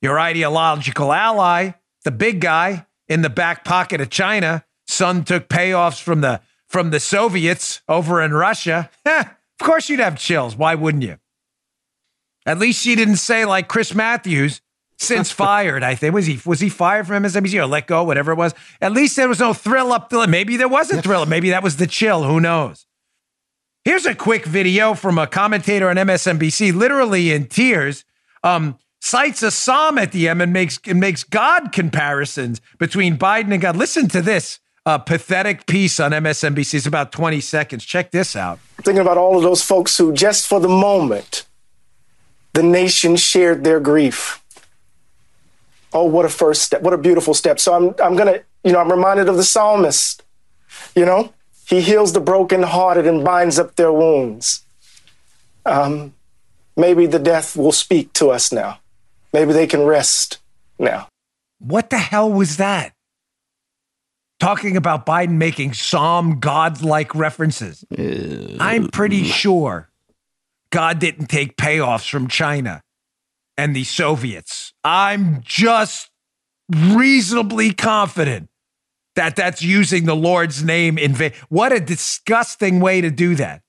Your 0.00 0.18
ideological 0.18 1.12
ally, 1.12 1.72
the 2.04 2.12
big 2.12 2.40
guy 2.40 2.86
in 3.08 3.22
the 3.22 3.30
back 3.30 3.64
pocket 3.64 4.00
of 4.00 4.10
China, 4.10 4.64
son 4.86 5.24
took 5.24 5.48
payoffs 5.48 6.00
from 6.00 6.20
the 6.20 6.40
from 6.68 6.90
the 6.90 7.00
Soviets 7.00 7.80
over 7.88 8.22
in 8.22 8.32
Russia. 8.32 8.90
of 9.06 9.26
course 9.60 9.88
you'd 9.88 10.00
have 10.00 10.18
chills. 10.18 10.54
Why 10.54 10.76
wouldn't 10.76 11.02
you? 11.02 11.18
At 12.46 12.58
least 12.58 12.82
she 12.82 12.94
didn't 12.94 13.16
say 13.16 13.44
like 13.44 13.68
Chris 13.68 13.94
Matthews, 13.94 14.60
since 14.98 15.30
fired. 15.30 15.82
I 15.82 15.94
think 15.94 16.12
was 16.12 16.26
he 16.26 16.40
was 16.44 16.60
he 16.60 16.68
fired 16.68 17.06
from 17.06 17.22
MSNBC 17.22 17.58
or 17.58 17.66
let 17.66 17.86
go, 17.86 18.04
whatever 18.04 18.32
it 18.32 18.36
was. 18.36 18.54
At 18.80 18.92
least 18.92 19.16
there 19.16 19.28
was 19.28 19.40
no 19.40 19.54
thrill 19.54 19.92
up 19.92 20.10
the. 20.10 20.26
Maybe 20.26 20.56
there 20.56 20.68
was 20.68 20.90
a 20.90 21.00
thrill. 21.00 21.24
Maybe 21.24 21.50
that 21.50 21.62
was 21.62 21.76
the 21.76 21.86
chill. 21.86 22.24
Who 22.24 22.40
knows? 22.40 22.86
Here's 23.84 24.06
a 24.06 24.14
quick 24.14 24.44
video 24.44 24.94
from 24.94 25.18
a 25.18 25.26
commentator 25.26 25.88
on 25.88 25.96
MSNBC, 25.96 26.74
literally 26.74 27.32
in 27.32 27.46
tears. 27.46 28.04
Um, 28.42 28.78
cites 29.00 29.42
a 29.42 29.50
psalm 29.50 29.96
at 29.98 30.12
the 30.12 30.28
end 30.28 30.42
and 30.42 30.52
makes 30.52 30.80
and 30.86 31.00
makes 31.00 31.24
God 31.24 31.72
comparisons 31.72 32.60
between 32.78 33.16
Biden 33.16 33.52
and 33.52 33.62
God. 33.62 33.76
Listen 33.76 34.08
to 34.08 34.20
this 34.20 34.58
uh, 34.84 34.98
pathetic 34.98 35.66
piece 35.66 36.00
on 36.00 36.10
MSNBC. 36.10 36.74
It's 36.74 36.86
about 36.86 37.12
20 37.12 37.40
seconds. 37.40 37.84
Check 37.84 38.10
this 38.10 38.34
out. 38.34 38.58
Thinking 38.82 39.00
about 39.00 39.16
all 39.16 39.36
of 39.36 39.42
those 39.42 39.62
folks 39.62 39.96
who, 39.96 40.12
just 40.12 40.48
for 40.48 40.60
the 40.60 40.68
moment, 40.68 41.46
the 42.54 42.62
nation 42.62 43.16
shared 43.16 43.64
their 43.64 43.80
grief 43.80 44.42
Oh, 45.92 46.04
what 46.04 46.24
a 46.24 46.28
first 46.28 46.62
step. 46.62 46.82
What 46.82 46.92
a 46.92 46.98
beautiful 46.98 47.34
step. 47.34 47.58
So 47.58 47.74
I'm, 47.74 47.94
I'm 48.02 48.14
going 48.14 48.32
to, 48.32 48.44
you 48.64 48.72
know, 48.72 48.80
I'm 48.80 48.90
reminded 48.90 49.28
of 49.28 49.36
the 49.36 49.44
psalmist. 49.44 50.22
You 50.94 51.06
know, 51.06 51.32
he 51.66 51.80
heals 51.80 52.12
the 52.12 52.20
brokenhearted 52.20 53.06
and 53.06 53.24
binds 53.24 53.58
up 53.58 53.76
their 53.76 53.92
wounds. 53.92 54.64
Um, 55.64 56.14
maybe 56.76 57.06
the 57.06 57.18
death 57.18 57.56
will 57.56 57.72
speak 57.72 58.12
to 58.14 58.28
us 58.30 58.52
now. 58.52 58.80
Maybe 59.32 59.52
they 59.52 59.66
can 59.66 59.82
rest 59.84 60.38
now. 60.78 61.08
What 61.58 61.90
the 61.90 61.98
hell 61.98 62.30
was 62.30 62.58
that? 62.58 62.92
Talking 64.40 64.76
about 64.76 65.04
Biden 65.04 65.36
making 65.36 65.72
Psalm 65.72 66.38
God-like 66.38 67.14
references. 67.14 67.84
I'm 68.60 68.88
pretty 68.88 69.24
sure 69.24 69.90
God 70.70 71.00
didn't 71.00 71.26
take 71.26 71.56
payoffs 71.56 72.08
from 72.08 72.28
China 72.28 72.82
and 73.58 73.74
the 73.76 73.84
Soviets. 73.84 74.72
I'm 74.84 75.42
just 75.42 76.10
reasonably 76.70 77.74
confident 77.74 78.48
that 79.16 79.34
that's 79.34 79.62
using 79.62 80.04
the 80.04 80.14
Lord's 80.14 80.62
name 80.62 80.96
in 80.96 81.12
vain. 81.12 81.32
What 81.48 81.72
a 81.72 81.80
disgusting 81.80 82.78
way 82.78 83.00
to 83.00 83.10
do 83.10 83.34
that. 83.34 83.62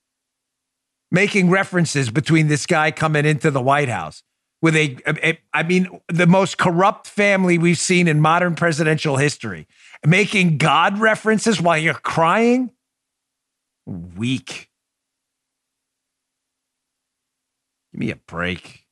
Making 1.11 1.49
references 1.49 2.11
between 2.11 2.47
this 2.47 2.67
guy 2.67 2.91
coming 2.91 3.25
into 3.25 3.49
the 3.49 3.61
White 3.61 3.89
House 3.89 4.21
with 4.61 4.75
a, 4.75 4.95
a 5.07 5.39
I 5.53 5.63
mean, 5.63 5.87
the 6.07 6.27
most 6.27 6.59
corrupt 6.59 7.07
family 7.07 7.57
we've 7.57 7.79
seen 7.79 8.07
in 8.07 8.21
modern 8.21 8.53
presidential 8.53 9.17
history, 9.17 9.67
making 10.05 10.59
God 10.59 10.99
references 10.99 11.59
while 11.59 11.79
you're 11.79 11.95
crying. 11.95 12.69
Weak. 13.87 14.69
Give 17.91 17.99
me 17.99 18.11
a 18.11 18.17
break. 18.17 18.85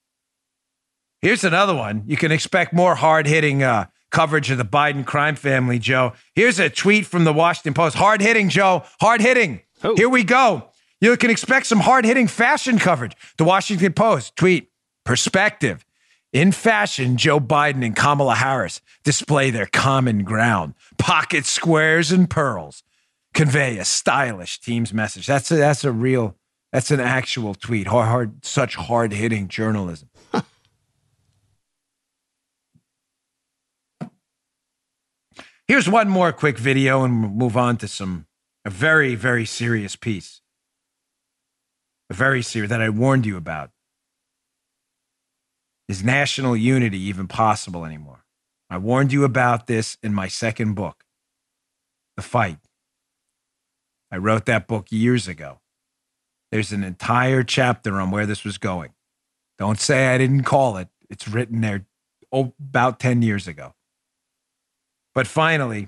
Here's 1.27 1.43
another 1.43 1.75
one. 1.75 2.03
You 2.05 2.15
can 2.15 2.31
expect 2.31 2.71
more 2.71 2.95
hard 2.95 3.27
hitting 3.27 3.61
uh, 3.61 3.87
coverage 4.11 4.49
of 4.49 4.57
the 4.57 4.63
Biden 4.63 5.05
crime 5.05 5.35
family, 5.35 5.77
Joe. 5.77 6.13
Here's 6.33 6.57
a 6.57 6.69
tweet 6.69 7.05
from 7.05 7.25
the 7.25 7.33
Washington 7.33 7.73
Post. 7.73 7.97
Hard 7.97 8.21
hitting, 8.21 8.47
Joe. 8.47 8.83
Hard 9.01 9.19
hitting. 9.19 9.59
Oh. 9.83 9.93
Here 9.97 10.07
we 10.07 10.23
go. 10.23 10.69
You 11.01 11.17
can 11.17 11.29
expect 11.29 11.65
some 11.65 11.81
hard 11.81 12.05
hitting 12.05 12.27
fashion 12.27 12.79
coverage. 12.79 13.11
The 13.37 13.43
Washington 13.43 13.91
Post 13.91 14.37
tweet 14.37 14.71
perspective. 15.03 15.85
In 16.31 16.53
fashion, 16.53 17.17
Joe 17.17 17.41
Biden 17.41 17.85
and 17.85 17.93
Kamala 17.93 18.35
Harris 18.35 18.79
display 19.03 19.49
their 19.49 19.65
common 19.65 20.23
ground. 20.23 20.75
Pocket 20.97 21.45
squares 21.45 22.09
and 22.09 22.29
pearls 22.29 22.83
convey 23.33 23.77
a 23.77 23.83
stylish 23.83 24.61
team's 24.61 24.93
message. 24.93 25.27
That's 25.27 25.51
a, 25.51 25.57
that's 25.57 25.83
a 25.83 25.91
real, 25.91 26.37
that's 26.71 26.89
an 26.89 27.01
actual 27.01 27.53
tweet. 27.53 27.87
Hard, 27.87 28.07
hard 28.07 28.45
such 28.45 28.75
hard 28.75 29.11
hitting 29.11 29.49
journalism. 29.49 30.07
Here's 35.67 35.89
one 35.89 36.07
more 36.07 36.31
quick 36.31 36.57
video 36.57 37.03
and 37.03 37.21
we'll 37.21 37.29
move 37.29 37.57
on 37.57 37.75
to 37.77 37.89
some 37.89 38.25
a 38.63 38.69
very, 38.69 39.15
very 39.15 39.45
serious 39.45 39.97
piece. 39.97 40.41
A 42.09 42.13
very 42.13 42.41
serious 42.41 42.69
that 42.69 42.81
I 42.81 42.89
warned 42.89 43.25
you 43.25 43.35
about. 43.35 43.71
Is 45.89 46.03
national 46.03 46.55
unity 46.55 46.99
even 46.99 47.27
possible 47.27 47.83
anymore? 47.83 48.23
I 48.69 48.77
warned 48.77 49.11
you 49.11 49.25
about 49.25 49.67
this 49.67 49.97
in 50.01 50.13
my 50.13 50.27
second 50.29 50.73
book, 50.73 51.03
The 52.15 52.23
Fight. 52.23 52.59
I 54.09 54.17
wrote 54.17 54.45
that 54.45 54.67
book 54.67 54.87
years 54.89 55.27
ago. 55.27 55.59
There's 56.51 56.71
an 56.71 56.83
entire 56.83 57.43
chapter 57.43 57.99
on 57.99 58.11
where 58.11 58.25
this 58.25 58.45
was 58.45 58.57
going. 58.57 58.93
Don't 59.57 59.79
say 59.79 60.07
I 60.07 60.17
didn't 60.17 60.43
call 60.43 60.77
it. 60.77 60.87
It's 61.09 61.27
written 61.27 61.59
there 61.59 61.85
oh, 62.31 62.53
about 62.59 62.99
10 63.01 63.21
years 63.21 63.47
ago. 63.49 63.73
But 65.17 65.25
finally, 65.25 65.87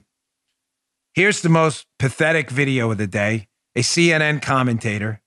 here's 1.14 1.44
the 1.44 1.50
most 1.50 1.86
pathetic 2.00 2.50
video 2.50 2.90
of 2.90 2.98
the 2.98 3.06
day 3.06 3.48
a 3.76 3.82
CNN 3.82 4.42
commentator. 4.42 5.22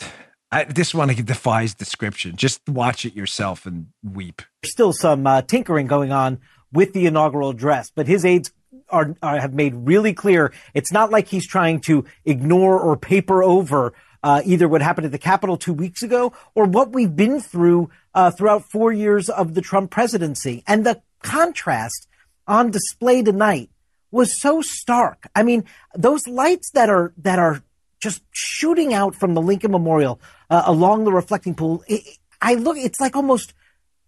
I, 0.50 0.64
this 0.64 0.92
one 0.92 1.14
defies 1.14 1.76
description. 1.76 2.34
Just 2.34 2.68
watch 2.68 3.06
it 3.06 3.14
yourself 3.14 3.66
and 3.66 3.86
weep. 4.02 4.42
There's 4.64 4.72
Still 4.72 4.92
some 4.92 5.24
uh, 5.28 5.42
tinkering 5.42 5.86
going 5.86 6.10
on 6.10 6.40
with 6.72 6.92
the 6.92 7.06
inaugural 7.06 7.50
address, 7.50 7.92
but 7.94 8.08
his 8.08 8.24
aides 8.24 8.50
are, 8.88 9.14
are, 9.22 9.38
have 9.38 9.54
made 9.54 9.76
really 9.76 10.12
clear 10.12 10.52
it's 10.74 10.90
not 10.90 11.12
like 11.12 11.28
he's 11.28 11.46
trying 11.46 11.78
to 11.82 12.04
ignore 12.24 12.80
or 12.80 12.96
paper 12.96 13.44
over 13.44 13.92
uh, 14.24 14.42
either 14.44 14.66
what 14.66 14.82
happened 14.82 15.04
at 15.04 15.12
the 15.12 15.18
Capitol 15.18 15.56
two 15.56 15.72
weeks 15.72 16.02
ago 16.02 16.32
or 16.56 16.64
what 16.64 16.90
we've 16.90 17.14
been 17.14 17.40
through 17.40 17.90
uh, 18.12 18.32
throughout 18.32 18.64
four 18.64 18.92
years 18.92 19.28
of 19.30 19.54
the 19.54 19.60
Trump 19.60 19.92
presidency. 19.92 20.64
And 20.66 20.84
the 20.84 21.00
contrast 21.22 22.08
on 22.46 22.70
display 22.70 23.22
tonight 23.22 23.70
was 24.10 24.40
so 24.40 24.60
stark. 24.60 25.28
I 25.34 25.42
mean, 25.42 25.64
those 25.94 26.26
lights 26.26 26.70
that 26.72 26.88
are 26.88 27.12
that 27.18 27.38
are 27.38 27.62
just 28.00 28.22
shooting 28.30 28.94
out 28.94 29.14
from 29.14 29.34
the 29.34 29.42
Lincoln 29.42 29.70
Memorial 29.70 30.20
uh, 30.48 30.62
along 30.66 31.04
the 31.04 31.12
reflecting 31.12 31.54
pool. 31.54 31.84
It, 31.86 32.02
I 32.40 32.54
look, 32.54 32.78
it's 32.78 33.00
like 33.00 33.14
almost 33.14 33.52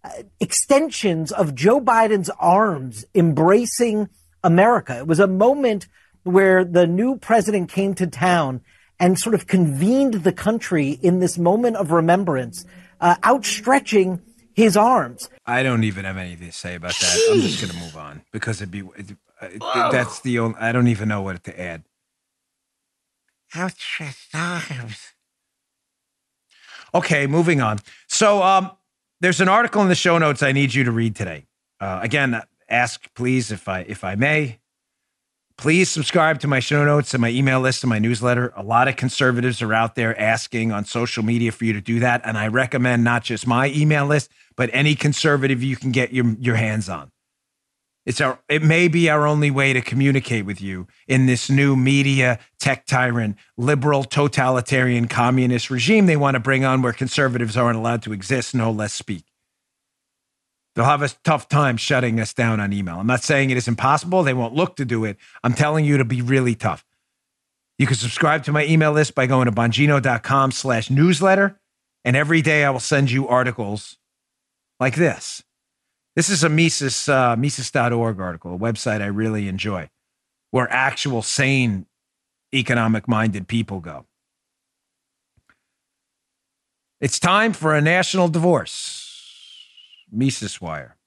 uh, 0.03 0.09
extensions 0.39 1.31
of 1.31 1.55
Joe 1.55 1.79
Biden's 1.79 2.31
arms 2.39 3.05
embracing 3.13 4.09
America. 4.43 4.97
It 4.97 5.07
was 5.07 5.19
a 5.19 5.27
moment 5.27 5.87
where 6.23 6.65
the 6.65 6.87
new 6.87 7.17
president 7.17 7.69
came 7.69 7.93
to 7.95 8.07
town 8.07 8.61
and 8.99 9.19
sort 9.19 9.35
of 9.35 9.47
convened 9.47 10.15
the 10.15 10.31
country 10.31 10.91
in 10.91 11.19
this 11.19 11.37
moment 11.37 11.75
of 11.75 11.91
remembrance, 11.91 12.65
uh, 12.99 13.15
outstretching 13.23 14.21
his 14.53 14.77
arms. 14.77 15.29
I 15.45 15.63
don't 15.63 15.83
even 15.83 16.05
have 16.05 16.17
anything 16.17 16.47
to 16.47 16.53
say 16.53 16.75
about 16.75 16.91
that. 16.91 17.27
Jeez. 17.29 17.33
I'm 17.33 17.41
just 17.41 17.61
going 17.61 17.73
to 17.73 17.79
move 17.79 17.97
on 17.97 18.21
because 18.31 18.61
it'd 18.61 18.71
be 18.71 18.83
it, 18.97 19.11
it, 19.41 19.59
that's 19.91 20.21
the 20.21 20.39
only. 20.39 20.57
I 20.59 20.71
don't 20.71 20.87
even 20.87 21.09
know 21.09 21.21
what 21.21 21.43
to 21.43 21.59
add. 21.59 21.83
Outstretched 23.55 24.33
arms. 24.33 25.13
Okay, 26.95 27.27
moving 27.27 27.61
on. 27.61 27.79
So, 28.07 28.43
um, 28.43 28.71
there's 29.19 29.41
an 29.41 29.49
article 29.49 29.81
in 29.81 29.89
the 29.89 29.95
show 29.95 30.17
notes 30.17 30.43
I 30.43 30.51
need 30.51 30.73
you 30.73 30.83
to 30.83 30.91
read 30.91 31.15
today. 31.15 31.45
Uh, 31.79 31.99
again, 32.01 32.41
ask 32.69 33.13
please 33.15 33.51
if 33.51 33.67
I 33.67 33.81
if 33.81 34.03
I 34.03 34.15
may. 34.15 34.59
Please 35.55 35.89
subscribe 35.89 36.39
to 36.39 36.47
my 36.47 36.59
show 36.59 36.83
notes 36.83 37.13
and 37.13 37.21
my 37.21 37.29
email 37.29 37.59
list 37.59 37.83
and 37.83 37.89
my 37.89 37.99
newsletter. 37.99 38.51
A 38.55 38.63
lot 38.63 38.87
of 38.87 38.95
conservatives 38.95 39.61
are 39.61 39.73
out 39.73 39.95
there 39.95 40.19
asking 40.19 40.71
on 40.71 40.83
social 40.83 41.23
media 41.23 41.51
for 41.51 41.65
you 41.65 41.73
to 41.73 41.81
do 41.81 41.99
that, 41.99 42.21
and 42.25 42.37
I 42.37 42.47
recommend 42.47 43.03
not 43.03 43.23
just 43.23 43.45
my 43.45 43.69
email 43.69 44.05
list, 44.05 44.31
but 44.55 44.69
any 44.73 44.95
conservative 44.95 45.63
you 45.63 45.75
can 45.75 45.91
get 45.91 46.13
your, 46.13 46.35
your 46.39 46.55
hands 46.55 46.89
on. 46.89 47.11
It's 48.05 48.19
our 48.19 48.39
it 48.49 48.61
may 48.61 48.89
be 48.89 49.09
our 49.09 49.25
only 49.25 49.49
way 49.49 49.71
to 49.71 49.81
communicate 49.81 50.45
with 50.45 50.61
you 50.61 50.87
in 51.07 51.25
this 51.25 51.49
new 51.49 51.75
media 51.75 52.39
tech 52.59 52.85
tyrant, 52.85 53.37
liberal, 53.57 54.03
totalitarian, 54.03 55.07
communist 55.07 55.69
regime 55.69 56.05
they 56.05 56.17
want 56.17 56.35
to 56.35 56.41
bring 56.41 56.65
on 56.65 56.81
where 56.81 56.91
conservatives 56.91 57.55
aren't 57.55 57.77
allowed 57.77 58.03
to 58.03 58.11
exist, 58.11 58.53
no 58.53 58.71
less 58.71 58.93
speak. 58.93 59.23
They'll 60.75 60.85
have 60.85 61.01
a 61.01 61.09
tough 61.23 61.47
time 61.47 61.77
shutting 61.77 62.19
us 62.19 62.33
down 62.33 62.59
on 62.59 62.73
email. 62.73 62.99
I'm 62.99 63.07
not 63.07 63.23
saying 63.23 63.51
it 63.51 63.57
is 63.57 63.67
impossible. 63.67 64.23
They 64.23 64.33
won't 64.33 64.55
look 64.55 64.75
to 64.77 64.85
do 64.85 65.05
it. 65.05 65.17
I'm 65.43 65.53
telling 65.53 65.85
you 65.85 65.97
to 65.97 66.05
be 66.05 66.21
really 66.21 66.55
tough. 66.55 66.83
You 67.77 67.87
can 67.87 67.95
subscribe 67.95 68.43
to 68.45 68.51
my 68.51 68.65
email 68.65 68.91
list 68.91 69.15
by 69.15 69.27
going 69.27 69.45
to 69.45 69.51
bongino.com 69.51 70.51
slash 70.51 70.89
newsletter. 70.89 71.59
And 72.03 72.15
every 72.15 72.41
day 72.41 72.65
I 72.65 72.69
will 72.71 72.79
send 72.79 73.11
you 73.11 73.27
articles 73.27 73.97
like 74.83 74.95
this. 74.95 75.41
This 76.17 76.29
is 76.29 76.43
a 76.43 76.49
Mises, 76.49 77.07
uh, 77.07 77.37
Mises.org 77.37 78.19
article, 78.19 78.53
a 78.53 78.59
website 78.59 79.01
I 79.01 79.05
really 79.05 79.47
enjoy, 79.47 79.89
where 80.51 80.69
actual 80.69 81.21
sane 81.21 81.85
economic 82.53 83.07
minded 83.07 83.47
people 83.47 83.79
go. 83.79 84.05
It's 86.99 87.17
time 87.17 87.53
for 87.53 87.73
a 87.73 87.81
national 87.81 88.27
divorce. 88.27 88.77
Mises 90.11 90.59
Wire. 90.59 90.97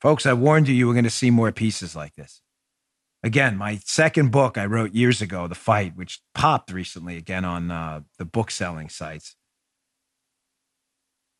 Folks, 0.00 0.26
I 0.26 0.32
warned 0.32 0.66
you 0.66 0.74
you 0.74 0.88
were 0.88 0.94
going 0.94 1.04
to 1.04 1.10
see 1.10 1.30
more 1.30 1.52
pieces 1.52 1.94
like 1.94 2.16
this. 2.16 2.42
Again, 3.22 3.56
my 3.56 3.78
second 3.84 4.32
book 4.32 4.58
I 4.58 4.66
wrote 4.66 4.92
years 4.92 5.22
ago, 5.22 5.46
The 5.46 5.54
Fight, 5.54 5.94
which 5.94 6.20
popped 6.34 6.72
recently 6.72 7.16
again 7.16 7.44
on 7.44 7.70
uh, 7.70 8.00
the 8.18 8.24
book 8.24 8.50
selling 8.50 8.88
sites 8.88 9.36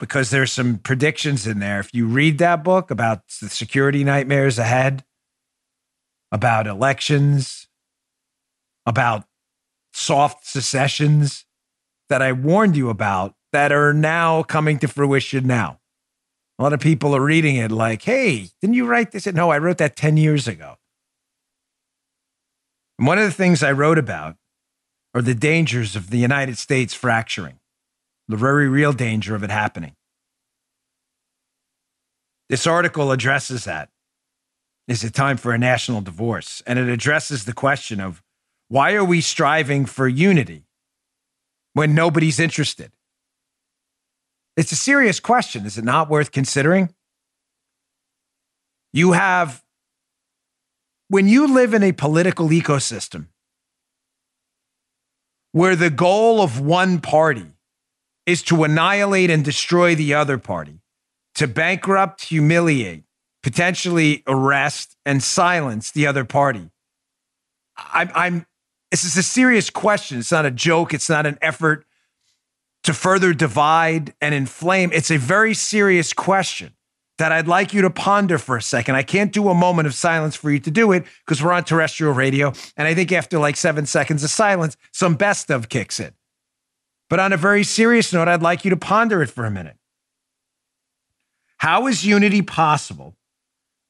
because 0.01 0.31
there's 0.31 0.51
some 0.51 0.79
predictions 0.79 1.47
in 1.47 1.61
there. 1.61 1.79
If 1.79 1.95
you 1.95 2.07
read 2.07 2.39
that 2.39 2.65
book 2.65 2.91
about 2.91 3.21
the 3.41 3.49
security 3.49 4.03
nightmares 4.03 4.59
ahead, 4.59 5.05
about 6.33 6.67
elections, 6.67 7.69
about 8.87 9.25
soft 9.93 10.47
secessions 10.47 11.45
that 12.09 12.23
I 12.23 12.33
warned 12.33 12.77
you 12.77 12.89
about 12.89 13.35
that 13.53 13.73
are 13.73 13.93
now 13.93 14.43
coming 14.43 14.79
to 14.79 14.89
fruition 14.89 15.47
now. 15.47 15.79
A 16.59 16.63
lot 16.63 16.73
of 16.73 16.81
people 16.81 17.15
are 17.15 17.23
reading 17.23 17.57
it 17.57 17.71
like, 17.71 18.03
hey, 18.03 18.49
didn't 18.61 18.75
you 18.75 18.87
write 18.87 19.13
this? 19.13 19.27
No, 19.27 19.51
I 19.51 19.59
wrote 19.59 19.79
that 19.79 19.97
10 19.97 20.17
years 20.17 20.49
ago. 20.49 20.77
And 22.99 23.07
one 23.07 23.19
of 23.19 23.25
the 23.25 23.33
things 23.33 23.63
I 23.63 23.73
wrote 23.73 23.99
about 23.99 24.37
are 25.15 25.23
the 25.23 25.35
dangers 25.35 25.95
of 25.95 26.11
the 26.11 26.19
United 26.19 26.59
States 26.59 26.95
fracturing 26.95 27.60
the 28.31 28.37
very 28.37 28.69
real 28.69 28.93
danger 28.93 29.35
of 29.35 29.43
it 29.43 29.51
happening. 29.51 29.95
This 32.49 32.67
article 32.67 33.13
addresses 33.13 33.65
that. 33.65 33.91
Is 34.89 35.05
it 35.05 35.15
time 35.15 35.37
for 35.37 35.53
a 35.53 35.59
national 35.59 36.01
divorce? 36.01 36.63
And 36.67 36.79
it 36.79 36.89
addresses 36.89 37.45
the 37.45 37.53
question 37.53 38.01
of 38.01 38.23
why 38.69 38.95
are 38.95 39.05
we 39.05 39.21
striving 39.21 39.87
for 39.87 40.09
unity 40.09 40.65
when 41.75 41.95
nobody's 41.95 42.41
interested? 42.41 42.93
It's 44.57 44.73
a 44.73 44.77
serious 44.77 45.21
question. 45.21 45.67
Is 45.67 45.79
it 45.79 45.85
not 45.85 46.09
worth 46.09 46.33
considering? 46.33 46.93
You 48.93 49.13
have, 49.13 49.63
when 51.09 51.29
you 51.29 51.53
live 51.53 51.73
in 51.73 51.83
a 51.83 51.93
political 51.93 52.49
ecosystem 52.49 53.27
where 55.53 55.77
the 55.77 55.91
goal 55.91 56.43
of 56.43 56.61
one 56.61 57.01
party 57.01 57.47
is 58.31 58.43
to 58.45 58.65
annihilate 58.65 59.31
and 59.31 59.45
destroy 59.45 59.95
the 59.95 60.15
other 60.15 60.39
party, 60.39 60.81
to 61.35 61.47
bankrupt, 61.47 62.25
humiliate, 62.25 63.05
potentially 63.43 64.23
arrest, 64.27 64.97
and 65.05 65.23
silence 65.23 65.91
the 65.91 66.07
other 66.07 66.25
party. 66.25 66.71
I'm, 67.77 68.11
I'm 68.15 68.47
this 68.91 69.05
is 69.05 69.17
a 69.17 69.23
serious 69.23 69.71
question. 69.71 70.19
It's 70.19 70.33
not 70.33 70.47
a 70.47 70.51
joke. 70.51 70.93
It's 70.93 71.09
not 71.09 71.25
an 71.27 71.39
effort 71.41 71.87
to 72.83 72.93
further 72.93 73.33
divide 73.33 74.15
and 74.21 74.35
inflame. 74.35 74.91
It's 74.93 75.11
a 75.11 75.17
very 75.17 75.55
serious 75.55 76.13
question 76.13 76.73
that 77.19 77.33
I'd 77.33 77.47
like 77.47 77.75
you 77.75 77.83
to 77.83 77.91
ponder 77.91 78.39
for 78.39 78.57
a 78.57 78.63
second. 78.63 78.95
I 78.95 79.03
can't 79.03 79.33
do 79.33 79.49
a 79.49 79.55
moment 79.55 79.87
of 79.87 79.95
silence 79.95 80.35
for 80.35 80.51
you 80.51 80.59
to 80.61 80.71
do 80.71 80.91
it 80.93 81.05
because 81.25 81.43
we're 81.43 81.53
on 81.53 81.65
terrestrial 81.65 82.15
radio. 82.15 82.53
And 82.77 82.89
I 82.89 82.95
think 82.95 83.13
after 83.13 83.39
like 83.39 83.57
seven 83.57 83.87
seconds 83.87 84.25
of 84.25 84.31
silence, 84.31 84.77
some 84.93 85.17
best 85.17 85.51
of 85.51 85.69
kicks 85.69 86.01
in. 86.01 86.13
But 87.11 87.21
on 87.21 87.35
a 87.35 87.37
very 87.37 87.63
serious 87.63 88.11
note, 88.15 88.29
I'd 88.29 88.41
like 88.41 88.65
you 88.65 88.71
to 88.71 88.77
ponder 88.79 89.23
it 89.23 89.29
for 89.29 89.45
a 89.45 89.51
minute. 89.51 89.77
How 91.59 91.87
is 91.87 92.07
unity 92.07 92.41
possible 92.41 93.17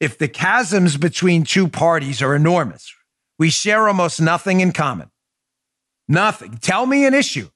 if 0.00 0.18
the 0.18 0.26
chasms 0.26 0.96
between 0.96 1.44
two 1.44 1.68
parties 1.68 2.20
are 2.20 2.34
enormous? 2.34 2.92
We 3.38 3.50
share 3.50 3.86
almost 3.86 4.20
nothing 4.20 4.60
in 4.60 4.72
common. 4.72 5.12
Nothing. 6.08 6.58
Tell 6.58 6.86
me 6.86 7.06
an 7.06 7.14
issue 7.14 7.48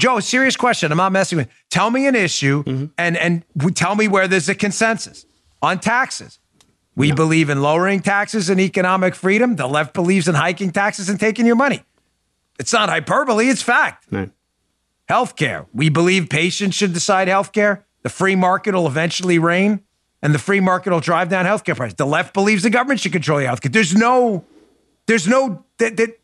Joe, 0.00 0.18
serious 0.18 0.56
question. 0.56 0.90
I'm 0.90 0.96
not 0.96 1.12
messing 1.12 1.36
with. 1.36 1.48
You. 1.48 1.52
Tell 1.70 1.90
me 1.90 2.06
an 2.06 2.14
issue 2.14 2.64
mm-hmm. 2.64 2.86
and 2.96 3.18
and 3.18 3.44
tell 3.74 3.94
me 3.94 4.08
where 4.08 4.26
there's 4.26 4.48
a 4.48 4.54
consensus 4.54 5.26
on 5.60 5.78
taxes. 5.78 6.38
We 6.96 7.10
no. 7.10 7.16
believe 7.16 7.50
in 7.50 7.60
lowering 7.60 8.00
taxes 8.00 8.48
and 8.48 8.58
economic 8.58 9.14
freedom. 9.14 9.56
The 9.56 9.68
left 9.68 9.92
believes 9.92 10.26
in 10.26 10.34
hiking 10.34 10.72
taxes 10.72 11.10
and 11.10 11.20
taking 11.20 11.44
your 11.44 11.54
money. 11.54 11.84
It's 12.58 12.72
not 12.72 12.88
hyperbole, 12.88 13.48
it's 13.48 13.62
fact. 13.62 14.10
No. 14.10 14.30
Healthcare. 15.10 15.66
We 15.74 15.88
believe 15.88 16.28
patients 16.28 16.76
should 16.76 16.92
decide 16.92 17.26
healthcare. 17.26 17.82
The 18.02 18.08
free 18.08 18.36
market 18.36 18.74
will 18.74 18.86
eventually 18.86 19.40
reign 19.40 19.80
and 20.22 20.32
the 20.32 20.38
free 20.38 20.60
market 20.60 20.92
will 20.92 21.00
drive 21.00 21.28
down 21.28 21.46
healthcare 21.46 21.74
prices. 21.74 21.96
The 21.96 22.06
left 22.06 22.32
believes 22.32 22.62
the 22.62 22.70
government 22.70 23.00
should 23.00 23.10
control 23.10 23.40
healthcare. 23.40 23.72
There's 23.72 23.92
no, 23.92 24.44
there's 25.06 25.26
no 25.26 25.64
that, 25.78 25.96
that 25.96 26.20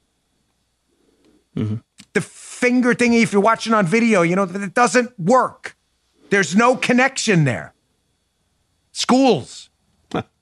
mm-hmm. 1.56 1.76
the 2.12 2.20
finger 2.20 2.94
thingy 2.94 3.22
if 3.22 3.32
you're 3.32 3.42
watching 3.42 3.74
on 3.74 3.86
video, 3.86 4.22
you 4.22 4.36
know, 4.36 4.44
that 4.44 4.62
it 4.62 4.74
doesn't 4.74 5.18
work. 5.18 5.76
There's 6.30 6.54
no 6.54 6.76
connection 6.76 7.44
there. 7.44 7.74
Schools. 8.92 9.68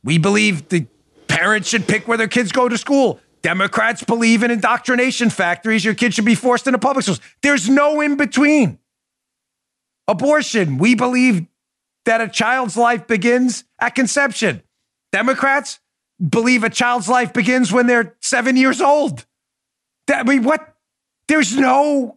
we 0.04 0.18
believe 0.18 0.68
the 0.68 0.86
parents 1.28 1.68
should 1.68 1.88
pick 1.88 2.06
where 2.06 2.18
their 2.18 2.28
kids 2.28 2.52
go 2.52 2.68
to 2.68 2.76
school. 2.76 3.20
Democrats 3.44 4.02
believe 4.02 4.42
in 4.42 4.50
indoctrination 4.50 5.28
factories. 5.28 5.84
Your 5.84 5.92
kids 5.92 6.14
should 6.14 6.24
be 6.24 6.34
forced 6.34 6.66
into 6.66 6.78
public 6.78 7.02
schools. 7.02 7.20
There's 7.42 7.68
no 7.68 8.00
in 8.00 8.16
between. 8.16 8.78
Abortion. 10.08 10.78
We 10.78 10.94
believe 10.94 11.46
that 12.06 12.22
a 12.22 12.28
child's 12.28 12.74
life 12.74 13.06
begins 13.06 13.64
at 13.78 13.94
conception. 13.94 14.62
Democrats 15.12 15.78
believe 16.26 16.64
a 16.64 16.70
child's 16.70 17.06
life 17.06 17.34
begins 17.34 17.70
when 17.70 17.86
they're 17.86 18.16
seven 18.22 18.56
years 18.56 18.80
old. 18.80 19.26
That, 20.06 20.20
I 20.20 20.22
mean, 20.22 20.42
what? 20.42 20.74
There's 21.28 21.54
no, 21.54 22.16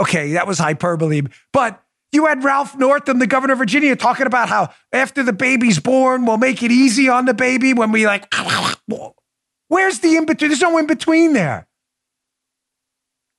okay, 0.00 0.32
that 0.32 0.46
was 0.46 0.58
hyperbole, 0.58 1.22
but 1.52 1.82
you 2.10 2.24
had 2.24 2.42
Ralph 2.42 2.74
Northam, 2.74 3.18
the 3.18 3.26
governor 3.26 3.52
of 3.52 3.58
Virginia, 3.58 3.94
talking 3.96 4.26
about 4.26 4.48
how 4.48 4.72
after 4.94 5.22
the 5.22 5.34
baby's 5.34 5.78
born, 5.78 6.24
we'll 6.24 6.38
make 6.38 6.62
it 6.62 6.70
easy 6.70 7.10
on 7.10 7.26
the 7.26 7.34
baby 7.34 7.74
when 7.74 7.92
we 7.92 8.06
like, 8.06 8.34
where's 9.68 10.00
the 10.00 10.16
in 10.16 10.26
between? 10.26 10.50
There's 10.50 10.60
no 10.60 10.76
in 10.78 10.86
between 10.86 11.32
there. 11.32 11.68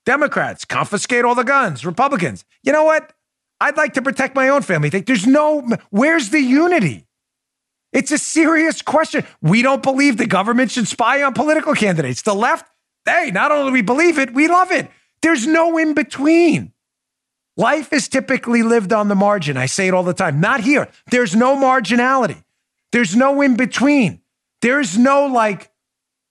Democrats 0.05 0.65
confiscate 0.65 1.25
all 1.25 1.35
the 1.35 1.43
guns. 1.43 1.85
Republicans, 1.85 2.45
you 2.63 2.71
know 2.71 2.83
what? 2.83 3.13
I'd 3.61 3.77
like 3.77 3.93
to 3.95 4.01
protect 4.01 4.35
my 4.35 4.49
own 4.49 4.61
family. 4.61 4.89
Think 4.89 5.05
There's 5.05 5.27
no, 5.27 5.67
where's 5.89 6.29
the 6.29 6.39
unity? 6.39 7.05
It's 7.91 8.11
a 8.11 8.17
serious 8.17 8.81
question. 8.81 9.25
We 9.41 9.61
don't 9.61 9.83
believe 9.83 10.17
the 10.17 10.27
government 10.27 10.71
should 10.71 10.87
spy 10.87 11.23
on 11.23 11.33
political 11.33 11.73
candidates. 11.73 12.21
The 12.21 12.35
left, 12.35 12.65
hey, 13.05 13.31
not 13.33 13.51
only 13.51 13.69
do 13.69 13.73
we 13.73 13.81
believe 13.81 14.19
it, 14.19 14.33
we 14.33 14.47
love 14.47 14.71
it. 14.71 14.89
There's 15.21 15.45
no 15.45 15.77
in 15.77 15.93
between. 15.93 16.71
Life 17.57 17.91
is 17.91 18.07
typically 18.07 18.63
lived 18.63 18.93
on 18.93 19.09
the 19.09 19.15
margin. 19.15 19.57
I 19.57 19.65
say 19.65 19.87
it 19.87 19.93
all 19.93 20.03
the 20.03 20.13
time. 20.13 20.39
Not 20.39 20.61
here. 20.61 20.87
There's 21.11 21.35
no 21.35 21.57
marginality. 21.57 22.43
There's 22.91 23.15
no 23.15 23.41
in 23.41 23.57
between. 23.57 24.21
There's 24.61 24.97
no 24.97 25.25
like, 25.25 25.68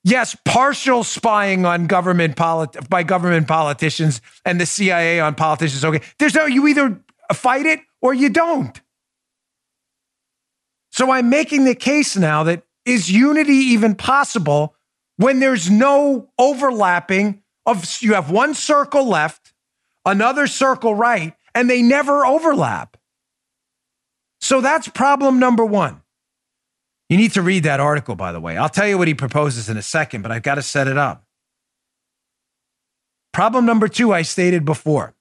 yes, 0.04 0.36
partial 0.44 1.04
spying 1.04 1.64
on 1.64 1.86
government 1.86 2.36
polit- 2.36 2.88
by 2.88 3.02
government 3.02 3.48
politicians 3.48 4.20
and 4.44 4.60
the 4.60 4.66
CIA 4.66 5.20
on 5.20 5.34
politicians. 5.34 5.84
Okay. 5.84 6.04
There's 6.18 6.34
no, 6.34 6.46
you 6.46 6.66
either 6.68 7.00
fight 7.32 7.66
it 7.66 7.80
or 8.00 8.14
you 8.14 8.28
don't. 8.28 8.80
So 10.90 11.10
I'm 11.10 11.28
making 11.28 11.64
the 11.64 11.74
case 11.74 12.16
now 12.16 12.42
that 12.44 12.62
is 12.84 13.10
unity 13.10 13.52
even 13.52 13.94
possible 13.94 14.74
when 15.16 15.40
there's 15.40 15.70
no 15.70 16.30
overlapping 16.38 17.42
of 17.66 18.00
you 18.00 18.14
have 18.14 18.30
one 18.30 18.54
circle 18.54 19.06
left, 19.06 19.52
another 20.06 20.46
circle 20.46 20.94
right, 20.94 21.34
and 21.54 21.68
they 21.68 21.82
never 21.82 22.24
overlap. 22.24 22.96
So 24.40 24.60
that's 24.60 24.88
problem 24.88 25.38
number 25.38 25.64
1. 25.64 26.00
You 27.08 27.16
need 27.16 27.32
to 27.32 27.42
read 27.42 27.64
that 27.64 27.80
article 27.80 28.14
by 28.14 28.32
the 28.32 28.40
way. 28.40 28.56
I'll 28.56 28.68
tell 28.68 28.86
you 28.86 28.98
what 28.98 29.08
he 29.08 29.14
proposes 29.14 29.68
in 29.68 29.76
a 29.76 29.82
second, 29.82 30.22
but 30.22 30.30
I've 30.30 30.42
got 30.42 30.56
to 30.56 30.62
set 30.62 30.88
it 30.88 30.98
up. 30.98 31.24
Problem 33.32 33.64
number 33.64 33.88
2 33.88 34.12
I 34.12 34.22
stated 34.22 34.64
before. 34.64 35.14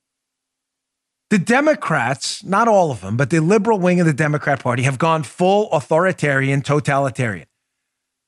The 1.29 1.37
Democrats, 1.37 2.43
not 2.43 2.67
all 2.67 2.89
of 2.89 3.01
them, 3.01 3.17
but 3.17 3.29
the 3.29 3.41
liberal 3.41 3.79
wing 3.79 3.99
of 3.99 4.05
the 4.05 4.13
Democrat 4.13 4.61
Party 4.61 4.83
have 4.83 4.97
gone 4.97 5.23
full 5.23 5.69
authoritarian, 5.71 6.61
totalitarian. 6.61 7.47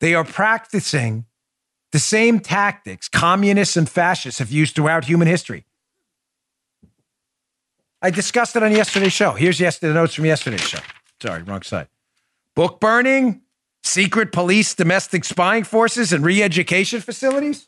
They 0.02 0.14
are 0.14 0.26
practicing 0.26 1.26
the 1.92 2.00
same 2.00 2.40
tactics 2.40 3.08
communists 3.08 3.78
and 3.78 3.90
fascists 3.90 4.40
have 4.40 4.52
used 4.52 4.76
throughout 4.76 5.06
human 5.06 5.28
history. 5.28 5.66
I 8.02 8.12
discussed 8.12 8.56
it 8.56 8.64
on 8.64 8.72
yesterday's 8.72 9.14
show. 9.14 9.32
Here's 9.32 9.60
yesterday 9.60 9.94
notes 9.94 10.14
from 10.14 10.26
yesterday's 10.26 10.62
show. 10.62 10.80
Sorry, 11.22 11.42
wrong 11.44 11.62
side. 11.64 11.88
Book 12.56 12.80
burning, 12.80 13.42
secret 13.84 14.32
police, 14.32 14.76
domestic 14.76 15.26
spying 15.26 15.64
forces, 15.64 16.14
and 16.14 16.24
re-education 16.24 17.02
facilities. 17.02 17.68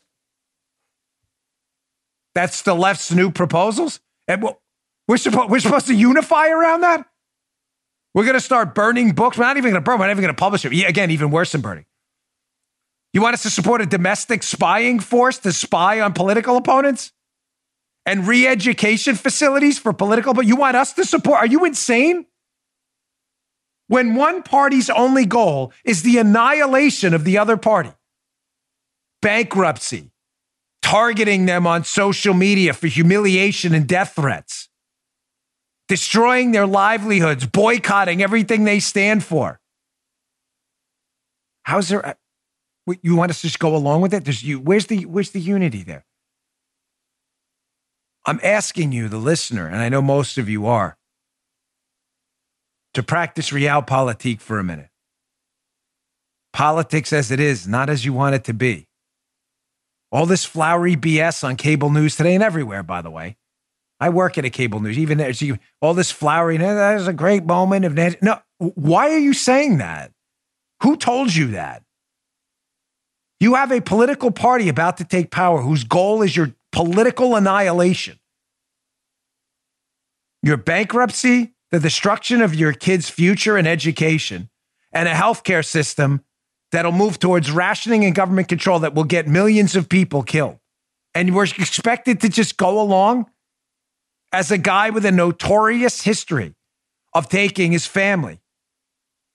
That's 2.34 2.62
the 2.62 2.74
left's 2.74 3.12
new 3.12 3.30
proposals, 3.30 4.00
and 4.26 4.42
we're 5.06 5.16
supposed 5.16 5.50
we're 5.50 5.60
supposed 5.60 5.86
to 5.88 5.94
unify 5.94 6.48
around 6.48 6.80
that. 6.80 7.06
We're 8.14 8.24
going 8.24 8.34
to 8.34 8.40
start 8.40 8.74
burning 8.74 9.12
books. 9.12 9.38
We're 9.38 9.44
not 9.44 9.56
even 9.56 9.70
going 9.70 9.82
to 9.82 9.84
burn. 9.84 9.98
We're 9.98 10.06
not 10.06 10.12
even 10.12 10.22
going 10.22 10.34
to 10.34 10.38
publish 10.40 10.64
it. 10.64 10.72
Again, 10.86 11.10
even 11.10 11.30
worse 11.30 11.52
than 11.52 11.60
burning. 11.60 11.86
You 13.12 13.20
want 13.20 13.34
us 13.34 13.42
to 13.42 13.50
support 13.50 13.80
a 13.82 13.86
domestic 13.86 14.42
spying 14.42 14.98
force 14.98 15.38
to 15.38 15.52
spy 15.52 16.00
on 16.00 16.12
political 16.12 16.56
opponents? 16.56 17.12
And 18.04 18.26
re 18.26 18.46
education 18.46 19.14
facilities 19.14 19.78
for 19.78 19.92
political, 19.92 20.34
but 20.34 20.44
you 20.44 20.56
want 20.56 20.76
us 20.76 20.92
to 20.94 21.04
support? 21.04 21.38
Are 21.38 21.46
you 21.46 21.64
insane? 21.64 22.26
When 23.92 24.14
one 24.14 24.42
party's 24.42 24.88
only 24.88 25.26
goal 25.26 25.70
is 25.84 26.02
the 26.02 26.16
annihilation 26.16 27.12
of 27.12 27.24
the 27.24 27.36
other 27.36 27.58
party, 27.58 27.92
bankruptcy, 29.20 30.12
targeting 30.80 31.44
them 31.44 31.66
on 31.66 31.84
social 31.84 32.32
media 32.32 32.72
for 32.72 32.86
humiliation 32.86 33.74
and 33.74 33.86
death 33.86 34.14
threats, 34.16 34.70
destroying 35.88 36.52
their 36.52 36.66
livelihoods, 36.66 37.44
boycotting 37.44 38.22
everything 38.22 38.64
they 38.64 38.80
stand 38.80 39.22
for. 39.24 39.60
How's 41.64 41.90
there? 41.90 42.16
You 43.02 43.14
want 43.14 43.30
us 43.30 43.42
to 43.42 43.48
just 43.48 43.58
go 43.58 43.76
along 43.76 44.00
with 44.00 44.14
it? 44.14 44.24
There's 44.24 44.42
you. 44.42 44.58
Where's 44.58 44.86
the 44.86 45.04
where's 45.04 45.32
the 45.32 45.40
unity 45.40 45.82
there? 45.82 46.06
I'm 48.24 48.40
asking 48.42 48.92
you, 48.92 49.10
the 49.10 49.18
listener, 49.18 49.66
and 49.66 49.82
I 49.82 49.90
know 49.90 50.00
most 50.00 50.38
of 50.38 50.48
you 50.48 50.64
are, 50.64 50.96
to 52.94 53.02
practice 53.02 53.50
realpolitik 53.50 54.40
for 54.40 54.58
a 54.58 54.64
minute. 54.64 54.88
Politics 56.52 57.12
as 57.12 57.30
it 57.30 57.40
is, 57.40 57.66
not 57.66 57.88
as 57.88 58.04
you 58.04 58.12
want 58.12 58.34
it 58.34 58.44
to 58.44 58.54
be. 58.54 58.88
All 60.10 60.26
this 60.26 60.44
flowery 60.44 60.96
BS 60.96 61.42
on 61.42 61.56
cable 61.56 61.90
news 61.90 62.16
today 62.16 62.34
and 62.34 62.44
everywhere, 62.44 62.82
by 62.82 63.00
the 63.00 63.10
way. 63.10 63.36
I 63.98 64.10
work 64.10 64.36
at 64.36 64.44
a 64.44 64.50
cable 64.50 64.80
news, 64.80 64.98
even 64.98 65.16
there. 65.18 65.32
All 65.80 65.94
this 65.94 66.10
flowery, 66.10 66.56
that 66.58 66.96
is 66.96 67.06
a 67.06 67.12
great 67.12 67.46
moment 67.46 67.84
of 67.84 67.96
no. 68.20 68.40
Why 68.58 69.10
are 69.10 69.18
you 69.18 69.32
saying 69.32 69.78
that? 69.78 70.12
Who 70.82 70.96
told 70.96 71.34
you 71.34 71.52
that? 71.52 71.82
You 73.40 73.54
have 73.54 73.72
a 73.72 73.80
political 73.80 74.30
party 74.30 74.68
about 74.68 74.98
to 74.98 75.04
take 75.04 75.30
power 75.30 75.62
whose 75.62 75.84
goal 75.84 76.22
is 76.22 76.36
your 76.36 76.52
political 76.72 77.36
annihilation. 77.36 78.18
Your 80.42 80.56
bankruptcy, 80.56 81.54
the 81.72 81.80
destruction 81.80 82.42
of 82.42 82.54
your 82.54 82.72
kids' 82.72 83.08
future 83.08 83.56
and 83.56 83.66
education, 83.66 84.50
and 84.92 85.08
a 85.08 85.14
healthcare 85.14 85.64
system 85.64 86.22
that'll 86.70 86.92
move 86.92 87.18
towards 87.18 87.50
rationing 87.50 88.04
and 88.04 88.14
government 88.14 88.48
control 88.48 88.78
that 88.80 88.94
will 88.94 89.04
get 89.04 89.26
millions 89.26 89.74
of 89.74 89.88
people 89.88 90.22
killed. 90.22 90.58
And 91.14 91.34
we're 91.34 91.44
expected 91.44 92.20
to 92.20 92.28
just 92.28 92.58
go 92.58 92.80
along 92.80 93.26
as 94.32 94.50
a 94.50 94.58
guy 94.58 94.90
with 94.90 95.04
a 95.06 95.12
notorious 95.12 96.02
history 96.02 96.54
of 97.14 97.28
taking 97.28 97.72
his 97.72 97.86
family, 97.86 98.40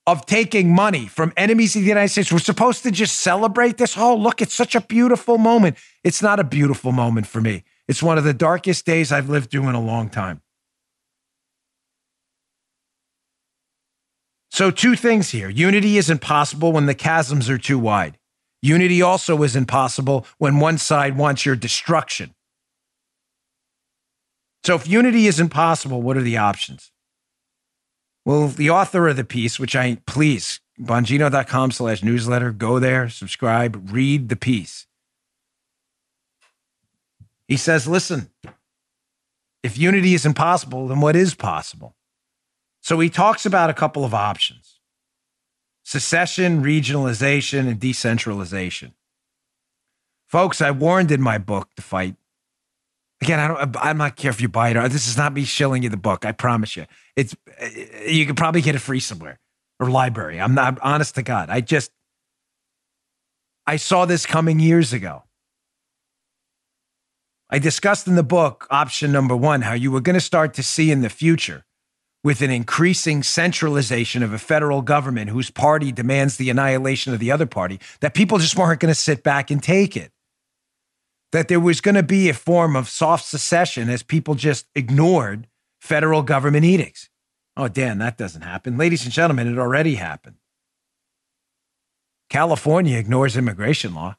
of 0.06 0.26
taking 0.28 0.74
money 0.74 1.08
from 1.08 1.34
enemies 1.38 1.76
of 1.76 1.82
the 1.82 1.88
United 1.88 2.10
States. 2.10 2.32
We're 2.32 2.40
supposed 2.40 2.84
to 2.84 2.92
just 2.92 3.18
celebrate 3.18 3.78
this. 3.78 3.98
Oh, 3.98 4.16
look, 4.16 4.42
it's 4.42 4.54
such 4.54 4.76
a 4.76 4.82
beautiful 4.82 5.40
moment. 5.40 5.78
It's 6.04 6.22
not 6.22 6.40
a 6.40 6.44
beautiful 6.44 6.92
moment 6.92 7.26
for 7.26 7.42
me. 7.42 7.64
It's 7.88 8.04
one 8.04 8.18
of 8.18 8.24
the 8.24 8.34
darkest 8.34 8.86
days 8.86 9.12
I've 9.12 9.30
lived 9.30 9.52
through 9.52 9.70
in 9.70 9.76
a 9.76 9.82
long 9.82 10.10
time. 10.10 10.42
So, 14.58 14.72
two 14.72 14.96
things 14.96 15.30
here 15.30 15.52
unity 15.52 16.00
isn't 16.00 16.20
possible 16.20 16.72
when 16.72 16.88
the 16.88 16.96
chasms 16.96 17.48
are 17.48 17.60
too 17.60 17.78
wide. 17.78 18.18
Unity 18.64 19.04
also 19.04 19.44
isn't 19.44 19.68
possible 19.68 20.26
when 20.40 20.60
one 20.60 20.80
side 20.80 21.16
wants 21.16 21.46
your 21.46 21.56
destruction. 21.56 22.34
So, 24.64 24.74
if 24.74 24.88
unity 24.88 25.28
isn't 25.28 25.50
possible, 25.50 26.02
what 26.02 26.18
are 26.18 26.24
the 26.24 26.38
options? 26.38 26.92
Well, 28.26 28.48
the 28.48 28.72
author 28.72 29.08
of 29.08 29.16
the 29.16 29.24
piece, 29.24 29.60
which 29.60 29.76
I 29.76 30.00
please, 30.08 30.60
bongino.com 30.80 31.70
slash 31.70 32.02
newsletter, 32.02 32.52
go 32.52 32.80
there, 32.80 33.10
subscribe, 33.10 33.92
read 33.92 34.30
the 34.30 34.36
piece. 34.36 34.88
He 37.48 37.58
says, 37.58 37.88
listen, 37.88 38.32
if 39.62 39.78
unity 39.78 40.16
is 40.16 40.26
impossible, 40.26 40.88
then 40.88 41.00
what 41.00 41.16
is 41.16 41.36
possible? 41.36 41.94
So 42.88 42.98
he 43.02 43.10
talks 43.10 43.46
about 43.46 43.70
a 43.70 43.74
couple 43.74 44.06
of 44.06 44.14
options 44.14 44.80
secession, 45.84 46.64
regionalization, 46.64 47.68
and 47.68 47.82
decentralization. 47.82 48.94
Folks, 50.30 50.62
I 50.62 50.72
warned 50.72 51.12
in 51.12 51.22
my 51.22 51.38
book, 51.38 51.68
The 51.76 51.82
Fight, 51.82 52.16
Again, 53.22 53.42
I 53.42 53.48
don't. 53.50 53.76
I'm 53.78 53.98
not 53.98 54.16
care 54.16 54.32
if 54.32 54.40
you 54.40 54.48
buy 54.48 54.70
it. 54.70 54.78
Or, 54.78 54.88
this 54.88 55.06
is 55.06 55.18
not 55.18 55.34
me 55.34 55.44
shilling 55.44 55.84
you 55.84 55.90
the 55.90 55.98
book. 55.98 56.24
I 56.24 56.32
promise 56.32 56.78
you. 56.78 56.86
It's 57.18 57.36
eh, 57.58 58.06
you 58.10 58.26
can 58.26 58.36
probably 58.36 58.62
get 58.62 58.74
it 58.74 58.80
free 58.80 59.02
somewhere 59.02 59.38
or 59.82 59.90
library. 59.90 60.40
I'm 60.40 60.54
not 60.54 60.80
honest 60.82 61.16
to 61.16 61.24
God. 61.24 61.50
I 61.50 61.60
just 61.60 61.92
I 63.66 63.76
saw 63.76 64.06
this 64.06 64.26
coming 64.26 64.62
years 64.62 64.94
ago. 64.94 65.24
I 67.50 67.60
discussed 67.60 68.08
in 68.08 68.16
the 68.16 68.24
book 68.24 68.66
option 68.70 69.12
number 69.12 69.36
one 69.36 69.64
how 69.64 69.74
you 69.74 69.92
were 69.92 70.00
going 70.00 70.14
to 70.14 70.22
start 70.22 70.54
to 70.54 70.64
see 70.64 70.90
in 70.90 71.02
the 71.02 71.10
future 71.10 71.66
with 72.28 72.42
an 72.42 72.52
increasing 72.52 73.24
centralization 73.24 74.22
of 74.22 74.34
a 74.34 74.38
federal 74.38 74.82
government 74.82 75.30
whose 75.30 75.50
party 75.50 75.94
demands 75.94 76.36
the 76.36 76.50
annihilation 76.50 77.14
of 77.14 77.20
the 77.22 77.32
other 77.32 77.46
party 77.46 77.80
that 78.02 78.14
people 78.14 78.38
just 78.38 78.58
weren't 78.58 78.82
going 78.82 78.94
to 78.94 79.00
sit 79.00 79.24
back 79.24 79.50
and 79.50 79.64
take 79.64 79.96
it 79.96 80.12
that 81.32 81.48
there 81.48 81.62
was 81.62 81.80
going 81.80 81.96
to 81.96 82.04
be 82.04 82.28
a 82.28 82.34
form 82.34 82.76
of 82.76 82.90
soft 82.90 83.24
secession 83.24 83.90
as 83.90 84.04
people 84.04 84.36
just 84.36 84.68
ignored 84.76 85.48
federal 85.80 86.22
government 86.22 86.66
edicts. 86.66 87.08
Oh, 87.56 87.70
Dan, 87.70 87.98
that 88.00 88.18
doesn't 88.18 88.42
happen. 88.42 88.78
Ladies 88.78 89.06
and 89.06 89.14
gentlemen, 89.14 89.48
it 89.48 89.58
already 89.58 89.96
happened. 89.96 90.36
California 92.30 92.98
ignores 92.98 93.38
immigration 93.38 93.96
law. 93.96 94.18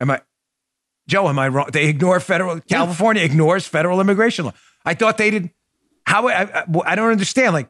Am 0.00 0.10
I, 0.10 0.22
Joe, 1.06 1.28
am 1.28 1.38
I 1.38 1.48
wrong? 1.48 1.68
They 1.70 1.84
ignore 1.88 2.18
federal, 2.18 2.60
California 2.62 3.22
ignores 3.22 3.66
federal 3.66 4.00
immigration 4.00 4.46
law. 4.46 4.54
I 4.86 4.94
thought 4.94 5.18
they 5.18 5.30
did. 5.30 5.50
How, 6.06 6.28
I, 6.28 6.60
I, 6.60 6.64
I 6.84 6.94
don't 6.94 7.10
understand. 7.10 7.52
Like, 7.52 7.68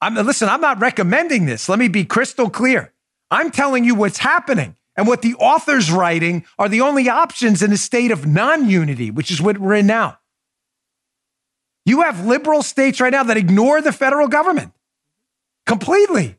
I'm, 0.00 0.14
listen, 0.14 0.48
I'm 0.48 0.60
not 0.60 0.80
recommending 0.80 1.46
this. 1.46 1.68
Let 1.68 1.78
me 1.78 1.88
be 1.88 2.04
crystal 2.04 2.48
clear. 2.48 2.92
I'm 3.30 3.50
telling 3.50 3.84
you 3.84 3.94
what's 3.94 4.18
happening 4.18 4.76
and 4.96 5.06
what 5.06 5.22
the 5.22 5.34
author's 5.34 5.90
writing 5.90 6.44
are 6.58 6.68
the 6.68 6.80
only 6.80 7.08
options 7.08 7.62
in 7.62 7.72
a 7.72 7.76
state 7.76 8.10
of 8.10 8.26
non 8.26 8.68
unity, 8.68 9.10
which 9.10 9.30
is 9.30 9.42
what 9.42 9.58
we're 9.58 9.74
in 9.74 9.86
now. 9.86 10.18
You 11.84 12.02
have 12.02 12.26
liberal 12.26 12.62
states 12.62 13.00
right 13.00 13.12
now 13.12 13.24
that 13.24 13.36
ignore 13.36 13.80
the 13.80 13.92
federal 13.92 14.28
government 14.28 14.72
completely. 15.66 16.36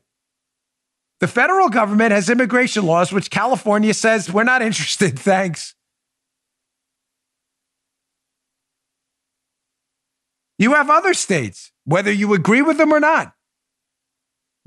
The 1.20 1.28
federal 1.28 1.68
government 1.68 2.12
has 2.12 2.30
immigration 2.30 2.86
laws, 2.86 3.12
which 3.12 3.30
California 3.30 3.92
says 3.92 4.32
we're 4.32 4.44
not 4.44 4.62
interested, 4.62 5.18
thanks. 5.18 5.74
You 10.60 10.74
have 10.74 10.90
other 10.90 11.14
states, 11.14 11.72
whether 11.86 12.12
you 12.12 12.34
agree 12.34 12.60
with 12.60 12.76
them 12.76 12.92
or 12.92 13.00
not. 13.00 13.32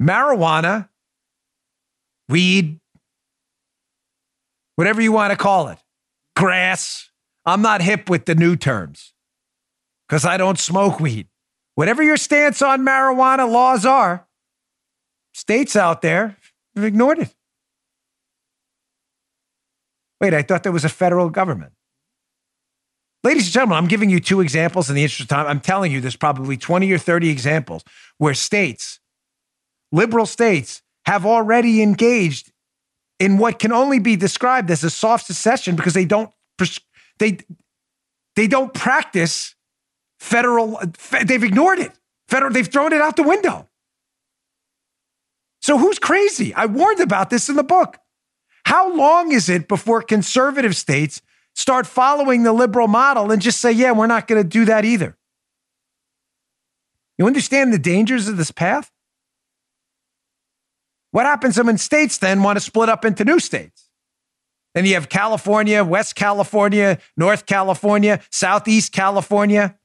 Marijuana, 0.01 0.89
weed, 2.27 2.79
whatever 4.75 5.01
you 5.03 5.11
want 5.11 5.29
to 5.29 5.37
call 5.37 5.67
it, 5.67 5.77
grass. 6.35 7.11
I'm 7.45 7.61
not 7.61 7.83
hip 7.83 8.09
with 8.09 8.25
the 8.25 8.33
new 8.33 8.55
terms 8.55 9.13
because 10.07 10.25
I 10.25 10.35
don't 10.37 10.57
smoke 10.57 10.99
weed. 10.99 11.27
Whatever 11.75 12.01
your 12.01 12.17
stance 12.17 12.63
on 12.63 12.81
marijuana 12.81 13.47
laws 13.47 13.85
are, 13.85 14.25
states 15.31 15.75
out 15.75 16.01
there 16.01 16.37
have 16.75 16.85
ignored 16.85 17.19
it. 17.19 17.35
Wait, 20.19 20.33
I 20.33 20.41
thought 20.41 20.63
there 20.63 20.71
was 20.71 20.85
a 20.85 20.89
federal 20.89 21.29
government. 21.29 21.73
Ladies 23.23 23.45
and 23.45 23.53
gentlemen, 23.53 23.77
I'm 23.77 23.87
giving 23.87 24.09
you 24.09 24.19
two 24.19 24.41
examples 24.41 24.89
in 24.89 24.95
the 24.95 25.03
interest 25.03 25.21
of 25.21 25.27
time. 25.29 25.47
I'm 25.47 25.61
telling 25.61 25.91
you, 25.91 26.01
there's 26.01 26.17
probably 26.17 26.57
20 26.57 26.91
or 26.91 26.97
30 26.97 27.29
examples 27.29 27.83
where 28.17 28.33
states, 28.33 28.99
liberal 29.93 30.25
states, 30.25 30.81
have 31.05 31.25
already 31.25 31.81
engaged 31.81 32.51
in 33.19 33.37
what 33.37 33.59
can 33.59 33.71
only 33.71 33.99
be 33.99 34.17
described 34.17 34.69
as 34.69 34.83
a 34.83 34.89
soft 34.89 35.25
secession 35.25 35.75
because 35.75 35.93
they 35.93 36.05
don't 36.05 36.31
they 37.19 37.37
they 38.35 38.47
don't 38.47 38.73
practice 38.73 39.55
federal 40.19 40.79
they've 41.23 41.43
ignored 41.43 41.79
it. 41.79 41.91
Federal 42.27 42.51
they've 42.51 42.67
thrown 42.67 42.91
it 42.91 43.01
out 43.01 43.15
the 43.15 43.23
window. 43.23 43.69
So 45.61 45.77
who's 45.77 45.99
crazy? 45.99 46.53
I 46.53 46.65
warned 46.65 46.99
about 46.99 47.29
this 47.29 47.47
in 47.47 47.55
the 47.55 47.63
book. 47.63 47.99
How 48.65 48.93
long 48.93 49.31
is 49.31 49.47
it 49.47 49.69
before 49.69 50.01
conservative 50.01 50.75
states 50.75 51.21
start 51.55 51.87
following 51.87 52.43
the 52.43 52.53
liberal 52.53 52.87
model 52.87 53.31
and 53.31 53.41
just 53.41 53.61
say 53.61 53.71
yeah 53.71 53.91
we're 53.91 54.07
not 54.07 54.27
going 54.27 54.41
to 54.41 54.47
do 54.47 54.65
that 54.65 54.85
either 54.85 55.17
you 57.17 57.27
understand 57.27 57.71
the 57.71 57.79
dangers 57.79 58.27
of 58.27 58.37
this 58.37 58.51
path 58.51 58.91
what 61.13 61.27
happens 61.27 61.61
when 61.61 61.77
states 61.77 62.17
then 62.17 62.41
want 62.41 62.57
to 62.57 62.59
split 62.59 62.89
up 62.89 63.05
into 63.05 63.23
new 63.23 63.39
states? 63.39 63.87
Then 64.73 64.87
you 64.87 64.95
have 64.95 65.09
California, 65.09 65.83
West 65.83 66.15
California, 66.15 66.97
North 67.15 67.45
California, 67.45 68.19
Southeast 68.31 68.91
California, 68.91 69.77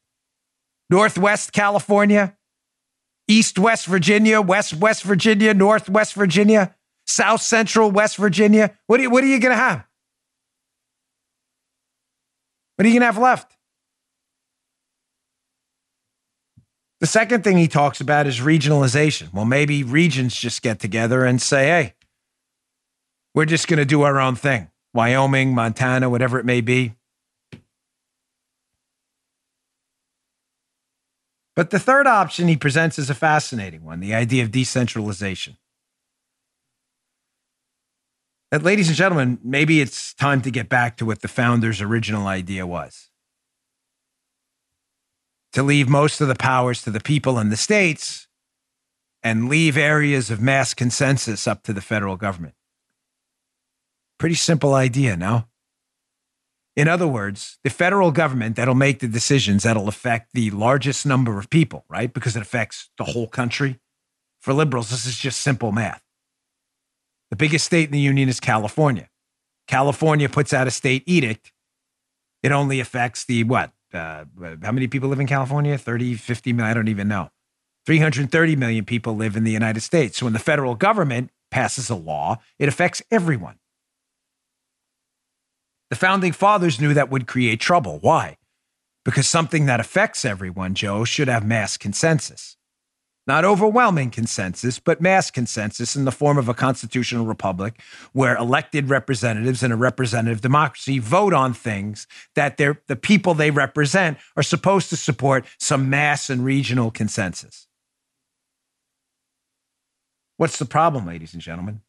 Northwest 0.89 1.53
California, 1.53 2.35
East 3.29 3.59
West 3.59 3.85
Virginia, 3.85 4.41
West 4.41 4.73
West 4.73 5.03
Virginia, 5.03 5.53
Northwest 5.53 6.15
Virginia, 6.15 6.75
South 7.07 7.43
Central 7.43 7.91
West 7.91 8.17
Virginia. 8.17 8.75
What 8.87 8.99
are 8.99 9.03
you, 9.03 9.11
what 9.11 9.23
are 9.23 9.27
you 9.27 9.39
going 9.39 9.53
to 9.53 9.57
have? 9.57 9.87
What 12.79 12.87
are 12.87 12.91
you 12.91 12.95
going 12.95 13.01
to 13.01 13.07
have 13.07 13.19
left? 13.19 13.57
The 17.01 17.09
second 17.09 17.43
thing 17.43 17.57
he 17.57 17.67
talks 17.67 18.01
about 18.01 18.29
is 18.29 18.39
regionalization. 18.39 19.35
Well, 19.35 19.45
maybe 19.45 19.83
regions 19.83 20.37
just 20.37 20.63
get 20.63 20.79
together 20.79 21.25
and 21.25 21.43
say, 21.43 21.67
hey, 21.67 21.95
we're 23.35 23.47
just 23.47 23.67
going 23.67 23.79
to 23.79 23.85
do 23.85 24.03
our 24.03 24.21
own 24.21 24.37
thing. 24.37 24.71
Wyoming, 24.95 25.57
Montana, 25.57 26.09
whatever 26.09 26.39
it 26.39 26.45
may 26.45 26.61
be. 26.61 26.95
But 31.57 31.71
the 31.71 31.81
third 31.81 32.07
option 32.07 32.47
he 32.47 32.57
presents 32.57 32.97
is 32.97 33.11
a 33.11 33.15
fascinating 33.15 33.85
one 33.85 33.99
the 33.99 34.15
idea 34.15 34.45
of 34.45 34.53
decentralization. 34.53 35.57
That, 38.51 38.63
ladies 38.63 38.89
and 38.89 38.97
gentlemen, 38.97 39.39
maybe 39.43 39.81
it's 39.81 40.15
time 40.15 40.41
to 40.43 40.51
get 40.51 40.69
back 40.69 40.97
to 40.97 41.05
what 41.05 41.21
the 41.21 41.29
founder's 41.29 41.83
original 41.83 42.27
idea 42.27 42.67
was 42.67 43.11
to 45.53 45.63
leave 45.63 45.89
most 45.89 46.21
of 46.21 46.29
the 46.29 46.35
powers 46.35 46.83
to 46.83 46.91
the 46.91 47.01
people 47.01 47.39
and 47.39 47.51
the 47.51 47.57
states 47.57 48.29
and 49.23 49.49
leave 49.49 49.77
areas 49.77 50.31
of 50.31 50.41
mass 50.41 50.75
consensus 50.75 51.47
up 51.47 51.63
to 51.63 51.73
the 51.73 51.81
federal 51.81 52.17
government. 52.17 52.55
Pretty 54.19 54.35
simple 54.35 54.75
idea, 54.75 55.17
no? 55.17 55.45
In 56.77 56.87
other 56.87 57.09
words, 57.09 57.59
the 57.65 57.71
federal 57.71 58.13
government 58.13 58.57
that'll 58.57 58.75
make 58.75 59.01
the 59.01 59.09
decisions 59.09 59.65
that'll 59.65 59.89
affect 59.89 60.31
the 60.33 60.51
largest 60.51 61.05
number 61.05 61.39
of 61.39 61.51
people, 61.51 61.85
right? 61.89 62.13
Because 62.13 62.37
it 62.37 62.43
affects 62.43 62.91
the 62.99 63.05
whole 63.05 63.27
country. 63.27 63.81
For 64.41 64.53
liberals, 64.53 64.91
this 64.91 65.07
is 65.07 65.19
just 65.19 65.41
simple 65.41 65.73
math. 65.73 66.03
The 67.31 67.37
biggest 67.37 67.65
state 67.67 67.87
in 67.87 67.93
the 67.93 68.01
union 68.01 68.29
is 68.29 68.41
California. 68.41 69.09
California 69.67 70.29
puts 70.29 70.53
out 70.53 70.67
a 70.67 70.71
state 70.71 71.03
edict. 71.07 71.53
It 72.43 72.53
only 72.53 72.81
affects 72.81 73.25
the 73.25 73.45
what? 73.45 73.73
uh, 73.95 74.25
how 74.63 74.73
many 74.73 74.87
people 74.87 75.09
live 75.09 75.21
in 75.21 75.27
California? 75.27 75.79
30, 75.79 76.15
50 76.15 76.53
million? 76.53 76.71
I 76.71 76.75
don't 76.75 76.89
even 76.89 77.09
know. 77.09 77.31
330 77.87 78.57
million 78.57 78.85
people 78.85 79.17
live 79.17 79.35
in 79.35 79.45
the 79.45 79.51
United 79.51 79.81
States. 79.81 80.19
So 80.19 80.27
when 80.27 80.35
the 80.35 80.39
federal 80.39 80.75
government 80.75 81.31
passes 81.51 81.89
a 81.89 81.95
law, 81.95 82.39
it 82.59 82.69
affects 82.69 83.03
everyone. 83.11 83.59
The 85.89 85.97
founding 85.97 86.33
fathers 86.33 86.79
knew 86.79 86.93
that 86.93 87.11
would 87.11 87.27
create 87.27 87.61
trouble. 87.61 87.99
Why? 88.01 88.37
because 89.09 89.27
something 89.27 89.65
that 89.65 89.81
affects 89.81 90.23
everyone, 90.23 90.75
Joe, 90.75 91.03
should 91.03 91.29
have 91.29 91.43
mass 91.43 91.79
consensus. 91.79 92.58
Not 93.29 93.45
overwhelming 93.45 94.11
consensus, 94.11 94.79
but 94.79 95.03
mass 95.03 95.31
consensus 95.31 95.95
in 95.95 96.07
the 96.07 96.11
form 96.11 96.39
of 96.39 96.49
a 96.49 96.55
constitutional 96.55 97.27
republic 97.27 97.79
where 98.15 98.35
elected 98.35 98.89
representatives 98.89 99.63
in 99.63 99.71
a 99.71 99.77
representative 99.77 100.41
democracy 100.41 100.99
vote 100.99 101.35
on 101.35 101.53
things 101.53 102.07
that 102.35 102.57
the 102.57 102.97
people 102.97 103.35
they 103.35 103.51
represent 103.51 104.17
are 104.35 104.43
supposed 104.43 104.89
to 104.89 104.97
support 104.97 105.45
some 105.59 105.91
mass 105.91 106.31
and 106.31 106.43
regional 106.43 106.91
consensus. 106.91 107.67
What's 110.39 110.59
the 110.59 110.65
problem, 110.65 111.05
ladies 111.05 111.35
and 111.35 111.43
gentlemen? 111.43 111.83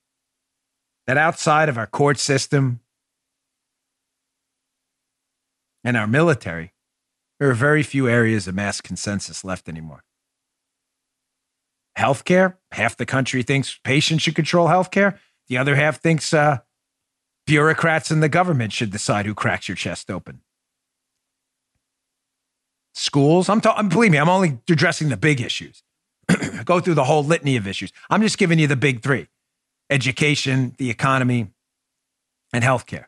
That 1.08 1.18
outside 1.18 1.70
of 1.70 1.78
our 1.78 1.88
court 1.88 2.20
system 2.20 2.82
and 5.86 5.96
our 5.96 6.08
military, 6.08 6.74
there 7.40 7.50
are 7.50 7.54
very 7.54 7.82
few 7.82 8.10
areas 8.10 8.46
of 8.46 8.56
mass 8.56 8.82
consensus 8.82 9.46
left 9.46 9.70
anymore. 9.70 10.04
Healthcare, 12.00 12.56
half 12.72 12.95
the 12.95 13.06
country 13.06 13.43
thinks 13.43 13.78
patients 13.84 14.22
should 14.22 14.36
control 14.36 14.70
healthcare. 14.70 15.20
The 15.50 15.58
other 15.58 15.76
half 15.76 16.00
thinks 16.00 16.34
uh, 16.34 16.60
bureaucrats 17.45 18.10
in 18.10 18.22
the 18.22 18.30
government 18.30 18.72
should 18.72 18.89
decide 18.89 19.26
who 19.26 19.34
cracks 19.34 19.68
your 19.68 19.76
chest 19.76 20.10
open. 20.10 20.39
Schools, 22.93 23.50
I'm 23.50 23.60
talking, 23.60 23.89
believe 23.89 24.12
me, 24.12 24.18
I'm 24.18 24.30
only 24.30 24.60
addressing 24.70 25.10
the 25.10 25.18
big 25.18 25.41
issues. 25.41 25.84
Go 26.66 26.80
through 26.80 26.93
the 26.93 27.04
whole 27.04 27.24
litany 27.24 27.58
of 27.58 27.68
issues. 27.68 27.91
I'm 28.10 28.22
just 28.22 28.38
giving 28.38 28.60
you 28.60 28.68
the 28.68 28.78
big 28.78 29.04
three 29.04 29.28
education, 29.89 30.76
the 30.78 30.89
economy, 30.89 31.47
and 32.54 32.64
healthcare. 32.64 33.06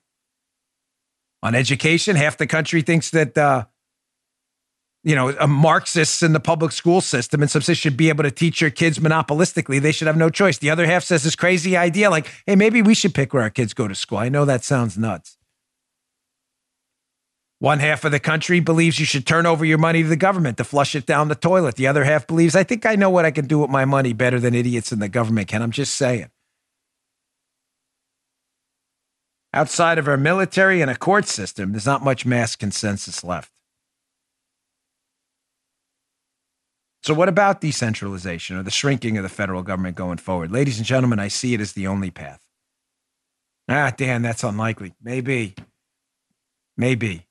On 1.44 1.56
education, 1.56 2.18
half 2.18 2.38
the 2.38 2.48
country 2.48 2.82
thinks 2.82 3.12
that 3.12 3.38
uh, 3.38 3.66
you 5.04 5.16
know, 5.16 5.30
a 5.30 5.48
Marxists 5.48 6.22
in 6.22 6.34
the 6.34 6.40
public 6.40 6.72
school 6.72 7.02
system 7.02 7.42
and 7.42 7.50
some 7.50 7.62
say 7.62 7.74
should 7.74 7.98
be 7.98 8.10
able 8.10 8.24
to 8.24 8.32
teach 8.32 8.62
your 8.62 8.70
kids 8.70 9.00
monopolistically. 9.00 9.82
They 9.82 9.92
should 9.92 10.08
have 10.08 10.18
no 10.18 10.30
choice. 10.30 10.60
The 10.60 10.70
other 10.70 10.86
half 10.86 11.04
says 11.04 11.24
this 11.24 11.36
crazy 11.36 11.76
idea 11.76 12.10
like, 12.10 12.28
hey, 12.46 12.56
maybe 12.56 12.82
we 12.82 12.94
should 12.94 13.16
pick 13.16 13.34
where 13.34 13.42
our 13.44 13.50
kids 13.50 13.74
go 13.74 13.88
to 13.88 13.96
school. 13.96 14.20
I 14.20 14.30
know 14.30 14.46
that 14.46 14.64
sounds 14.64 14.98
nuts. 14.98 15.38
One 17.58 17.80
half 17.80 18.06
of 18.06 18.12
the 18.12 18.20
country 18.20 18.60
believes 18.60 19.00
you 19.00 19.06
should 19.06 19.28
turn 19.28 19.46
over 19.46 19.64
your 19.64 19.78
money 19.78 20.02
to 20.02 20.10
the 20.10 20.16
government 20.16 20.58
to 20.58 20.64
flush 20.64 20.96
it 20.96 21.06
down 21.06 21.28
the 21.28 21.36
toilet. 21.36 21.76
The 21.76 21.88
other 21.88 22.04
half 22.04 22.26
believes, 22.26 22.56
I 22.56 22.64
think 22.64 22.88
I 22.88 22.96
know 22.96 23.12
what 23.12 23.26
I 23.26 23.32
can 23.32 23.46
do 23.46 23.60
with 23.60 23.70
my 23.70 23.86
money 23.86 24.14
better 24.14 24.40
than 24.40 24.56
idiots 24.56 24.92
in 24.92 24.98
the 24.98 25.10
government 25.10 25.48
can. 25.48 25.62
I'm 25.62 25.72
just 25.72 25.94
saying. 25.96 26.32
Outside 29.54 29.98
of 30.00 30.08
our 30.08 30.18
military 30.18 30.82
and 30.82 30.90
a 30.90 30.96
court 30.96 31.28
system, 31.28 31.72
there's 31.72 31.86
not 31.86 32.04
much 32.04 32.26
mass 32.26 32.56
consensus 32.56 33.24
left. 33.24 33.52
So, 37.04 37.16
what 37.16 37.30
about 37.30 37.62
decentralization 37.62 38.58
or 38.58 38.64
the 38.64 38.72
shrinking 38.72 39.18
of 39.18 39.24
the 39.24 39.30
federal 39.30 39.64
government 39.64 39.96
going 39.96 40.20
forward? 40.20 40.52
Ladies 40.52 40.78
and 40.78 40.86
gentlemen, 40.86 41.20
I 41.20 41.30
see 41.30 41.54
it 41.54 41.62
as 41.62 41.74
the 41.74 41.88
only 41.88 42.12
path. 42.12 42.42
Ah, 43.68 43.92
Dan, 43.96 44.22
that's 44.22 44.44
unlikely. 44.44 44.94
Maybe. 45.02 45.56
Maybe. 46.78 47.26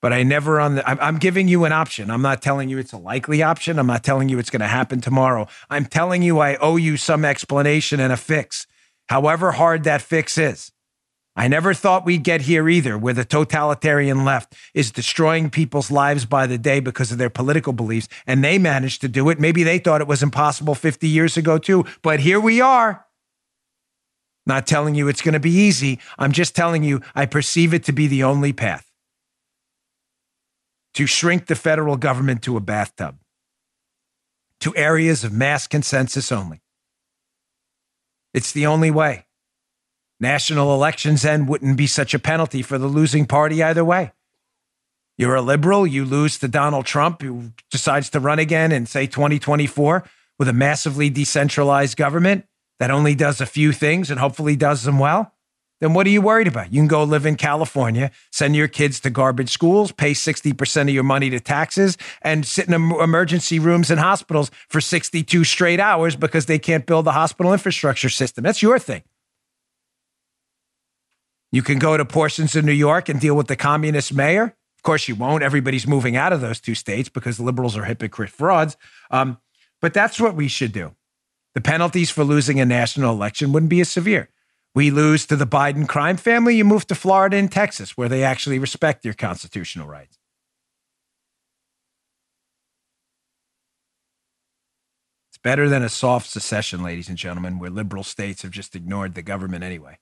But 0.00 0.12
I 0.12 0.22
never 0.22 0.60
on 0.60 0.76
the, 0.76 0.88
I'm, 0.88 0.98
I'm 1.00 1.18
giving 1.18 1.48
you 1.48 1.64
an 1.64 1.72
option. 1.72 2.10
I'm 2.10 2.22
not 2.22 2.40
telling 2.40 2.68
you 2.68 2.78
it's 2.78 2.92
a 2.92 2.98
likely 2.98 3.42
option. 3.42 3.78
I'm 3.78 3.86
not 3.86 4.04
telling 4.04 4.28
you 4.28 4.38
it's 4.38 4.50
going 4.50 4.60
to 4.60 4.68
happen 4.68 5.00
tomorrow. 5.00 5.48
I'm 5.68 5.84
telling 5.84 6.22
you 6.22 6.38
I 6.38 6.56
owe 6.56 6.76
you 6.76 6.96
some 6.96 7.24
explanation 7.24 7.98
and 7.98 8.12
a 8.12 8.16
fix, 8.16 8.66
however 9.08 9.52
hard 9.52 9.84
that 9.84 10.00
fix 10.00 10.38
is. 10.38 10.72
I 11.38 11.46
never 11.46 11.72
thought 11.72 12.04
we'd 12.04 12.24
get 12.24 12.40
here 12.42 12.68
either, 12.68 12.98
where 12.98 13.14
the 13.14 13.24
totalitarian 13.24 14.24
left 14.24 14.56
is 14.74 14.90
destroying 14.90 15.50
people's 15.50 15.88
lives 15.88 16.26
by 16.26 16.48
the 16.48 16.58
day 16.58 16.80
because 16.80 17.12
of 17.12 17.18
their 17.18 17.30
political 17.30 17.72
beliefs. 17.72 18.08
And 18.26 18.42
they 18.42 18.58
managed 18.58 19.02
to 19.02 19.08
do 19.08 19.28
it. 19.28 19.38
Maybe 19.38 19.62
they 19.62 19.78
thought 19.78 20.00
it 20.00 20.08
was 20.08 20.20
impossible 20.20 20.74
50 20.74 21.06
years 21.06 21.36
ago, 21.36 21.56
too. 21.56 21.84
But 22.02 22.18
here 22.18 22.40
we 22.40 22.60
are. 22.60 23.06
Not 24.46 24.66
telling 24.66 24.96
you 24.96 25.06
it's 25.06 25.22
going 25.22 25.34
to 25.34 25.38
be 25.38 25.52
easy. 25.52 26.00
I'm 26.18 26.32
just 26.32 26.56
telling 26.56 26.82
you 26.82 27.02
I 27.14 27.24
perceive 27.24 27.72
it 27.72 27.84
to 27.84 27.92
be 27.92 28.08
the 28.08 28.24
only 28.24 28.52
path 28.52 28.90
to 30.94 31.06
shrink 31.06 31.46
the 31.46 31.54
federal 31.54 31.96
government 31.96 32.42
to 32.42 32.56
a 32.56 32.60
bathtub, 32.60 33.16
to 34.58 34.74
areas 34.74 35.22
of 35.22 35.32
mass 35.32 35.68
consensus 35.68 36.32
only. 36.32 36.60
It's 38.34 38.50
the 38.50 38.66
only 38.66 38.90
way. 38.90 39.27
National 40.20 40.74
elections 40.74 41.22
then 41.22 41.46
wouldn't 41.46 41.76
be 41.76 41.86
such 41.86 42.12
a 42.12 42.18
penalty 42.18 42.60
for 42.60 42.76
the 42.76 42.88
losing 42.88 43.24
party 43.24 43.62
either 43.62 43.84
way. 43.84 44.12
You're 45.16 45.36
a 45.36 45.42
liberal, 45.42 45.86
you 45.86 46.04
lose 46.04 46.38
to 46.38 46.48
Donald 46.48 46.86
Trump, 46.86 47.22
who 47.22 47.52
decides 47.70 48.10
to 48.10 48.20
run 48.20 48.38
again 48.38 48.72
in, 48.72 48.86
say, 48.86 49.06
2024 49.06 50.04
with 50.38 50.48
a 50.48 50.52
massively 50.52 51.10
decentralized 51.10 51.96
government 51.96 52.46
that 52.78 52.90
only 52.90 53.14
does 53.14 53.40
a 53.40 53.46
few 53.46 53.72
things 53.72 54.10
and 54.10 54.20
hopefully 54.20 54.56
does 54.56 54.84
them 54.84 54.98
well. 54.98 55.34
Then 55.80 55.94
what 55.94 56.06
are 56.06 56.10
you 56.10 56.22
worried 56.22 56.48
about? 56.48 56.72
You 56.72 56.80
can 56.80 56.88
go 56.88 57.04
live 57.04 57.24
in 57.24 57.36
California, 57.36 58.10
send 58.32 58.56
your 58.56 58.66
kids 58.66 58.98
to 59.00 59.10
garbage 59.10 59.50
schools, 59.50 59.92
pay 59.92 60.12
60% 60.12 60.82
of 60.82 60.88
your 60.88 61.04
money 61.04 61.30
to 61.30 61.38
taxes, 61.38 61.96
and 62.22 62.44
sit 62.44 62.66
in 62.66 62.74
emergency 62.74 63.60
rooms 63.60 63.90
and 63.90 64.00
hospitals 64.00 64.50
for 64.68 64.80
62 64.80 65.44
straight 65.44 65.78
hours 65.78 66.16
because 66.16 66.46
they 66.46 66.58
can't 66.58 66.86
build 66.86 67.04
the 67.04 67.12
hospital 67.12 67.52
infrastructure 67.52 68.08
system. 68.08 68.42
That's 68.42 68.62
your 68.62 68.80
thing. 68.80 69.02
You 71.50 71.62
can 71.62 71.78
go 71.78 71.96
to 71.96 72.04
portions 72.04 72.54
of 72.56 72.64
New 72.64 72.72
York 72.72 73.08
and 73.08 73.20
deal 73.20 73.34
with 73.34 73.46
the 73.46 73.56
communist 73.56 74.12
mayor. 74.12 74.44
Of 74.76 74.82
course, 74.82 75.08
you 75.08 75.14
won't. 75.14 75.42
Everybody's 75.42 75.86
moving 75.86 76.16
out 76.16 76.32
of 76.32 76.40
those 76.40 76.60
two 76.60 76.74
states 76.74 77.08
because 77.08 77.40
liberals 77.40 77.76
are 77.76 77.84
hypocrite 77.84 78.30
frauds. 78.30 78.76
Um, 79.10 79.38
but 79.80 79.94
that's 79.94 80.20
what 80.20 80.34
we 80.34 80.48
should 80.48 80.72
do. 80.72 80.94
The 81.54 81.60
penalties 81.60 82.10
for 82.10 82.22
losing 82.22 82.60
a 82.60 82.66
national 82.66 83.12
election 83.12 83.52
wouldn't 83.52 83.70
be 83.70 83.80
as 83.80 83.88
severe. 83.88 84.28
We 84.74 84.90
lose 84.90 85.26
to 85.26 85.36
the 85.36 85.46
Biden 85.46 85.88
crime 85.88 86.16
family, 86.16 86.56
you 86.56 86.64
move 86.64 86.86
to 86.88 86.94
Florida 86.94 87.36
and 87.36 87.50
Texas, 87.50 87.96
where 87.96 88.08
they 88.08 88.22
actually 88.22 88.58
respect 88.58 89.04
your 89.04 89.14
constitutional 89.14 89.88
rights. 89.88 90.18
It's 95.30 95.38
better 95.38 95.68
than 95.68 95.82
a 95.82 95.88
soft 95.88 96.28
secession, 96.28 96.82
ladies 96.82 97.08
and 97.08 97.18
gentlemen, 97.18 97.58
where 97.58 97.70
liberal 97.70 98.04
states 98.04 98.42
have 98.42 98.50
just 98.50 98.76
ignored 98.76 99.14
the 99.14 99.22
government 99.22 99.64
anyway. 99.64 99.98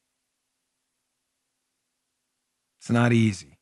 It's 2.87 2.93
not 2.93 3.13
easy. 3.13 3.59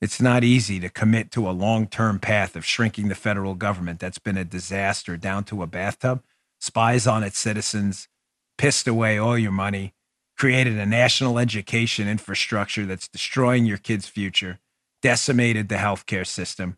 It's 0.00 0.20
not 0.20 0.42
easy 0.42 0.80
to 0.80 0.88
commit 0.88 1.30
to 1.30 1.48
a 1.48 1.52
long 1.52 1.86
term 1.86 2.18
path 2.18 2.56
of 2.56 2.64
shrinking 2.64 3.06
the 3.06 3.14
federal 3.14 3.54
government 3.54 4.00
that's 4.00 4.18
been 4.18 4.36
a 4.36 4.44
disaster 4.44 5.16
down 5.16 5.44
to 5.44 5.62
a 5.62 5.68
bathtub, 5.68 6.24
spies 6.60 7.06
on 7.06 7.22
its 7.22 7.38
citizens, 7.38 8.08
pissed 8.56 8.88
away 8.88 9.18
all 9.18 9.38
your 9.38 9.52
money, 9.52 9.94
created 10.36 10.78
a 10.78 10.84
national 10.84 11.38
education 11.38 12.08
infrastructure 12.08 12.84
that's 12.84 13.06
destroying 13.06 13.66
your 13.66 13.78
kids' 13.78 14.08
future, 14.08 14.58
decimated 15.00 15.68
the 15.68 15.76
healthcare 15.76 16.26
system, 16.26 16.76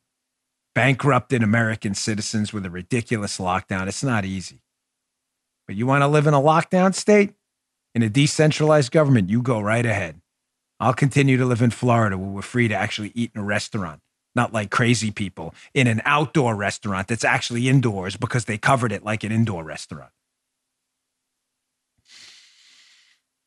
bankrupted 0.74 1.42
American 1.42 1.94
citizens 1.94 2.52
with 2.52 2.66
a 2.66 2.70
ridiculous 2.70 3.38
lockdown. 3.38 3.88
It's 3.88 4.04
not 4.04 4.26
easy. 4.26 4.61
But 5.66 5.76
you 5.76 5.86
want 5.86 6.02
to 6.02 6.08
live 6.08 6.26
in 6.26 6.34
a 6.34 6.38
lockdown 6.38 6.94
state? 6.94 7.32
In 7.94 8.02
a 8.02 8.11
decentralized 8.11 8.92
government, 8.92 9.30
you 9.30 9.40
go 9.40 9.58
right 9.58 9.86
ahead. 9.86 10.20
I'll 10.80 10.94
continue 10.94 11.36
to 11.36 11.44
live 11.44 11.60
in 11.60 11.70
Florida 11.70 12.16
where 12.16 12.30
we're 12.30 12.42
free 12.42 12.66
to 12.68 12.74
actually 12.74 13.12
eat 13.14 13.32
in 13.34 13.40
a 13.40 13.44
restaurant, 13.44 14.00
not 14.34 14.52
like 14.52 14.70
crazy 14.70 15.10
people 15.10 15.54
in 15.74 15.86
an 15.86 16.00
outdoor 16.06 16.56
restaurant 16.56 17.08
that's 17.08 17.24
actually 17.24 17.68
indoors 17.68 18.16
because 18.16 18.46
they 18.46 18.56
covered 18.56 18.90
it 18.90 19.04
like 19.04 19.22
an 19.22 19.30
indoor 19.30 19.62
restaurant. 19.62 20.10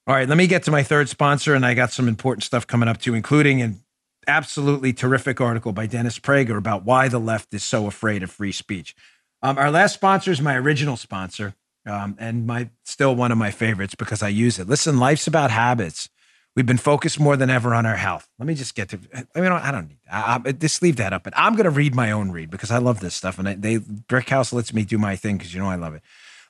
All 0.05 0.13
right, 0.13 0.27
let 0.27 0.37
me 0.37 0.47
get 0.47 0.63
to 0.63 0.71
my 0.71 0.83
third 0.83 1.07
sponsor, 1.07 1.55
and 1.55 1.65
I 1.65 1.73
got 1.73 1.91
some 1.91 2.09
important 2.09 2.43
stuff 2.43 2.67
coming 2.67 2.89
up 2.89 2.99
too, 2.99 3.15
including 3.15 3.61
an 3.61 3.81
absolutely 4.27 4.93
terrific 4.93 5.41
article 5.41 5.71
by 5.71 5.85
Dennis 5.85 6.19
Prager 6.19 6.57
about 6.57 6.83
why 6.83 7.07
the 7.07 7.19
left 7.19 7.53
is 7.53 7.63
so 7.63 7.87
afraid 7.87 8.21
of 8.21 8.29
free 8.29 8.51
speech. 8.51 8.95
Um, 9.41 9.57
our 9.57 9.71
last 9.71 9.93
sponsor 9.93 10.31
is 10.31 10.41
my 10.41 10.55
original 10.55 10.97
sponsor, 10.97 11.55
um, 11.85 12.15
and 12.19 12.45
my 12.45 12.69
still 12.83 13.15
one 13.15 13.31
of 13.31 13.37
my 13.37 13.49
favorites 13.51 13.95
because 13.95 14.21
I 14.21 14.27
use 14.27 14.59
it. 14.59 14.67
Listen, 14.67 14.99
life's 14.99 15.25
about 15.25 15.51
habits. 15.51 16.09
We've 16.55 16.65
been 16.65 16.77
focused 16.77 17.19
more 17.19 17.35
than 17.35 17.49
ever 17.49 17.73
on 17.73 17.85
our 17.87 17.95
health. 17.95 18.29
Let 18.37 18.47
me 18.47 18.53
just 18.53 18.75
get 18.75 18.89
to. 18.89 18.99
I 19.35 19.41
mean, 19.41 19.51
I 19.51 19.71
don't 19.71 19.87
need. 19.87 19.97
I, 20.11 20.39
I, 20.45 20.51
just 20.51 20.83
leave 20.83 20.97
that 20.97 21.11
up. 21.11 21.23
But 21.23 21.33
I'm 21.35 21.53
going 21.53 21.63
to 21.63 21.71
read 21.71 21.95
my 21.95 22.11
own 22.11 22.31
read 22.31 22.51
because 22.51 22.69
I 22.69 22.77
love 22.77 22.99
this 22.99 23.15
stuff, 23.15 23.39
and 23.39 23.61
they 23.61 23.79
Brickhouse 23.79 24.53
lets 24.53 24.71
me 24.71 24.85
do 24.85 24.99
my 24.99 25.15
thing 25.15 25.37
because 25.37 25.53
you 25.53 25.59
know 25.59 25.69
I 25.69 25.75
love 25.75 25.95
it. 25.95 26.03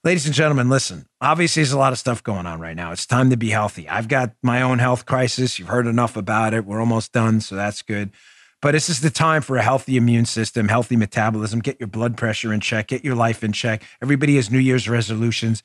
Ladies 0.04 0.26
and 0.26 0.36
gentlemen, 0.36 0.68
listen. 0.68 1.08
Obviously, 1.22 1.62
there's 1.62 1.72
a 1.72 1.78
lot 1.78 1.94
of 1.94 2.00
stuff 2.00 2.22
going 2.22 2.46
on 2.46 2.60
right 2.60 2.76
now. 2.76 2.92
It's 2.92 3.06
time 3.06 3.30
to 3.30 3.38
be 3.38 3.52
healthy. 3.52 3.88
I've 3.88 4.10
got 4.10 4.34
my 4.42 4.62
own 4.62 4.80
health 4.80 5.06
crisis. 5.06 5.58
You've 5.58 5.70
heard 5.70 5.88
enough 5.88 6.18
about 6.18 6.54
it. 6.54 6.66
We're 6.66 6.82
almost 6.82 7.14
done, 7.14 7.40
so 7.40 7.56
that's 7.56 7.82
good. 7.82 8.12
But 8.64 8.72
this 8.72 8.88
is 8.88 9.02
the 9.02 9.10
time 9.10 9.42
for 9.42 9.58
a 9.58 9.62
healthy 9.62 9.98
immune 9.98 10.24
system, 10.24 10.70
healthy 10.70 10.96
metabolism. 10.96 11.60
Get 11.60 11.82
your 11.82 11.88
blood 11.88 12.16
pressure 12.16 12.54
in 12.54 12.62
check. 12.62 12.88
Get 12.88 13.04
your 13.04 13.14
life 13.14 13.44
in 13.44 13.52
check. 13.52 13.84
Everybody 14.02 14.38
has 14.38 14.50
New 14.50 14.58
Year's 14.58 14.88
resolutions. 14.88 15.64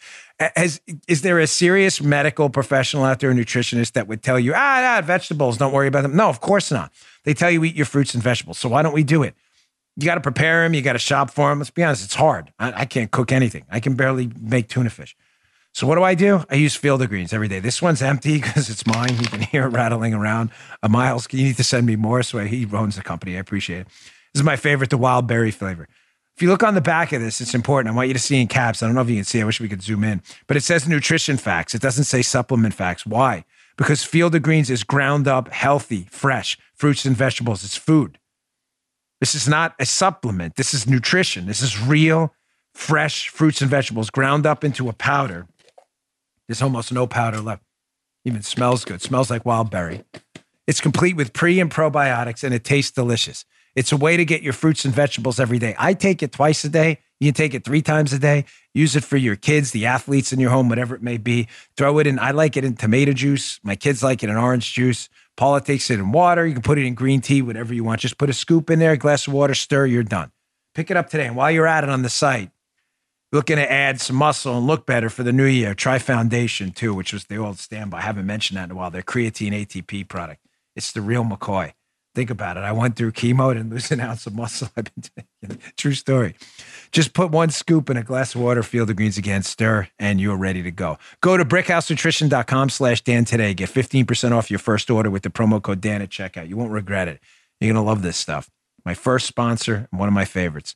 Has, 0.57 0.81
is 1.07 1.23
there 1.23 1.39
a 1.39 1.47
serious 1.47 2.03
medical 2.03 2.51
professional 2.51 3.05
out 3.05 3.21
there, 3.21 3.31
a 3.31 3.35
nutritionist, 3.35 3.93
that 3.93 4.09
would 4.09 4.25
tell 4.25 4.37
you, 4.37 4.53
ah, 4.53 4.97
ah, 4.99 5.01
vegetables, 5.01 5.59
don't 5.59 5.73
worry 5.73 5.87
about 5.87 6.03
them? 6.03 6.17
No, 6.17 6.29
of 6.29 6.41
course 6.41 6.73
not. 6.73 6.93
They 7.23 7.35
tell 7.35 7.53
you 7.53 7.63
eat 7.63 7.77
your 7.77 7.87
fruits 7.87 8.15
and 8.15 8.23
vegetables. 8.23 8.59
So 8.59 8.69
why 8.69 8.83
don't 8.83 8.95
we 8.95 9.05
do 9.05 9.23
it? 9.23 9.37
You 9.95 10.05
got 10.05 10.17
to 10.17 10.21
prepare 10.21 10.65
them. 10.65 10.75
You 10.75 10.83
got 10.83 10.95
to 10.95 10.99
shop 10.99 11.31
for 11.31 11.51
them. 11.51 11.61
Let's 11.61 11.71
be 11.71 11.85
honest, 11.85 12.05
it's 12.05 12.17
hard. 12.17 12.53
I, 12.59 12.81
I 12.81 12.85
can't 12.85 13.13
cook 13.13 13.31
anything. 13.31 13.65
I 13.71 13.79
can 13.79 13.95
barely 13.95 14.33
make 14.41 14.69
tuna 14.69 14.91
fish. 14.91 15.15
So 15.79 15.87
what 15.87 15.95
do 15.95 16.03
I 16.03 16.17
do? 16.17 16.45
I 16.51 16.57
use 16.57 16.75
field 16.75 17.03
of 17.03 17.09
greens 17.09 17.33
every 17.33 17.47
day. 17.47 17.61
This 17.61 17.81
one's 17.81 18.03
empty 18.03 18.39
because 18.43 18.69
it's 18.69 18.85
mine. 18.85 19.17
You 19.17 19.29
can 19.29 19.43
hear 19.43 19.65
it 19.65 19.69
rattling 19.69 20.13
around. 20.13 20.51
Uh, 20.83 20.89
Miles, 20.89 21.29
you 21.31 21.45
need 21.45 21.57
to 21.57 21.63
send 21.63 21.87
me 21.87 21.95
more. 21.95 22.25
So 22.25 22.41
he 22.41 22.67
owns 22.73 22.97
the 22.97 23.03
company. 23.03 23.37
I 23.37 23.39
appreciate 23.39 23.83
it. 23.83 23.87
This 23.87 24.41
is 24.41 24.43
my 24.43 24.57
favorite, 24.57 24.91
the 24.91 24.99
wild 24.99 25.29
berry 25.29 25.53
flavor. 25.53 25.87
If 26.35 26.43
you 26.43 26.49
look 26.49 26.65
on 26.65 26.75
the 26.75 26.81
back 26.81 27.13
of 27.13 27.23
this, 27.23 27.41
it's 27.41 27.55
important. 27.55 27.95
I 27.95 27.97
want 27.97 28.09
you 28.09 28.15
to 28.15 28.19
see 28.19 28.41
in 28.41 28.49
caps. 28.49 28.83
I 28.83 28.87
don't 28.87 28.97
know 28.97 29.03
if 29.03 29.09
you 29.09 29.15
can 29.15 29.25
see. 29.25 29.41
I 29.41 29.45
wish 29.45 29.61
we 29.61 29.69
could 29.69 29.81
zoom 29.81 30.03
in, 30.03 30.21
but 30.49 30.57
it 30.57 30.65
says 30.65 30.89
nutrition 30.89 31.37
facts. 31.37 31.77
It 31.77 31.81
doesn't 31.81 32.05
say 32.05 32.23
supplement 32.23 32.75
facts. 32.75 33.07
Why? 33.07 33.45
Because 33.77 34.03
field 34.03 34.35
of 34.35 34.43
greens 34.43 34.71
is 34.71 34.83
ground 34.83 35.29
up, 35.29 35.49
healthy, 35.53 36.09
fresh 36.11 36.59
fruits 36.75 37.05
and 37.05 37.17
vegetables. 37.17 37.63
It's 37.63 37.77
food. 37.77 38.19
This 39.21 39.37
is 39.37 39.47
not 39.47 39.77
a 39.79 39.87
supplement. 39.87 40.57
This 40.57 40.75
is 40.75 40.89
nutrition. 40.89 41.47
This 41.47 41.63
is 41.63 41.81
real, 41.81 42.35
fresh 42.75 43.29
fruits 43.29 43.61
and 43.61 43.71
vegetables 43.71 44.11
ground 44.11 44.45
up 44.45 44.65
into 44.65 44.89
a 44.89 44.93
powder 44.93 45.47
there's 46.49 46.63
almost 46.63 46.93
no 46.93 47.07
powder 47.07 47.41
left. 47.41 47.63
Even 48.25 48.43
smells 48.43 48.85
good. 48.85 49.01
Smells 49.01 49.31
like 49.31 49.45
wild 49.45 49.71
berry. 49.71 50.05
It's 50.67 50.81
complete 50.81 51.17
with 51.17 51.33
pre 51.33 51.61
and 51.61 51.71
probiotics 51.71 52.43
and 52.43 52.55
it 52.55 52.65
tastes 52.65 52.91
delicious. 52.91 53.45
It's 53.77 53.93
a 53.93 53.97
way 53.97 54.17
to 54.17 54.25
get 54.25 54.43
your 54.43 54.53
fruits 54.53 54.85
and 54.85 54.93
vegetables 54.93 55.39
every 55.39 55.59
day. 55.59 55.75
I 55.79 55.95
take 55.95 56.23
it 56.23 56.33
twice 56.33 56.65
a 56.65 56.69
day. 56.69 56.99
You 57.21 57.29
can 57.29 57.35
take 57.35 57.55
it 57.55 57.65
three 57.65 57.83
times 57.83 58.13
a 58.13 58.19
day. 58.19 58.45
Use 58.75 58.97
it 58.97 59.05
for 59.05 59.17
your 59.17 59.37
kids, 59.37 59.71
the 59.71 59.87
athletes 59.87 60.33
in 60.33 60.41
your 60.41 60.51
home, 60.51 60.69
whatever 60.69 60.95
it 60.95 61.03
may 61.03 61.17
be. 61.17 61.49
Throw 61.77 61.99
it 61.99 62.07
in. 62.07 62.19
I 62.19 62.33
like 62.33 62.57
it 62.57 62.65
in 62.65 62.77
tomato 62.77 63.13
juice. 63.13 63.61
My 63.63 63.77
kids 63.77 64.03
like 64.03 64.23
it 64.23 64.31
in 64.31 64.37
orange 64.37 64.73
juice. 64.73 65.09
Paula 65.37 65.61
takes 65.61 65.91
it 65.91 66.01
in 66.01 66.13
water. 66.13 66.47
You 66.47 66.55
can 66.55 66.63
put 66.63 66.79
it 66.79 66.87
in 66.87 66.95
green 66.95 67.21
tea, 67.21 67.43
whatever 67.43 67.73
you 67.73 67.85
want. 67.85 68.01
Just 68.01 68.19
put 68.19 68.31
a 68.31 68.33
scoop 68.33 68.71
in 68.71 68.79
there, 68.79 68.93
a 68.93 68.97
glass 68.97 69.27
of 69.27 69.33
water, 69.33 69.55
stir, 69.55 69.87
you're 69.87 70.03
done. 70.03 70.33
Pick 70.75 70.91
it 70.91 70.97
up 70.97 71.09
today. 71.11 71.27
And 71.27 71.37
while 71.37 71.51
you're 71.51 71.67
at 71.67 71.85
it 71.85 71.91
on 71.91 72.03
the 72.03 72.09
site, 72.09 72.51
looking 73.33 73.57
to 73.57 73.71
add 73.71 74.01
some 74.01 74.17
muscle 74.17 74.57
and 74.57 74.67
look 74.67 74.87
better 74.87 75.11
for 75.11 75.23
the 75.23 75.33
new 75.33 75.45
year, 75.45 75.75
try 75.75 75.99
Foundation 75.99 76.71
too, 76.71 76.95
which 76.95 77.13
was 77.13 77.25
the 77.25 77.37
old 77.37 77.59
standby. 77.59 77.99
I 77.99 78.03
haven't 78.03 78.27
mentioned 78.27 78.59
that 78.59 78.65
in 78.65 78.71
a 78.71 78.75
while. 78.75 78.91
Their 78.91 79.03
creatine 79.03 79.53
ATP 79.53 80.09
product. 80.09 80.41
It's 80.77 80.93
the 80.93 81.01
real 81.01 81.25
McCoy. 81.25 81.73
Think 82.15 82.31
about 82.31 82.57
it. 82.57 82.65
I 82.65 82.73
went 82.73 82.97
through 82.97 83.13
chemo 83.13 83.57
and 83.57 83.71
lose 83.71 83.93
an 83.93 84.01
ounce 84.01 84.27
of 84.27 84.35
muscle. 84.35 84.69
I've 84.77 84.85
been 84.85 85.05
taking. 85.43 85.61
True 85.77 85.95
story. 85.95 86.35
Just 86.91 87.13
put 87.13 87.31
one 87.31 87.51
scoop 87.51 87.91
in 87.91 87.97
a 87.97 88.03
glass 88.03 88.35
of 88.35 88.41
water, 88.41 88.63
field 88.63 88.91
of 88.91 88.97
greens 88.97 89.19
again, 89.19 89.43
stir, 89.43 89.89
and 89.99 90.21
you're 90.21 90.37
ready 90.37 90.63
to 90.63 90.71
go. 90.71 90.99
Go 91.21 91.37
to 91.37 91.45
brickhousenutrition.com 91.45 92.71
slash 92.71 93.03
Dan 93.03 93.25
today. 93.25 93.55
Get 93.55 93.69
15% 93.69 94.33
off 94.33 94.51
your 94.51 94.59
first 94.59 94.91
order 94.91 95.11
with 95.11 95.23
the 95.23 95.31
promo 95.31 95.63
code 95.63 95.81
Dan 95.81 96.03
at 96.03 96.09
checkout. 96.09 96.49
You 96.49 96.57
won't 96.57 96.73
regret 96.73 97.09
it. 97.09 97.21
You're 97.61 97.73
going 97.73 97.85
to 97.85 97.89
love 97.89 98.03
this 98.03 98.17
stuff. 98.17 98.51
My 98.85 98.95
first 98.95 99.27
sponsor 99.27 99.87
one 99.91 100.09
of 100.09 100.15
my 100.15 100.25
favorites 100.25 100.75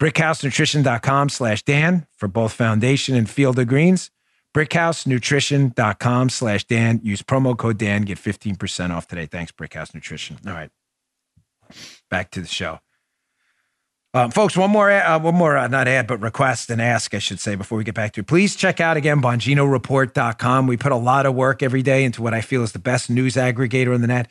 brickhousenutrition.com 0.00 1.28
slash 1.28 1.62
Dan 1.62 2.06
for 2.16 2.26
both 2.26 2.52
foundation 2.52 3.14
and 3.14 3.28
field 3.28 3.58
of 3.58 3.68
greens. 3.68 4.10
brickhousenutrition.com 4.54 6.30
slash 6.30 6.64
Dan. 6.64 7.00
Use 7.04 7.22
promo 7.22 7.56
code 7.56 7.78
Dan. 7.78 8.02
Get 8.02 8.18
15% 8.18 8.90
off 8.90 9.06
today. 9.06 9.26
Thanks, 9.26 9.52
Brickhouse 9.52 9.94
Nutrition. 9.94 10.38
All 10.46 10.54
right. 10.54 10.70
Back 12.08 12.30
to 12.32 12.40
the 12.40 12.48
show. 12.48 12.80
Um, 14.12 14.32
folks, 14.32 14.56
one 14.56 14.70
more, 14.70 14.90
uh, 14.90 15.20
one 15.20 15.36
more, 15.36 15.56
uh, 15.56 15.68
not 15.68 15.86
ad, 15.86 16.08
but 16.08 16.20
request 16.20 16.68
and 16.70 16.82
ask, 16.82 17.14
I 17.14 17.20
should 17.20 17.38
say, 17.38 17.54
before 17.54 17.78
we 17.78 17.84
get 17.84 17.94
back 17.94 18.12
to 18.14 18.22
it. 18.22 18.26
Please 18.26 18.56
check 18.56 18.80
out 18.80 18.96
again 18.96 19.22
BonginoReport.com. 19.22 20.66
We 20.66 20.76
put 20.76 20.90
a 20.90 20.96
lot 20.96 21.26
of 21.26 21.36
work 21.36 21.62
every 21.62 21.82
day 21.82 22.02
into 22.02 22.20
what 22.20 22.34
I 22.34 22.40
feel 22.40 22.64
is 22.64 22.72
the 22.72 22.80
best 22.80 23.08
news 23.08 23.36
aggregator 23.36 23.94
on 23.94 24.00
the 24.00 24.08
net 24.08 24.26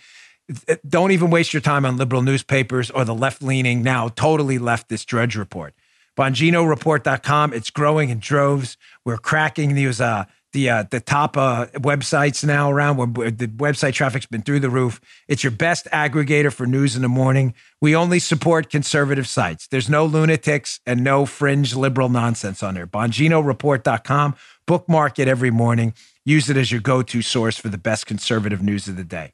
don't 0.88 1.12
even 1.12 1.30
waste 1.30 1.54
your 1.54 1.62
time 1.62 1.86
on 1.86 1.98
liberal 1.98 2.22
newspapers 2.22 2.90
or 2.90 3.06
the 3.06 3.16
left 3.16 3.42
leaning, 3.42 3.84
now 3.84 4.10
totally 4.10 4.58
leftist 4.60 5.06
Drudge 5.06 5.36
Report. 5.36 5.74
BonginoReport.com. 6.18 7.54
It's 7.54 7.70
growing 7.70 8.10
in 8.10 8.20
droves. 8.20 8.78
We're 9.06 9.18
cracking 9.18 9.76
these 9.76 10.02
uh, 10.02 10.26
the 10.52 10.70
uh, 10.70 10.84
the 10.90 11.00
top 11.00 11.38
uh, 11.38 11.68
websites 11.76 12.44
now 12.44 12.72
around 12.72 13.16
where 13.16 13.32
the 13.32 13.48
website 13.48 13.94
traffic's 13.94 14.26
been 14.26 14.42
through 14.42 14.60
the 14.60 14.70
roof. 14.70 15.00
It's 15.28 15.44
your 15.44 15.52
best 15.52 15.88
aggregator 15.94 16.52
for 16.52 16.66
news 16.66 16.96
in 16.96 17.04
the 17.04 17.10
morning. 17.10 17.54
We 17.80 17.96
only 17.96 18.20
support 18.20 18.70
conservative 18.70 19.28
sites. 19.28 19.68
There's 19.68 19.90
no 19.90 20.06
lunatics 20.06 20.80
and 20.86 21.04
no 21.04 21.26
fringe 21.26 21.76
liberal 21.76 22.10
nonsense 22.10 22.64
on 22.64 22.74
there. 22.74 22.88
BonginoReport.com. 22.88 24.36
Bookmark 24.66 25.20
it 25.20 25.28
every 25.28 25.52
morning. 25.52 25.94
Use 26.26 26.50
it 26.50 26.58
as 26.58 26.72
your 26.72 26.82
go-to 26.82 27.22
source 27.22 27.58
for 27.58 27.70
the 27.70 27.78
best 27.78 28.06
conservative 28.06 28.62
news 28.62 28.88
of 28.88 28.98
the 28.98 29.04
day. 29.04 29.34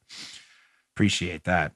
Appreciate 0.96 1.44
that. 1.44 1.74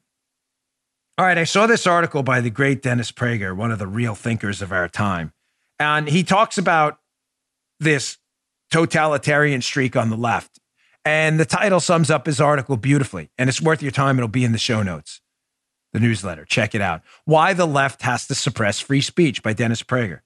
All 1.17 1.25
right, 1.25 1.37
I 1.37 1.43
saw 1.43 1.67
this 1.67 1.85
article 1.85 2.23
by 2.23 2.39
the 2.39 2.49
great 2.49 2.81
Dennis 2.81 3.11
Prager, 3.11 3.53
one 3.53 3.71
of 3.71 3.79
the 3.79 3.87
real 3.87 4.15
thinkers 4.15 4.61
of 4.61 4.71
our 4.71 4.87
time. 4.87 5.33
And 5.77 6.07
he 6.07 6.23
talks 6.23 6.57
about 6.57 6.99
this 7.81 8.17
totalitarian 8.71 9.61
streak 9.61 9.97
on 9.97 10.09
the 10.09 10.15
left. 10.15 10.59
And 11.03 11.37
the 11.37 11.45
title 11.45 11.81
sums 11.81 12.09
up 12.09 12.25
his 12.25 12.39
article 12.39 12.77
beautifully. 12.77 13.29
And 13.37 13.49
it's 13.49 13.61
worth 13.61 13.81
your 13.81 13.91
time. 13.91 14.17
It'll 14.17 14.29
be 14.29 14.45
in 14.45 14.53
the 14.53 14.57
show 14.57 14.83
notes, 14.83 15.19
the 15.91 15.99
newsletter. 15.99 16.45
Check 16.45 16.73
it 16.73 16.81
out. 16.81 17.01
Why 17.25 17.53
the 17.53 17.67
Left 17.67 18.01
Has 18.03 18.25
to 18.27 18.35
Suppress 18.35 18.79
Free 18.79 19.01
Speech 19.01 19.43
by 19.43 19.51
Dennis 19.51 19.83
Prager. 19.83 20.21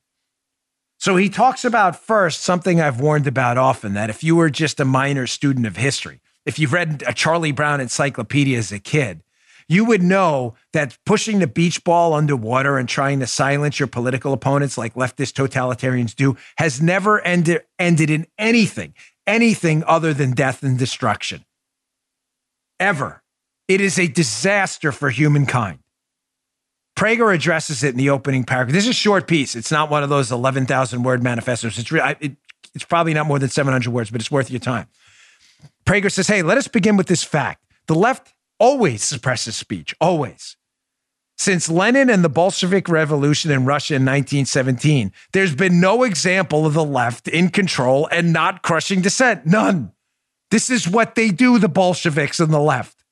So 1.00 1.16
he 1.16 1.30
talks 1.30 1.66
about 1.66 2.00
first 2.00 2.44
something 2.44 2.80
I've 2.80 3.00
warned 3.00 3.26
about 3.26 3.58
often 3.58 3.96
that 3.96 4.12
if 4.12 4.24
you 4.24 4.36
were 4.36 4.52
just 4.52 4.80
a 4.80 4.86
minor 4.86 5.26
student 5.26 5.66
of 5.66 5.78
history, 5.78 6.22
if 6.46 6.60
you've 6.60 6.74
read 6.74 7.04
a 7.08 7.14
Charlie 7.14 7.52
Brown 7.52 7.82
encyclopedia 7.82 8.58
as 8.58 8.72
a 8.72 8.80
kid, 8.80 9.24
you 9.68 9.86
would 9.86 10.04
know 10.04 10.56
that 10.74 10.98
pushing 11.06 11.40
the 11.40 11.48
beach 11.48 11.84
ball 11.84 12.14
underwater 12.14 12.78
and 12.78 12.88
trying 12.88 13.20
to 13.22 13.28
silence 13.28 13.80
your 13.80 13.88
political 13.88 14.34
opponents 14.34 14.78
like 14.78 14.94
leftist 14.96 15.34
totalitarians 15.34 16.16
do 16.16 16.36
has 16.58 16.82
never 16.82 17.22
ended, 17.22 17.64
ended 17.80 18.10
in 18.10 18.28
anything, 18.38 18.94
anything 19.26 19.84
other 19.86 20.14
than 20.14 20.32
death 20.32 20.64
and 20.64 20.78
destruction. 20.78 21.46
Ever. 22.80 23.24
It 23.68 23.80
is 23.80 23.98
a 23.98 24.08
disaster 24.08 24.92
for 24.92 25.10
humankind. 25.10 25.80
Prager 26.98 27.34
addresses 27.34 27.84
it 27.84 27.90
in 27.90 27.98
the 27.98 28.10
opening 28.10 28.44
paragraph. 28.44 28.74
This 28.74 28.84
is 28.84 28.92
a 28.92 28.94
short 28.94 29.28
piece. 29.28 29.56
It's 29.56 29.72
not 29.72 29.90
one 29.90 30.04
of 30.04 30.10
those 30.10 30.32
11,000 30.32 31.04
word 31.04 31.24
manifestos. 31.24 31.80
It's, 31.80 31.92
re- 31.92 32.16
it, 32.20 32.36
it's 32.76 32.84
probably 32.84 33.14
not 33.14 33.26
more 33.26 33.40
than 33.40 33.50
700 33.50 33.92
words, 33.92 34.12
but 34.12 34.22
it's 34.22 34.30
worth 34.30 34.52
your 34.52 34.60
time. 34.60 34.88
Prager 35.86 36.12
says, 36.12 36.28
hey, 36.28 36.42
let 36.42 36.58
us 36.58 36.68
begin 36.68 36.98
with 36.98 37.08
this 37.08 37.24
fact. 37.24 37.64
The 37.88 37.96
left 37.96 38.34
always 38.60 39.04
suppresses 39.04 39.56
speech, 39.56 39.96
always. 40.00 40.58
Since 41.38 41.68
Lenin 41.70 42.10
and 42.10 42.24
the 42.24 42.30
Bolshevik 42.30 42.88
Revolution 42.88 43.52
in 43.52 43.66
Russia 43.66 43.96
in 43.96 44.04
1917, 44.04 45.12
there's 45.34 45.56
been 45.56 45.82
no 45.82 46.04
example 46.04 46.66
of 46.66 46.74
the 46.74 46.84
left 46.84 47.28
in 47.28 47.50
control 47.50 48.08
and 48.12 48.32
not 48.32 48.62
crushing 48.62 49.02
dissent. 49.02 49.46
None. 49.46 49.92
This 50.52 50.70
is 50.70 50.88
what 50.88 51.16
they 51.16 51.30
do, 51.30 51.58
the 51.58 51.68
Bolsheviks 51.68 52.40
and 52.40 52.54
the 52.54 52.60
left. 52.60 53.04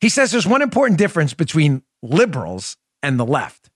He 0.00 0.08
says 0.08 0.32
there's 0.32 0.46
one 0.46 0.60
important 0.60 0.98
difference 0.98 1.32
between 1.32 1.82
liberals 2.02 2.76
and 3.02 3.18
the 3.18 3.24
left. 3.24 3.70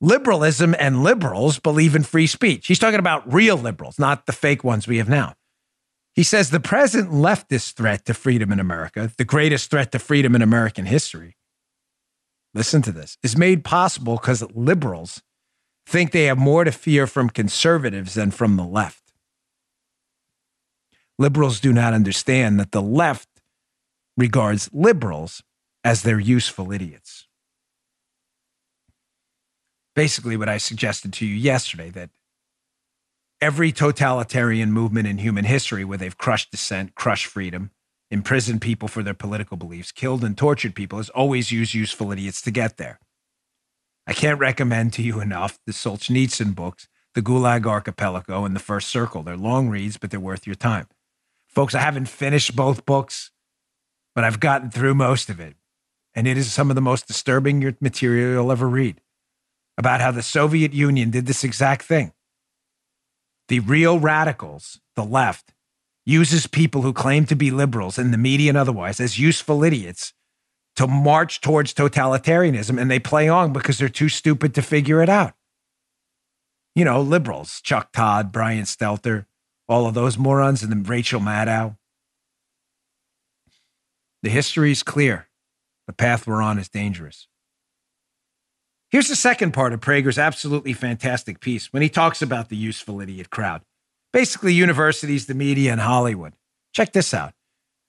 Liberalism 0.00 0.76
and 0.78 1.02
liberals 1.02 1.58
believe 1.58 1.96
in 1.96 2.04
free 2.04 2.28
speech. 2.28 2.68
He's 2.68 2.78
talking 2.78 3.00
about 3.00 3.30
real 3.30 3.56
liberals, 3.56 3.98
not 3.98 4.26
the 4.26 4.32
fake 4.32 4.62
ones 4.62 4.86
we 4.86 4.98
have 4.98 5.08
now. 5.08 5.34
He 6.18 6.24
says 6.24 6.50
the 6.50 6.58
present 6.58 7.12
leftist 7.12 7.74
threat 7.74 8.04
to 8.06 8.12
freedom 8.12 8.50
in 8.50 8.58
America, 8.58 9.08
the 9.16 9.24
greatest 9.24 9.70
threat 9.70 9.92
to 9.92 10.00
freedom 10.00 10.34
in 10.34 10.42
American 10.42 10.84
history. 10.84 11.36
Listen 12.52 12.82
to 12.82 12.90
this, 12.90 13.16
is 13.22 13.36
made 13.36 13.62
possible 13.62 14.16
because 14.16 14.42
liberals 14.52 15.22
think 15.86 16.10
they 16.10 16.24
have 16.24 16.36
more 16.36 16.64
to 16.64 16.72
fear 16.72 17.06
from 17.06 17.30
conservatives 17.30 18.14
than 18.14 18.32
from 18.32 18.56
the 18.56 18.64
left. 18.64 19.12
Liberals 21.20 21.60
do 21.60 21.72
not 21.72 21.94
understand 21.94 22.58
that 22.58 22.72
the 22.72 22.82
left 22.82 23.28
regards 24.16 24.68
liberals 24.72 25.44
as 25.84 26.02
their 26.02 26.18
useful 26.18 26.72
idiots. 26.72 27.28
Basically, 29.94 30.36
what 30.36 30.48
I 30.48 30.58
suggested 30.58 31.12
to 31.12 31.24
you 31.24 31.36
yesterday 31.36 31.90
that 31.90 32.10
every 33.40 33.72
totalitarian 33.72 34.72
movement 34.72 35.06
in 35.06 35.18
human 35.18 35.44
history 35.44 35.84
where 35.84 35.98
they've 35.98 36.18
crushed 36.18 36.50
dissent, 36.50 36.94
crushed 36.94 37.26
freedom, 37.26 37.70
imprisoned 38.10 38.60
people 38.60 38.88
for 38.88 39.02
their 39.02 39.14
political 39.14 39.56
beliefs, 39.56 39.92
killed 39.92 40.24
and 40.24 40.36
tortured 40.36 40.74
people 40.74 40.98
has 40.98 41.10
always 41.10 41.52
used 41.52 41.74
useful 41.74 42.10
idiots 42.12 42.42
to 42.42 42.50
get 42.50 42.76
there. 42.76 42.98
I 44.06 44.14
can't 44.14 44.40
recommend 44.40 44.92
to 44.94 45.02
you 45.02 45.20
enough 45.20 45.58
the 45.66 45.72
Solzhenitsyn 45.72 46.54
books, 46.54 46.88
The 47.14 47.22
Gulag 47.22 47.66
Archipelago 47.66 48.44
and 48.44 48.56
The 48.56 48.60
First 48.60 48.88
Circle. 48.88 49.22
They're 49.22 49.36
long 49.36 49.68
reads, 49.68 49.98
but 49.98 50.10
they're 50.10 50.18
worth 50.18 50.46
your 50.46 50.56
time. 50.56 50.86
Folks, 51.46 51.74
I 51.74 51.80
haven't 51.80 52.08
finished 52.08 52.56
both 52.56 52.86
books. 52.86 53.30
but 54.14 54.24
I've 54.24 54.40
gotten 54.40 54.68
through 54.70 54.94
most 54.94 55.30
of 55.30 55.38
it. 55.38 55.54
And 56.12 56.26
it 56.26 56.36
is 56.36 56.52
some 56.52 56.70
of 56.70 56.74
the 56.74 56.80
most 56.80 57.06
disturbing 57.06 57.76
material 57.80 58.32
you'll 58.32 58.50
ever 58.50 58.68
read 58.68 59.00
about 59.76 60.00
how 60.00 60.10
the 60.10 60.22
Soviet 60.22 60.72
Union 60.72 61.10
did 61.10 61.26
this 61.26 61.44
exact 61.44 61.82
thing. 61.82 62.12
The 63.48 63.60
real 63.60 63.98
radicals, 63.98 64.80
the 64.94 65.04
left, 65.04 65.52
uses 66.04 66.46
people 66.46 66.82
who 66.82 66.92
claim 66.92 67.26
to 67.26 67.36
be 67.36 67.50
liberals 67.50 67.98
in 67.98 68.10
the 68.10 68.18
media 68.18 68.50
and 68.50 68.58
otherwise 68.58 69.00
as 69.00 69.18
useful 69.18 69.62
idiots 69.62 70.14
to 70.76 70.86
march 70.86 71.40
towards 71.40 71.74
totalitarianism 71.74 72.80
and 72.80 72.90
they 72.90 72.98
play 72.98 73.28
on 73.28 73.52
because 73.52 73.78
they're 73.78 73.88
too 73.88 74.08
stupid 74.08 74.54
to 74.54 74.62
figure 74.62 75.02
it 75.02 75.08
out. 75.08 75.34
You 76.74 76.84
know, 76.84 77.00
liberals, 77.00 77.60
Chuck 77.62 77.90
Todd, 77.92 78.30
Brian 78.30 78.64
Stelter, 78.64 79.26
all 79.68 79.86
of 79.86 79.94
those 79.94 80.16
morons, 80.16 80.62
and 80.62 80.70
then 80.70 80.84
Rachel 80.84 81.20
Maddow. 81.20 81.76
The 84.22 84.30
history 84.30 84.70
is 84.70 84.82
clear. 84.82 85.28
The 85.86 85.92
path 85.92 86.26
we're 86.26 86.42
on 86.42 86.58
is 86.58 86.68
dangerous. 86.68 87.28
Here's 88.90 89.08
the 89.08 89.16
second 89.16 89.52
part 89.52 89.74
of 89.74 89.80
Prager's 89.80 90.18
absolutely 90.18 90.72
fantastic 90.72 91.40
piece 91.40 91.72
when 91.72 91.82
he 91.82 91.90
talks 91.90 92.22
about 92.22 92.48
the 92.48 92.56
useful 92.56 93.00
idiot 93.00 93.30
crowd 93.30 93.62
basically 94.10 94.54
universities, 94.54 95.26
the 95.26 95.34
media, 95.34 95.70
and 95.70 95.82
Hollywood. 95.82 96.32
Check 96.72 96.94
this 96.94 97.12
out. 97.12 97.34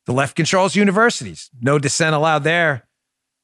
The 0.05 0.11
left 0.11 0.35
controls 0.35 0.75
universities. 0.75 1.49
No 1.61 1.79
dissent 1.79 2.13
allowed 2.13 2.43
there. 2.43 2.87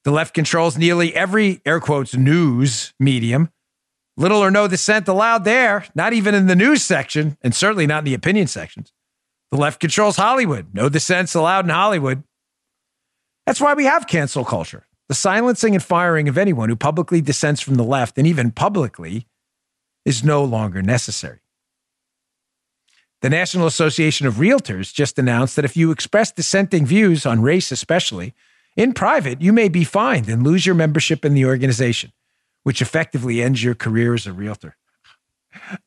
The 0.04 0.12
left 0.12 0.34
controls 0.34 0.78
nearly 0.78 1.16
every, 1.16 1.62
air 1.66 1.80
quotes, 1.80 2.16
news 2.16 2.94
medium. 3.00 3.50
Little 4.18 4.40
or 4.44 4.52
no 4.52 4.68
dissent 4.68 5.08
allowed 5.08 5.46
there, 5.46 5.86
not 5.96 6.12
even 6.12 6.36
in 6.36 6.48
the 6.48 6.56
news 6.56 6.84
section, 6.84 7.38
and 7.42 7.56
certainly 7.56 7.88
not 7.88 8.00
in 8.00 8.06
the 8.06 8.14
opinion 8.14 8.48
sections. 8.48 8.92
The 9.52 9.58
left 9.58 9.80
controls 9.80 10.18
Hollywood. 10.18 10.74
No 10.74 10.90
dissents 10.90 11.34
allowed 11.34 11.66
in 11.66 11.70
Hollywood. 11.70 12.24
That's 13.46 13.62
why 13.62 13.74
we 13.74 13.86
have 13.86 14.08
cancel 14.08 14.44
culture. 14.44 14.86
The 15.08 15.16
silencing 15.16 15.76
and 15.76 15.84
firing 15.84 16.28
of 16.28 16.38
anyone 16.38 16.70
who 16.70 16.76
publicly 16.76 17.22
dissents 17.22 17.62
from 17.62 17.76
the 17.76 17.84
left, 17.84 18.18
and 18.18 18.26
even 18.26 18.52
publicly, 18.52 19.28
is 20.04 20.24
no 20.24 20.44
longer 20.44 20.82
necessary. 20.82 21.40
The 23.22 23.30
National 23.30 23.66
Association 23.66 24.28
of 24.28 24.36
Realtors 24.36 24.94
just 24.94 25.18
announced 25.18 25.56
that 25.56 25.66
if 25.66 25.78
you 25.78 25.92
express 25.92 26.32
dissenting 26.32 26.86
views 26.86 27.26
on 27.26 27.42
race, 27.42 27.72
especially 27.72 28.34
in 28.76 28.94
private, 28.94 29.42
you 29.42 29.54
may 29.54 29.70
be 29.70 29.84
fined 29.84 30.28
and 30.28 30.44
lose 30.44 30.66
your 30.66 30.76
membership 30.76 31.24
in 31.24 31.34
the 31.34 31.46
organization, 31.46 32.12
which 32.64 32.82
effectively 32.82 33.42
ends 33.42 33.64
your 33.64 33.74
career 33.74 34.14
as 34.14 34.28
a 34.28 34.34
realtor. 34.34 34.76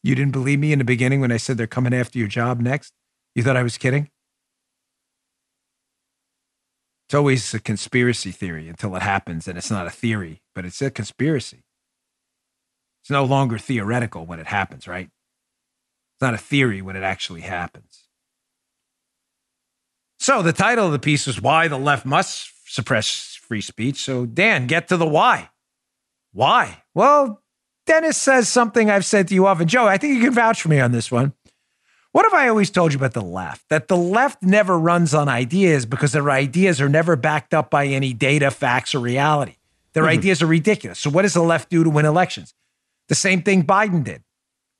You 0.03 0.14
didn't 0.14 0.33
believe 0.33 0.59
me 0.59 0.73
in 0.73 0.79
the 0.79 0.85
beginning 0.85 1.21
when 1.21 1.31
I 1.31 1.37
said 1.37 1.59
they're 1.59 1.66
coming 1.66 1.95
after 1.95 2.19
your 2.19 2.29
job 2.29 2.61
next? 2.61 2.93
You 3.35 3.43
thought 3.43 3.57
I 3.57 3.62
was 3.62 3.79
kidding? 3.79 4.11
It's 7.09 7.14
always 7.14 7.54
a 7.54 7.59
conspiracy 7.59 8.32
theory 8.32 8.68
until 8.68 8.94
it 8.94 9.00
happens, 9.00 9.48
and 9.48 9.56
it's 9.56 9.70
not 9.70 9.86
a 9.86 9.90
theory, 9.90 10.42
but 10.54 10.66
it's 10.66 10.82
a 10.82 10.90
conspiracy. 10.90 11.64
It's 13.02 13.09
no 13.09 13.24
longer 13.24 13.56
theoretical 13.56 14.26
when 14.26 14.38
it 14.38 14.46
happens, 14.46 14.86
right? 14.86 15.06
It's 15.06 16.20
not 16.20 16.34
a 16.34 16.38
theory 16.38 16.82
when 16.82 16.96
it 16.96 17.02
actually 17.02 17.40
happens. 17.40 18.09
So 20.18 20.42
the 20.42 20.52
title 20.52 20.84
of 20.84 20.92
the 20.92 20.98
piece 20.98 21.26
was 21.26 21.40
Why 21.40 21.66
the 21.66 21.78
Left 21.78 22.04
Must 22.04 22.50
Suppress 22.66 23.38
Free 23.40 23.62
Speech. 23.62 24.02
So, 24.02 24.26
Dan, 24.26 24.66
get 24.66 24.88
to 24.88 24.98
the 24.98 25.09
why. 25.09 25.48
Why? 26.34 26.82
Well, 26.94 27.42
Dennis 27.86 28.18
says 28.18 28.50
something 28.50 28.90
I've 28.90 29.06
said 29.06 29.28
to 29.28 29.34
you 29.34 29.46
often. 29.46 29.66
Joe, 29.66 29.86
I 29.86 29.96
think 29.96 30.14
you 30.16 30.24
can 30.24 30.34
vouch 30.34 30.61
for 30.61 30.68
me 30.68 30.78
on 30.78 30.92
this 30.92 31.11
one. 31.11 31.32
What 32.12 32.24
have 32.24 32.34
I 32.34 32.48
always 32.48 32.70
told 32.70 32.92
you 32.92 32.98
about 32.98 33.12
the 33.12 33.22
left? 33.22 33.68
That 33.68 33.88
the 33.88 33.96
left 33.96 34.42
never 34.42 34.78
runs 34.78 35.14
on 35.14 35.28
ideas 35.28 35.84
because 35.86 36.12
their 36.12 36.30
ideas 36.30 36.80
are 36.80 36.88
never 36.88 37.16
backed 37.16 37.52
up 37.52 37.70
by 37.70 37.86
any 37.86 38.12
data, 38.14 38.50
facts, 38.50 38.94
or 38.94 39.00
reality. 39.00 39.56
Their 39.92 40.04
mm-hmm. 40.04 40.18
ideas 40.18 40.42
are 40.42 40.46
ridiculous. 40.46 40.98
So, 40.98 41.11
what 41.11 41.22
does 41.22 41.34
the 41.34 41.42
left 41.42 41.70
do 41.70 41.84
to 41.84 41.90
win 41.90 42.06
elections? 42.06 42.54
The 43.09 43.14
same 43.14 43.42
thing 43.42 43.64
Biden 43.64 44.04
did. 44.04 44.22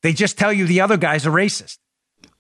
They 0.03 0.13
just 0.13 0.39
tell 0.39 0.53
you 0.53 0.67
the 0.67 0.81
other 0.81 0.97
guy's 0.97 1.27
a 1.27 1.31
racist. 1.31 1.79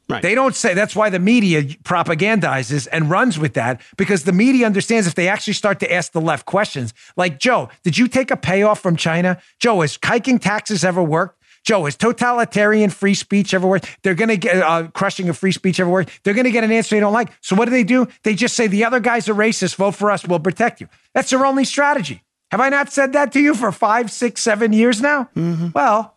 Right. 0.08 0.22
They 0.22 0.34
don't 0.34 0.54
say 0.54 0.72
that's 0.72 0.96
why 0.96 1.10
the 1.10 1.18
media 1.18 1.62
propagandizes 1.62 2.88
and 2.90 3.10
runs 3.10 3.38
with 3.38 3.54
that 3.54 3.82
because 3.98 4.24
the 4.24 4.32
media 4.32 4.64
understands 4.64 5.06
if 5.06 5.14
they 5.14 5.28
actually 5.28 5.52
start 5.52 5.80
to 5.80 5.92
ask 5.92 6.12
the 6.12 6.20
left 6.20 6.46
questions, 6.46 6.94
like 7.16 7.38
Joe, 7.38 7.68
did 7.82 7.98
you 7.98 8.08
take 8.08 8.30
a 8.30 8.36
payoff 8.36 8.80
from 8.80 8.96
China? 8.96 9.38
Joe, 9.58 9.82
has 9.82 9.98
hiking 10.02 10.38
taxes 10.38 10.82
ever 10.82 11.02
worked? 11.02 11.37
Joe, 11.68 11.84
has 11.84 11.96
totalitarian 11.96 12.88
free 12.88 13.12
speech 13.12 13.52
everywhere? 13.52 13.80
They're 14.02 14.14
going 14.14 14.30
to 14.30 14.38
get 14.38 14.56
uh, 14.56 14.88
crushing 14.94 15.28
of 15.28 15.36
free 15.36 15.52
speech 15.52 15.78
everywhere. 15.78 16.06
They're 16.24 16.32
going 16.32 16.46
to 16.46 16.50
get 16.50 16.64
an 16.64 16.72
answer 16.72 16.96
they 16.96 17.00
don't 17.00 17.12
like. 17.12 17.30
So 17.42 17.54
what 17.54 17.66
do 17.66 17.70
they 17.72 17.84
do? 17.84 18.08
They 18.22 18.34
just 18.34 18.56
say 18.56 18.68
the 18.68 18.86
other 18.86 19.00
guy's 19.00 19.28
a 19.28 19.32
racist. 19.32 19.76
Vote 19.76 19.94
for 19.94 20.10
us. 20.10 20.26
We'll 20.26 20.40
protect 20.40 20.80
you. 20.80 20.88
That's 21.12 21.28
their 21.28 21.44
only 21.44 21.66
strategy. 21.66 22.22
Have 22.52 22.62
I 22.62 22.70
not 22.70 22.90
said 22.90 23.12
that 23.12 23.32
to 23.32 23.40
you 23.40 23.54
for 23.54 23.70
five, 23.70 24.10
six, 24.10 24.40
seven 24.40 24.72
years 24.72 25.02
now? 25.02 25.28
Mm-hmm. 25.36 25.68
Well, 25.74 26.16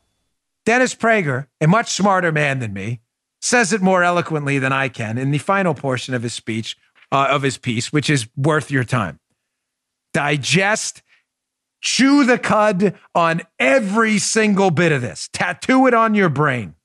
Dennis 0.65 0.95
Prager, 0.95 1.47
a 1.59 1.67
much 1.67 1.91
smarter 1.91 2.31
man 2.31 2.59
than 2.59 2.71
me, 2.71 3.01
says 3.41 3.73
it 3.73 3.81
more 3.81 4.03
eloquently 4.03 4.57
than 4.57 4.71
I 4.71 4.87
can 4.87 5.17
in 5.17 5.31
the 5.31 5.37
final 5.37 5.73
portion 5.73 6.13
of 6.13 6.23
his 6.23 6.31
speech, 6.31 6.77
uh, 7.11 7.27
of 7.29 7.41
his 7.41 7.57
piece, 7.57 7.91
which 7.91 8.09
is 8.09 8.25
worth 8.37 8.71
your 8.71 8.85
time. 8.85 9.19
Digest, 10.13 11.01
chew 11.81 12.23
the 12.23 12.37
cud 12.37 12.95
on 13.13 13.41
every 13.59 14.17
single 14.19 14.71
bit 14.71 14.91
of 14.91 15.01
this, 15.01 15.29
tattoo 15.33 15.87
it 15.87 15.93
on 15.93 16.15
your 16.15 16.29
brain. 16.29 16.75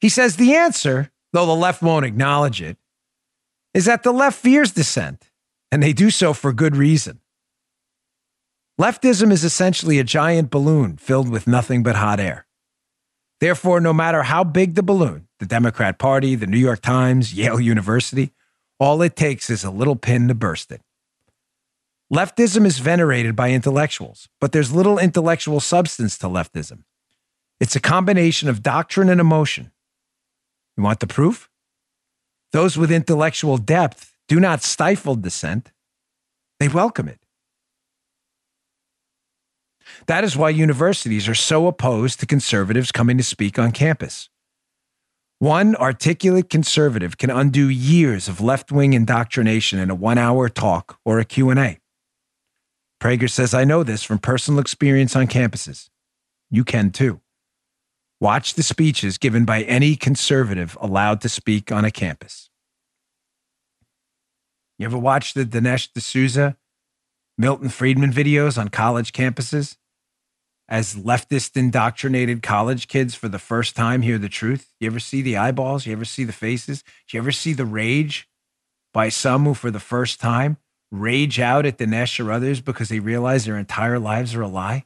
He 0.00 0.08
says 0.08 0.36
the 0.36 0.54
answer, 0.54 1.12
though 1.32 1.46
the 1.46 1.54
left 1.54 1.82
won't 1.82 2.06
acknowledge 2.06 2.60
it, 2.60 2.76
is 3.74 3.84
that 3.84 4.02
the 4.02 4.12
left 4.12 4.38
fears 4.38 4.72
dissent, 4.72 5.30
and 5.70 5.82
they 5.82 5.92
do 5.92 6.10
so 6.10 6.32
for 6.32 6.52
good 6.52 6.76
reason. 6.76 7.20
Leftism 8.80 9.30
is 9.30 9.44
essentially 9.44 9.98
a 9.98 10.04
giant 10.04 10.50
balloon 10.50 10.96
filled 10.96 11.28
with 11.28 11.46
nothing 11.46 11.82
but 11.82 11.94
hot 11.94 12.18
air. 12.18 12.46
Therefore, 13.40 13.80
no 13.80 13.92
matter 13.92 14.22
how 14.22 14.44
big 14.44 14.74
the 14.74 14.82
balloon, 14.82 15.28
the 15.38 15.46
Democrat 15.46 15.98
Party, 15.98 16.34
the 16.34 16.46
New 16.46 16.58
York 16.58 16.80
Times, 16.80 17.34
Yale 17.34 17.60
University, 17.60 18.32
all 18.78 19.02
it 19.02 19.14
takes 19.14 19.50
is 19.50 19.62
a 19.62 19.70
little 19.70 19.96
pin 19.96 20.28
to 20.28 20.34
burst 20.34 20.72
it. 20.72 20.80
Leftism 22.12 22.66
is 22.66 22.78
venerated 22.78 23.34
by 23.34 23.52
intellectuals, 23.52 24.28
but 24.38 24.52
there's 24.52 24.70
little 24.70 24.98
intellectual 24.98 25.60
substance 25.60 26.18
to 26.18 26.26
leftism. 26.26 26.84
It's 27.58 27.74
a 27.74 27.80
combination 27.80 28.50
of 28.50 28.62
doctrine 28.62 29.08
and 29.08 29.18
emotion. 29.18 29.72
You 30.76 30.82
want 30.82 31.00
the 31.00 31.06
proof? 31.06 31.48
Those 32.52 32.76
with 32.76 32.92
intellectual 32.92 33.56
depth 33.56 34.12
do 34.28 34.38
not 34.38 34.62
stifle 34.62 35.14
dissent, 35.14 35.72
they 36.60 36.68
welcome 36.68 37.08
it. 37.08 37.18
That 40.06 40.22
is 40.22 40.36
why 40.36 40.50
universities 40.50 41.28
are 41.28 41.34
so 41.34 41.66
opposed 41.66 42.20
to 42.20 42.26
conservatives 42.26 42.92
coming 42.92 43.16
to 43.16 43.24
speak 43.24 43.58
on 43.58 43.72
campus. 43.72 44.28
One 45.38 45.74
articulate 45.76 46.50
conservative 46.50 47.16
can 47.16 47.30
undo 47.30 47.68
years 47.68 48.28
of 48.28 48.42
left-wing 48.42 48.92
indoctrination 48.92 49.78
in 49.78 49.90
a 49.90 49.96
1-hour 49.96 50.50
talk 50.50 50.98
or 51.06 51.18
a 51.18 51.24
Q&A. 51.24 51.78
Prager 53.02 53.28
says, 53.28 53.52
I 53.52 53.64
know 53.64 53.82
this 53.82 54.04
from 54.04 54.20
personal 54.20 54.60
experience 54.60 55.16
on 55.16 55.26
campuses. 55.26 55.88
You 56.50 56.62
can 56.62 56.90
too. 56.92 57.20
Watch 58.20 58.54
the 58.54 58.62
speeches 58.62 59.18
given 59.18 59.44
by 59.44 59.62
any 59.62 59.96
conservative 59.96 60.78
allowed 60.80 61.20
to 61.22 61.28
speak 61.28 61.72
on 61.72 61.84
a 61.84 61.90
campus. 61.90 62.48
You 64.78 64.86
ever 64.86 64.98
watch 64.98 65.34
the 65.34 65.44
Dinesh 65.44 65.88
D'Souza, 65.92 66.56
Milton 67.36 67.70
Friedman 67.70 68.12
videos 68.12 68.56
on 68.56 68.68
college 68.68 69.12
campuses? 69.12 69.76
as 70.68 70.94
leftist 70.94 71.54
indoctrinated 71.54 72.42
college 72.42 72.88
kids 72.88 73.14
for 73.14 73.28
the 73.28 73.38
first 73.38 73.76
time 73.76 74.00
hear 74.00 74.16
the 74.16 74.28
truth? 74.28 74.72
You 74.80 74.86
ever 74.86 75.00
see 75.00 75.20
the 75.20 75.36
eyeballs? 75.36 75.84
You 75.84 75.92
ever 75.92 76.06
see 76.06 76.24
the 76.24 76.32
faces? 76.32 76.82
Do 76.82 77.16
you 77.16 77.20
ever 77.20 77.32
see 77.32 77.52
the 77.52 77.66
rage 77.66 78.26
by 78.94 79.10
some 79.10 79.44
who, 79.44 79.52
for 79.52 79.70
the 79.70 79.80
first 79.80 80.18
time, 80.18 80.56
rage 80.92 81.40
out 81.40 81.66
at 81.66 81.78
Dinesh 81.78 82.24
or 82.24 82.30
others 82.30 82.60
because 82.60 82.88
they 82.88 83.00
realize 83.00 83.44
their 83.44 83.58
entire 83.58 83.98
lives 83.98 84.34
are 84.34 84.42
a 84.42 84.48
lie? 84.48 84.84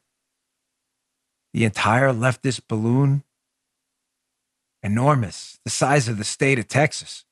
The 1.52 1.64
entire 1.64 2.12
leftist 2.12 2.62
balloon, 2.68 3.24
enormous, 4.82 5.58
the 5.64 5.70
size 5.70 6.08
of 6.08 6.16
the 6.16 6.24
state 6.24 6.58
of 6.58 6.68
Texas. 6.68 7.24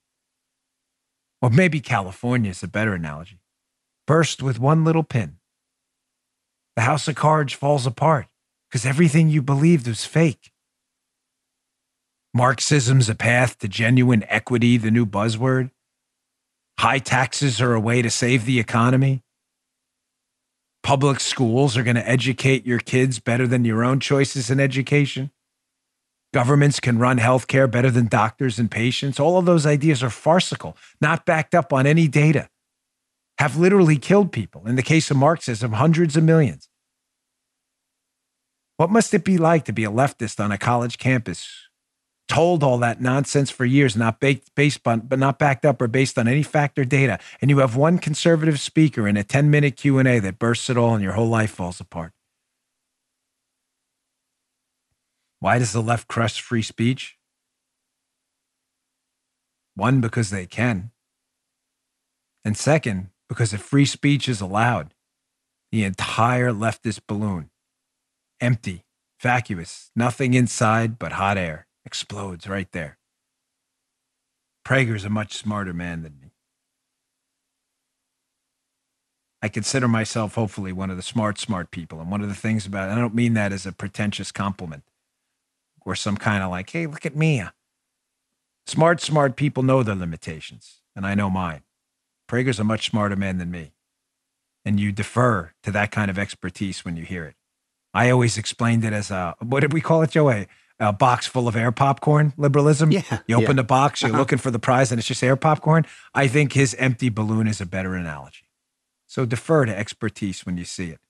Or 1.40 1.50
maybe 1.50 1.80
California 1.80 2.50
is 2.50 2.62
a 2.62 2.68
better 2.68 2.94
analogy. 2.94 3.38
Burst 4.06 4.42
with 4.42 4.58
one 4.58 4.84
little 4.84 5.04
pin. 5.04 5.36
The 6.74 6.82
house 6.82 7.06
of 7.06 7.14
cards 7.14 7.52
falls 7.52 7.86
apart 7.86 8.26
because 8.68 8.84
everything 8.84 9.28
you 9.28 9.40
believed 9.40 9.86
was 9.86 10.04
fake. 10.04 10.50
Marxism's 12.34 13.08
a 13.08 13.14
path 13.14 13.58
to 13.58 13.68
genuine 13.68 14.24
equity, 14.28 14.76
the 14.76 14.90
new 14.90 15.06
buzzword. 15.06 15.70
High 16.78 16.98
taxes 16.98 17.60
are 17.60 17.74
a 17.74 17.80
way 17.80 18.02
to 18.02 18.10
save 18.10 18.44
the 18.44 18.58
economy. 18.58 19.22
Public 20.82 21.20
schools 21.20 21.76
are 21.76 21.82
going 21.82 21.96
to 21.96 22.08
educate 22.08 22.66
your 22.66 22.78
kids 22.78 23.18
better 23.18 23.46
than 23.46 23.64
your 23.64 23.82
own 23.82 24.00
choices 24.00 24.50
in 24.50 24.60
education. 24.60 25.30
Governments 26.34 26.80
can 26.80 26.98
run 26.98 27.18
healthcare 27.18 27.70
better 27.70 27.90
than 27.90 28.08
doctors 28.08 28.58
and 28.58 28.70
patients. 28.70 29.20
All 29.20 29.38
of 29.38 29.46
those 29.46 29.64
ideas 29.64 30.02
are 30.02 30.10
farcical, 30.10 30.76
not 31.00 31.24
backed 31.24 31.54
up 31.54 31.72
on 31.72 31.86
any 31.86 32.08
data, 32.08 32.50
have 33.38 33.56
literally 33.56 33.96
killed 33.96 34.32
people. 34.32 34.66
In 34.66 34.74
the 34.74 34.82
case 34.82 35.10
of 35.10 35.16
Marxism, 35.16 35.72
hundreds 35.72 36.16
of 36.16 36.24
millions. 36.24 36.68
What 38.76 38.90
must 38.90 39.14
it 39.14 39.24
be 39.24 39.38
like 39.38 39.64
to 39.66 39.72
be 39.72 39.84
a 39.84 39.90
leftist 39.90 40.42
on 40.42 40.50
a 40.50 40.58
college 40.58 40.98
campus, 40.98 41.63
told 42.28 42.62
all 42.62 42.78
that 42.78 43.00
nonsense 43.00 43.50
for 43.50 43.64
years, 43.64 43.96
not 43.96 44.20
baked, 44.20 44.54
based 44.54 44.86
on, 44.86 45.00
but 45.00 45.18
not 45.18 45.38
backed 45.38 45.64
up 45.64 45.80
or 45.80 45.88
based 45.88 46.18
on 46.18 46.26
any 46.26 46.42
fact 46.42 46.78
or 46.78 46.84
data, 46.84 47.18
and 47.40 47.50
you 47.50 47.58
have 47.58 47.76
one 47.76 47.98
conservative 47.98 48.58
speaker 48.58 49.06
in 49.06 49.16
a 49.16 49.24
10-minute 49.24 49.76
Q&A 49.76 50.18
that 50.20 50.38
bursts 50.38 50.70
it 50.70 50.76
all 50.76 50.94
and 50.94 51.02
your 51.02 51.12
whole 51.12 51.28
life 51.28 51.50
falls 51.50 51.80
apart? 51.80 52.12
Why 55.40 55.58
does 55.58 55.72
the 55.72 55.82
left 55.82 56.08
crush 56.08 56.40
free 56.40 56.62
speech? 56.62 57.18
One, 59.74 60.00
because 60.00 60.30
they 60.30 60.46
can. 60.46 60.92
And 62.44 62.56
second, 62.56 63.10
because 63.28 63.52
if 63.52 63.60
free 63.60 63.84
speech 63.84 64.28
is 64.28 64.40
allowed, 64.40 64.94
the 65.72 65.84
entire 65.84 66.52
leftist 66.52 67.00
balloon, 67.06 67.50
empty, 68.40 68.84
vacuous, 69.20 69.90
nothing 69.96 70.34
inside 70.34 70.98
but 70.98 71.12
hot 71.12 71.36
air, 71.36 71.66
explodes 71.84 72.48
right 72.48 72.70
there. 72.72 72.98
Prager's 74.66 75.04
a 75.04 75.10
much 75.10 75.34
smarter 75.34 75.72
man 75.72 76.02
than 76.02 76.18
me. 76.20 76.30
I 79.42 79.48
consider 79.48 79.86
myself 79.86 80.36
hopefully 80.36 80.72
one 80.72 80.90
of 80.90 80.96
the 80.96 81.02
smart, 81.02 81.38
smart 81.38 81.70
people. 81.70 82.00
And 82.00 82.10
one 82.10 82.22
of 82.22 82.28
the 82.28 82.34
things 82.34 82.64
about 82.64 82.88
I 82.88 82.94
don't 82.94 83.14
mean 83.14 83.34
that 83.34 83.52
as 83.52 83.66
a 83.66 83.72
pretentious 83.72 84.32
compliment 84.32 84.84
or 85.84 85.94
some 85.94 86.16
kind 86.16 86.42
of 86.42 86.50
like, 86.50 86.70
hey, 86.70 86.86
look 86.86 87.04
at 87.04 87.14
me. 87.14 87.42
Smart, 88.66 89.02
smart 89.02 89.36
people 89.36 89.62
know 89.62 89.82
their 89.82 89.94
limitations, 89.94 90.80
and 90.96 91.06
I 91.06 91.14
know 91.14 91.28
mine. 91.28 91.60
Prager's 92.26 92.58
a 92.58 92.64
much 92.64 92.88
smarter 92.88 93.16
man 93.16 93.36
than 93.36 93.50
me. 93.50 93.72
And 94.64 94.80
you 94.80 94.92
defer 94.92 95.52
to 95.62 95.70
that 95.72 95.90
kind 95.90 96.10
of 96.10 96.18
expertise 96.18 96.82
when 96.82 96.96
you 96.96 97.04
hear 97.04 97.26
it. 97.26 97.34
I 97.92 98.08
always 98.08 98.38
explained 98.38 98.82
it 98.82 98.94
as 98.94 99.10
a, 99.10 99.34
what 99.40 99.60
did 99.60 99.74
we 99.74 99.82
call 99.82 100.00
it, 100.00 100.12
Joe? 100.12 100.46
A, 100.80 100.92
box 100.92 101.26
full 101.26 101.46
of 101.46 101.56
air 101.56 101.72
popcorn 101.72 102.32
liberalism. 102.36 102.90
Yeah. 102.90 103.20
You 103.26 103.36
open 103.36 103.48
yeah. 103.50 103.62
the 103.62 103.64
box, 103.64 104.02
you're 104.02 104.10
Uh-huh. 104.10 104.18
looking 104.18 104.38
for 104.38 104.50
the 104.50 104.58
prize, 104.58 104.90
and 104.90 104.98
it's 104.98 105.08
just 105.08 105.22
air 105.22 105.36
popcorn. 105.36 105.86
I 106.14 106.28
think 106.28 106.52
his 106.52 106.74
empty 106.74 107.08
balloon 107.08 107.46
is 107.46 107.60
a 107.60 107.66
better 107.66 107.94
analogy. 107.94 108.46
So 109.06 109.24
defer 109.24 109.64
to 109.66 109.76
expertise 109.76 110.44
when 110.44 110.56
you 110.56 110.64
see 110.64 110.90
it. 110.90 111.00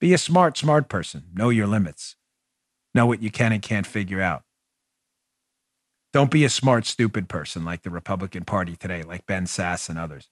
Be 0.00 0.14
a 0.14 0.18
smart, 0.18 0.56
smart 0.56 0.88
person. 0.88 1.24
Know 1.34 1.50
your 1.50 1.66
limits 1.66 2.16
know 2.94 3.06
what 3.06 3.22
you 3.22 3.30
can 3.30 3.52
and 3.52 3.62
can't 3.62 3.86
figure 3.86 4.20
out. 4.20 4.42
Don't 6.12 6.30
be 6.30 6.44
a 6.44 6.50
smart, 6.50 6.86
stupid 6.86 7.28
person 7.28 7.64
like 7.64 7.82
the 7.82 7.90
Republican 7.90 8.44
Party 8.44 8.76
today, 8.76 9.02
like 9.02 9.26
Ben 9.26 9.44
Sasse 9.44 9.88
and 9.88 9.98
others. 9.98 10.28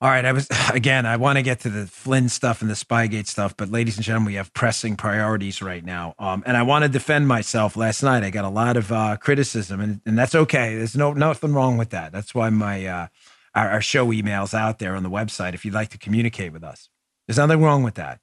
All 0.00 0.10
right, 0.10 0.24
I 0.24 0.32
was 0.32 0.48
again. 0.72 1.06
I 1.06 1.16
want 1.16 1.36
to 1.36 1.42
get 1.42 1.60
to 1.60 1.70
the 1.70 1.86
Flynn 1.86 2.28
stuff 2.28 2.60
and 2.60 2.70
the 2.70 2.74
Spygate 2.74 3.26
stuff, 3.26 3.56
but 3.56 3.70
ladies 3.70 3.96
and 3.96 4.04
gentlemen, 4.04 4.26
we 4.26 4.34
have 4.34 4.52
pressing 4.52 4.96
priorities 4.96 5.62
right 5.62 5.84
now, 5.84 6.14
um, 6.18 6.42
and 6.46 6.56
I 6.56 6.62
want 6.62 6.84
to 6.84 6.88
defend 6.88 7.28
myself. 7.28 7.76
Last 7.76 8.02
night, 8.02 8.22
I 8.22 8.30
got 8.30 8.44
a 8.44 8.50
lot 8.50 8.76
of 8.76 8.92
uh, 8.92 9.16
criticism, 9.16 9.80
and, 9.80 10.00
and 10.04 10.18
that's 10.18 10.34
okay. 10.34 10.76
There's 10.76 10.96
no 10.96 11.12
nothing 11.12 11.54
wrong 11.54 11.76
with 11.76 11.90
that. 11.90 12.12
That's 12.12 12.34
why 12.34 12.50
my 12.50 12.86
uh, 12.86 13.06
our, 13.54 13.70
our 13.70 13.80
show 13.80 14.08
emails 14.08 14.54
out 14.54 14.78
there 14.78 14.94
on 14.94 15.02
the 15.02 15.10
website. 15.10 15.54
If 15.54 15.64
you'd 15.64 15.74
like 15.74 15.90
to 15.90 15.98
communicate 15.98 16.52
with 16.52 16.62
us, 16.64 16.90
there's 17.26 17.38
nothing 17.38 17.62
wrong 17.62 17.82
with 17.82 17.94
that 17.94 18.20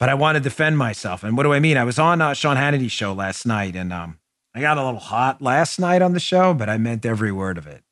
but 0.00 0.08
I 0.08 0.14
want 0.14 0.36
to 0.36 0.40
defend 0.40 0.76
myself. 0.76 1.24
And 1.24 1.36
what 1.36 1.44
do 1.44 1.52
I 1.52 1.60
mean? 1.60 1.76
I 1.76 1.84
was 1.84 1.98
on 1.98 2.20
uh, 2.20 2.34
Sean 2.34 2.56
Hannity's 2.56 2.92
show 2.92 3.12
last 3.12 3.46
night, 3.46 3.76
and 3.76 3.92
um, 3.92 4.18
I 4.54 4.60
got 4.60 4.76
a 4.76 4.84
little 4.84 5.00
hot 5.00 5.40
last 5.40 5.78
night 5.78 6.02
on 6.02 6.12
the 6.12 6.20
show, 6.20 6.52
but 6.52 6.68
I 6.68 6.78
meant 6.78 7.06
every 7.06 7.32
word 7.32 7.58
of 7.58 7.66
it 7.66 7.82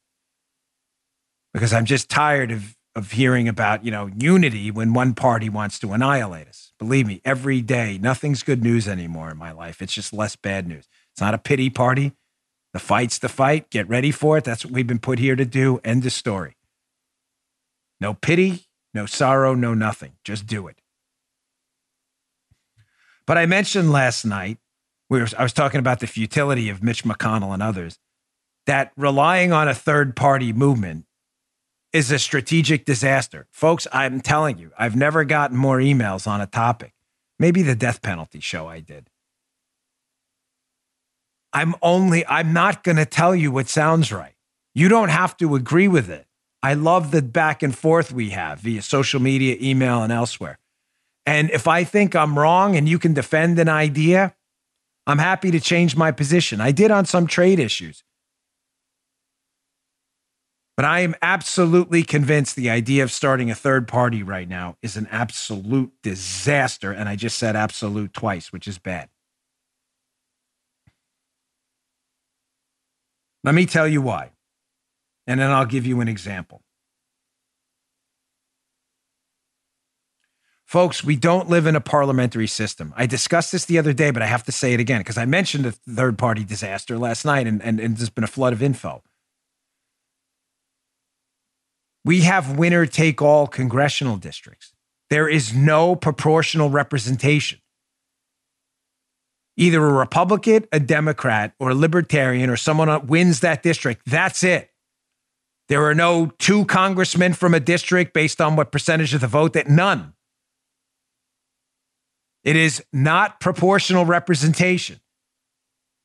because 1.54 1.72
I'm 1.72 1.84
just 1.84 2.10
tired 2.10 2.50
of 2.50 2.76
of 2.94 3.12
hearing 3.12 3.48
about 3.48 3.84
you 3.84 3.90
know 3.90 4.10
unity 4.18 4.70
when 4.70 4.92
one 4.92 5.14
party 5.14 5.48
wants 5.48 5.78
to 5.80 5.92
annihilate 5.92 6.48
us. 6.48 6.72
Believe 6.78 7.06
me, 7.06 7.20
every 7.24 7.62
day, 7.62 7.98
nothing's 8.00 8.42
good 8.42 8.62
news 8.62 8.88
anymore 8.88 9.30
in 9.30 9.38
my 9.38 9.52
life. 9.52 9.80
It's 9.80 9.94
just 9.94 10.12
less 10.12 10.36
bad 10.36 10.66
news. 10.66 10.88
It's 11.12 11.20
not 11.20 11.34
a 11.34 11.38
pity 11.38 11.70
party. 11.70 12.12
The 12.72 12.78
fight's 12.78 13.18
the 13.18 13.28
fight. 13.28 13.70
Get 13.70 13.88
ready 13.88 14.10
for 14.10 14.38
it. 14.38 14.44
That's 14.44 14.64
what 14.64 14.72
we've 14.72 14.86
been 14.86 14.98
put 14.98 15.18
here 15.18 15.36
to 15.36 15.44
do. 15.44 15.80
End 15.84 16.04
of 16.06 16.12
story. 16.12 16.56
No 18.00 18.14
pity, 18.14 18.66
no 18.94 19.06
sorrow, 19.06 19.54
no 19.54 19.74
nothing. 19.74 20.12
Just 20.24 20.46
do 20.46 20.66
it. 20.66 20.80
But 23.26 23.38
I 23.38 23.46
mentioned 23.46 23.92
last 23.92 24.24
night, 24.24 24.58
we 25.08 25.20
were, 25.20 25.28
I 25.38 25.42
was 25.42 25.52
talking 25.52 25.78
about 25.78 26.00
the 26.00 26.06
futility 26.06 26.68
of 26.68 26.82
Mitch 26.82 27.04
McConnell 27.04 27.52
and 27.52 27.62
others, 27.62 27.98
that 28.66 28.92
relying 28.96 29.52
on 29.52 29.68
a 29.68 29.74
third 29.74 30.16
party 30.16 30.52
movement 30.52 31.04
is 31.92 32.10
a 32.10 32.18
strategic 32.18 32.84
disaster. 32.84 33.46
Folks, 33.50 33.86
I'm 33.92 34.20
telling 34.20 34.58
you, 34.58 34.70
I've 34.78 34.96
never 34.96 35.24
gotten 35.24 35.56
more 35.56 35.78
emails 35.78 36.26
on 36.26 36.40
a 36.40 36.46
topic. 36.46 36.94
Maybe 37.38 37.62
the 37.62 37.74
death 37.74 38.02
penalty 38.02 38.40
show 38.40 38.66
I 38.66 38.80
did. 38.80 39.10
I'm 41.52 41.74
only, 41.82 42.26
I'm 42.26 42.52
not 42.52 42.82
going 42.82 42.96
to 42.96 43.04
tell 43.04 43.34
you 43.34 43.50
what 43.50 43.68
sounds 43.68 44.10
right. 44.10 44.34
You 44.74 44.88
don't 44.88 45.10
have 45.10 45.36
to 45.38 45.54
agree 45.54 45.88
with 45.88 46.08
it. 46.08 46.26
I 46.62 46.74
love 46.74 47.10
the 47.10 47.20
back 47.20 47.62
and 47.62 47.76
forth 47.76 48.12
we 48.12 48.30
have 48.30 48.60
via 48.60 48.80
social 48.80 49.20
media, 49.20 49.56
email, 49.60 50.02
and 50.02 50.12
elsewhere. 50.12 50.58
And 51.26 51.50
if 51.50 51.68
I 51.68 51.84
think 51.84 52.16
I'm 52.16 52.38
wrong 52.38 52.76
and 52.76 52.88
you 52.88 52.98
can 52.98 53.12
defend 53.12 53.58
an 53.58 53.68
idea, 53.68 54.34
I'm 55.06 55.18
happy 55.18 55.50
to 55.50 55.60
change 55.60 55.96
my 55.96 56.12
position. 56.12 56.60
I 56.60 56.72
did 56.72 56.90
on 56.90 57.04
some 57.04 57.26
trade 57.26 57.58
issues. 57.58 58.02
But 60.76 60.86
I 60.86 61.00
am 61.00 61.14
absolutely 61.20 62.02
convinced 62.02 62.56
the 62.56 62.70
idea 62.70 63.02
of 63.02 63.12
starting 63.12 63.50
a 63.50 63.54
third 63.54 63.86
party 63.86 64.22
right 64.22 64.48
now 64.48 64.76
is 64.80 64.96
an 64.96 65.06
absolute 65.10 65.92
disaster. 66.02 66.92
And 66.92 67.08
I 67.08 67.16
just 67.16 67.38
said 67.38 67.56
absolute 67.56 68.14
twice, 68.14 68.52
which 68.52 68.66
is 68.66 68.78
bad. 68.78 69.10
Let 73.44 73.54
me 73.54 73.66
tell 73.66 73.86
you 73.86 74.00
why. 74.00 74.30
And 75.26 75.40
then 75.40 75.50
I'll 75.50 75.66
give 75.66 75.86
you 75.86 76.00
an 76.00 76.08
example. 76.08 76.62
Folks, 80.64 81.04
we 81.04 81.16
don't 81.16 81.50
live 81.50 81.66
in 81.66 81.76
a 81.76 81.82
parliamentary 81.82 82.46
system. 82.46 82.94
I 82.96 83.04
discussed 83.04 83.52
this 83.52 83.66
the 83.66 83.78
other 83.78 83.92
day, 83.92 84.10
but 84.10 84.22
I 84.22 84.26
have 84.26 84.44
to 84.44 84.52
say 84.52 84.72
it 84.72 84.80
again 84.80 85.00
because 85.00 85.18
I 85.18 85.26
mentioned 85.26 85.66
a 85.66 85.72
third 85.72 86.16
party 86.16 86.44
disaster 86.44 86.96
last 86.96 87.26
night 87.26 87.46
and, 87.46 87.62
and, 87.62 87.78
and 87.78 87.98
there's 87.98 88.08
been 88.08 88.24
a 88.24 88.28
flood 88.28 88.54
of 88.54 88.62
info. 88.62 89.02
We 92.04 92.22
have 92.22 92.58
winner 92.58 92.86
take 92.86 93.22
all 93.22 93.46
congressional 93.46 94.16
districts. 94.16 94.72
There 95.10 95.28
is 95.28 95.54
no 95.54 95.94
proportional 95.94 96.70
representation. 96.70 97.60
Either 99.56 99.84
a 99.84 99.92
Republican, 99.92 100.66
a 100.72 100.80
Democrat, 100.80 101.54
or 101.60 101.70
a 101.70 101.74
Libertarian, 101.74 102.48
or 102.48 102.56
someone 102.56 103.06
wins 103.06 103.40
that 103.40 103.62
district. 103.62 104.02
That's 104.06 104.42
it. 104.42 104.70
There 105.68 105.84
are 105.84 105.94
no 105.94 106.32
two 106.38 106.64
congressmen 106.64 107.34
from 107.34 107.54
a 107.54 107.60
district 107.60 108.14
based 108.14 108.40
on 108.40 108.56
what 108.56 108.72
percentage 108.72 109.14
of 109.14 109.20
the 109.20 109.26
vote 109.26 109.52
that 109.52 109.68
none. 109.68 110.14
It 112.44 112.56
is 112.56 112.84
not 112.92 113.40
proportional 113.40 114.04
representation. 114.04 115.00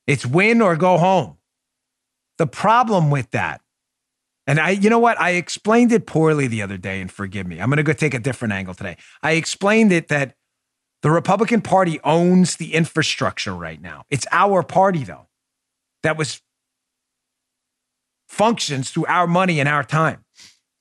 It's 0.05 0.25
win 0.25 0.61
or 0.61 0.75
go 0.75 0.97
home. 0.97 1.37
The 2.37 2.47
problem 2.47 3.09
with 3.09 3.31
that, 3.31 3.61
and 4.47 4.59
I, 4.59 4.71
you 4.71 4.89
know 4.89 4.99
what? 4.99 5.19
I 5.19 5.31
explained 5.31 5.91
it 5.91 6.07
poorly 6.07 6.47
the 6.47 6.61
other 6.61 6.77
day, 6.77 7.01
and 7.01 7.11
forgive 7.11 7.45
me. 7.45 7.59
I'm 7.59 7.67
going 7.69 7.77
to 7.77 7.83
go 7.83 7.93
take 7.93 8.13
a 8.13 8.19
different 8.19 8.53
angle 8.53 8.73
today. 8.73 8.95
I 9.21 9.33
explained 9.33 9.91
it 9.91 10.07
that 10.07 10.35
the 11.01 11.11
Republican 11.11 11.61
Party 11.61 11.99
owns 12.03 12.55
the 12.55 12.73
infrastructure 12.73 13.53
right 13.53 13.81
now. 13.81 14.05
It's 14.09 14.25
our 14.31 14.63
party, 14.63 15.03
though, 15.03 15.27
that 16.01 16.17
was 16.17 16.41
functions 18.27 18.89
through 18.89 19.05
our 19.07 19.27
money 19.27 19.59
and 19.59 19.67
our 19.67 19.83
time. 19.83 20.23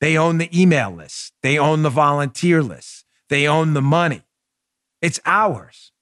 They 0.01 0.17
own 0.17 0.39
the 0.39 0.49
email 0.59 0.91
list, 0.91 1.33
they 1.43 1.59
own 1.59 1.83
the 1.83 1.91
volunteer 1.91 2.63
list, 2.63 3.05
they 3.29 3.49
own 3.49 3.75
the 3.75 3.83
money. 3.83 4.23
It's 5.03 5.21
ours. 5.27 5.93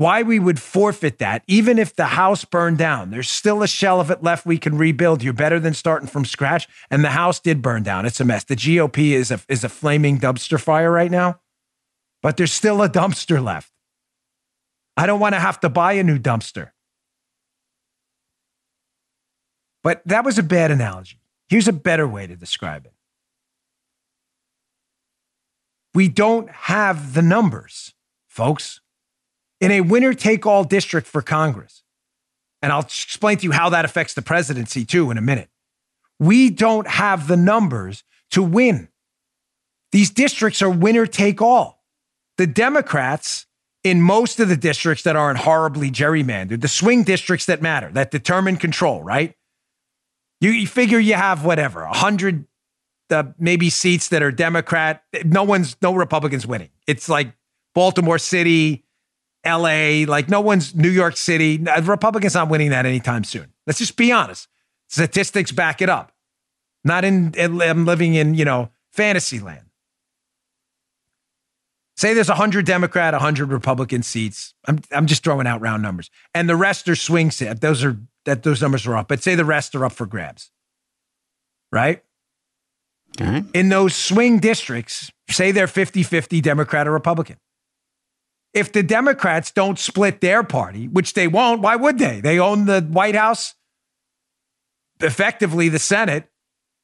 Why 0.00 0.22
we 0.22 0.38
would 0.38 0.58
forfeit 0.58 1.18
that, 1.18 1.42
even 1.46 1.78
if 1.78 1.94
the 1.94 2.06
house 2.06 2.46
burned 2.46 2.78
down, 2.78 3.10
there's 3.10 3.28
still 3.28 3.62
a 3.62 3.68
shell 3.68 4.00
of 4.00 4.10
it 4.10 4.22
left 4.22 4.46
we 4.46 4.56
can 4.56 4.78
rebuild. 4.78 5.22
You're 5.22 5.34
better 5.34 5.60
than 5.60 5.74
starting 5.74 6.08
from 6.08 6.24
scratch. 6.24 6.66
And 6.90 7.04
the 7.04 7.10
house 7.10 7.38
did 7.38 7.60
burn 7.60 7.82
down. 7.82 8.06
It's 8.06 8.18
a 8.18 8.24
mess. 8.24 8.44
The 8.44 8.56
GOP 8.56 9.10
is 9.10 9.30
a, 9.30 9.42
is 9.46 9.62
a 9.62 9.68
flaming 9.68 10.18
dumpster 10.18 10.58
fire 10.58 10.90
right 10.90 11.10
now, 11.10 11.40
but 12.22 12.38
there's 12.38 12.50
still 12.50 12.80
a 12.80 12.88
dumpster 12.88 13.44
left. 13.44 13.70
I 14.96 15.04
don't 15.04 15.20
want 15.20 15.34
to 15.34 15.38
have 15.38 15.60
to 15.60 15.68
buy 15.68 15.92
a 15.92 16.02
new 16.02 16.18
dumpster. 16.18 16.70
But 19.84 20.00
that 20.06 20.24
was 20.24 20.38
a 20.38 20.42
bad 20.42 20.70
analogy. 20.70 21.20
Here's 21.50 21.68
a 21.68 21.74
better 21.74 22.08
way 22.08 22.26
to 22.26 22.36
describe 22.36 22.86
it 22.86 22.94
we 25.92 26.08
don't 26.08 26.48
have 26.48 27.12
the 27.12 27.20
numbers, 27.20 27.92
folks. 28.28 28.80
In 29.60 29.70
a 29.70 29.80
winner 29.80 30.14
take 30.14 30.46
all 30.46 30.64
district 30.64 31.06
for 31.06 31.22
Congress. 31.22 31.82
And 32.62 32.72
I'll 32.72 32.82
explain 32.82 33.38
to 33.38 33.44
you 33.44 33.52
how 33.52 33.70
that 33.70 33.84
affects 33.84 34.14
the 34.14 34.22
presidency 34.22 34.84
too 34.84 35.10
in 35.10 35.18
a 35.18 35.22
minute. 35.22 35.48
We 36.18 36.50
don't 36.50 36.86
have 36.86 37.26
the 37.26 37.36
numbers 37.36 38.04
to 38.32 38.42
win. 38.42 38.88
These 39.92 40.10
districts 40.10 40.62
are 40.62 40.70
winner 40.70 41.06
take 41.06 41.40
all. 41.40 41.82
The 42.36 42.46
Democrats 42.46 43.46
in 43.82 44.00
most 44.02 44.40
of 44.40 44.48
the 44.48 44.56
districts 44.56 45.04
that 45.04 45.16
aren't 45.16 45.38
horribly 45.38 45.90
gerrymandered, 45.90 46.60
the 46.60 46.68
swing 46.68 47.02
districts 47.02 47.46
that 47.46 47.62
matter, 47.62 47.90
that 47.92 48.10
determine 48.10 48.56
control, 48.56 49.02
right? 49.02 49.34
You, 50.40 50.50
you 50.50 50.66
figure 50.66 50.98
you 50.98 51.14
have 51.14 51.44
whatever, 51.44 51.84
100 51.84 52.46
uh, 53.10 53.24
maybe 53.38 53.70
seats 53.70 54.08
that 54.08 54.22
are 54.22 54.30
Democrat. 54.30 55.02
No 55.24 55.42
one's, 55.42 55.76
no 55.82 55.94
Republicans 55.94 56.46
winning. 56.46 56.70
It's 56.86 57.08
like 57.08 57.32
Baltimore 57.74 58.18
City, 58.18 58.84
LA, 59.46 60.04
like 60.06 60.28
no 60.28 60.40
one's 60.40 60.74
New 60.74 60.90
York 60.90 61.16
City. 61.16 61.56
The 61.56 61.82
Republicans 61.84 62.34
not 62.34 62.48
winning 62.48 62.70
that 62.70 62.86
anytime 62.86 63.24
soon. 63.24 63.52
Let's 63.66 63.78
just 63.78 63.96
be 63.96 64.12
honest. 64.12 64.48
Statistics 64.88 65.52
back 65.52 65.80
it 65.80 65.88
up. 65.88 66.12
Not 66.84 67.04
in, 67.04 67.34
I'm 67.38 67.84
living 67.84 68.14
in, 68.14 68.34
you 68.34 68.44
know, 68.44 68.70
fantasy 68.92 69.38
land. 69.38 69.66
Say 71.96 72.14
there's 72.14 72.28
100 72.28 72.64
Democrat, 72.64 73.12
100 73.12 73.52
Republican 73.52 74.02
seats. 74.02 74.54
I'm, 74.66 74.80
I'm 74.90 75.06
just 75.06 75.22
throwing 75.22 75.46
out 75.46 75.60
round 75.60 75.82
numbers. 75.82 76.10
And 76.34 76.48
the 76.48 76.56
rest 76.56 76.88
are 76.88 76.96
swing 76.96 77.30
set. 77.30 77.60
Those 77.60 77.84
are 77.84 77.98
that 78.24 78.42
those 78.42 78.62
numbers 78.62 78.86
are 78.86 78.96
up. 78.96 79.08
But 79.08 79.22
say 79.22 79.34
the 79.34 79.44
rest 79.44 79.74
are 79.74 79.84
up 79.84 79.92
for 79.92 80.06
grabs. 80.06 80.50
Right? 81.70 82.02
right. 83.20 83.44
In 83.54 83.68
those 83.68 83.94
swing 83.94 84.38
districts, 84.38 85.10
say 85.28 85.52
they're 85.52 85.66
50-50 85.66 86.42
Democrat 86.42 86.88
or 86.88 86.92
Republican. 86.92 87.36
If 88.52 88.72
the 88.72 88.82
Democrats 88.82 89.52
don't 89.52 89.78
split 89.78 90.20
their 90.20 90.42
party, 90.42 90.88
which 90.88 91.14
they 91.14 91.28
won't, 91.28 91.60
why 91.60 91.76
would 91.76 91.98
they? 91.98 92.20
They 92.20 92.38
own 92.38 92.66
the 92.66 92.80
White 92.80 93.14
House, 93.14 93.54
effectively 95.00 95.68
the 95.68 95.78
Senate, 95.78 96.28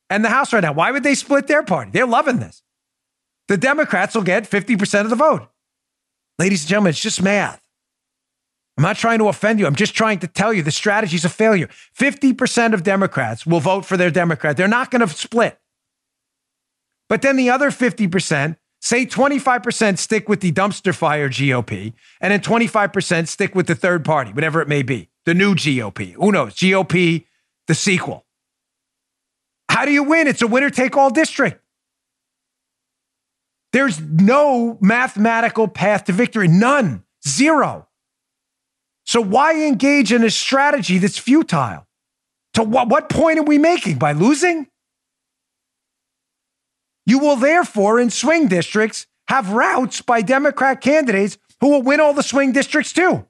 and 0.08 0.24
the 0.24 0.28
House 0.28 0.52
right 0.52 0.62
now. 0.62 0.72
Why 0.72 0.92
would 0.92 1.02
they 1.02 1.16
split 1.16 1.48
their 1.48 1.64
party? 1.64 1.90
They're 1.90 2.06
loving 2.06 2.38
this 2.38 2.62
the 3.48 3.56
Democrats 3.56 4.14
will 4.14 4.22
get 4.22 4.48
50% 4.48 5.02
of 5.02 5.10
the 5.10 5.16
vote. 5.16 5.48
Ladies 6.38 6.62
and 6.62 6.68
gentlemen, 6.68 6.90
it's 6.90 7.00
just 7.00 7.22
math. 7.22 7.62
I'm 8.76 8.82
not 8.82 8.96
trying 8.96 9.20
to 9.20 9.28
offend 9.28 9.58
you. 9.58 9.66
I'm 9.66 9.74
just 9.74 9.94
trying 9.94 10.18
to 10.18 10.26
tell 10.26 10.52
you 10.52 10.62
the 10.62 10.70
strategy 10.70 11.16
is 11.16 11.24
a 11.24 11.30
failure. 11.30 11.68
50% 11.98 12.74
of 12.74 12.82
Democrats 12.82 13.46
will 13.46 13.60
vote 13.60 13.86
for 13.86 13.96
their 13.96 14.10
Democrat. 14.10 14.56
They're 14.56 14.68
not 14.68 14.90
going 14.90 15.06
to 15.06 15.08
split. 15.08 15.58
But 17.08 17.22
then 17.22 17.36
the 17.36 17.48
other 17.48 17.70
50%, 17.70 18.56
say 18.86 19.04
25% 19.04 19.98
stick 19.98 20.28
with 20.28 20.40
the 20.40 20.52
dumpster 20.52 20.94
fire 20.94 21.28
GOP, 21.28 21.92
and 22.20 22.32
then 22.32 22.40
25% 22.40 23.26
stick 23.26 23.52
with 23.52 23.66
the 23.66 23.74
third 23.74 24.04
party, 24.04 24.32
whatever 24.32 24.62
it 24.62 24.68
may 24.68 24.82
be, 24.82 25.08
the 25.24 25.34
new 25.34 25.56
GOP. 25.56 26.12
Who 26.12 26.30
knows? 26.30 26.54
GOP, 26.54 27.26
the 27.66 27.74
sequel. 27.74 28.24
How 29.68 29.84
do 29.84 29.90
you 29.90 30.04
win? 30.04 30.28
It's 30.28 30.40
a 30.40 30.46
winner 30.46 30.70
take 30.70 30.96
all 30.96 31.10
district. 31.10 31.60
There's 33.72 34.00
no 34.00 34.78
mathematical 34.80 35.66
path 35.66 36.04
to 36.04 36.12
victory, 36.12 36.46
none, 36.46 37.02
zero. 37.26 37.88
So 39.04 39.20
why 39.20 39.66
engage 39.66 40.12
in 40.12 40.22
a 40.22 40.30
strategy 40.30 40.98
that's 40.98 41.18
futile? 41.18 41.86
To 42.54 42.62
what, 42.62 42.88
what 42.88 43.08
point 43.08 43.40
are 43.40 43.44
we 43.44 43.58
making? 43.58 43.98
By 43.98 44.12
losing? 44.12 44.68
You 47.06 47.18
will 47.20 47.36
therefore, 47.36 47.98
in 48.00 48.10
swing 48.10 48.48
districts, 48.48 49.06
have 49.28 49.50
routes 49.50 50.02
by 50.02 50.22
Democrat 50.22 50.80
candidates 50.80 51.38
who 51.60 51.70
will 51.70 51.82
win 51.82 52.00
all 52.00 52.12
the 52.12 52.22
swing 52.22 52.52
districts 52.52 52.92
too. 52.92 53.26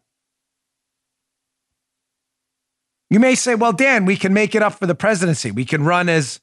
You 3.11 3.21
may 3.21 3.35
say, 3.35 3.55
well, 3.55 3.73
Dan, 3.73 4.05
we 4.05 4.17
can 4.17 4.33
make 4.33 4.55
it 4.55 4.63
up 4.63 4.75
for 4.75 4.87
the 4.87 4.95
presidency. 4.95 5.51
We 5.51 5.65
can 5.65 5.85
run 5.85 6.09
as 6.09 6.41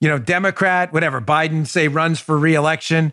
you 0.00 0.08
know, 0.08 0.18
Democrat, 0.18 0.92
whatever, 0.92 1.20
Biden 1.20 1.66
say 1.66 1.88
runs 1.88 2.18
for 2.18 2.38
reelection. 2.38 3.12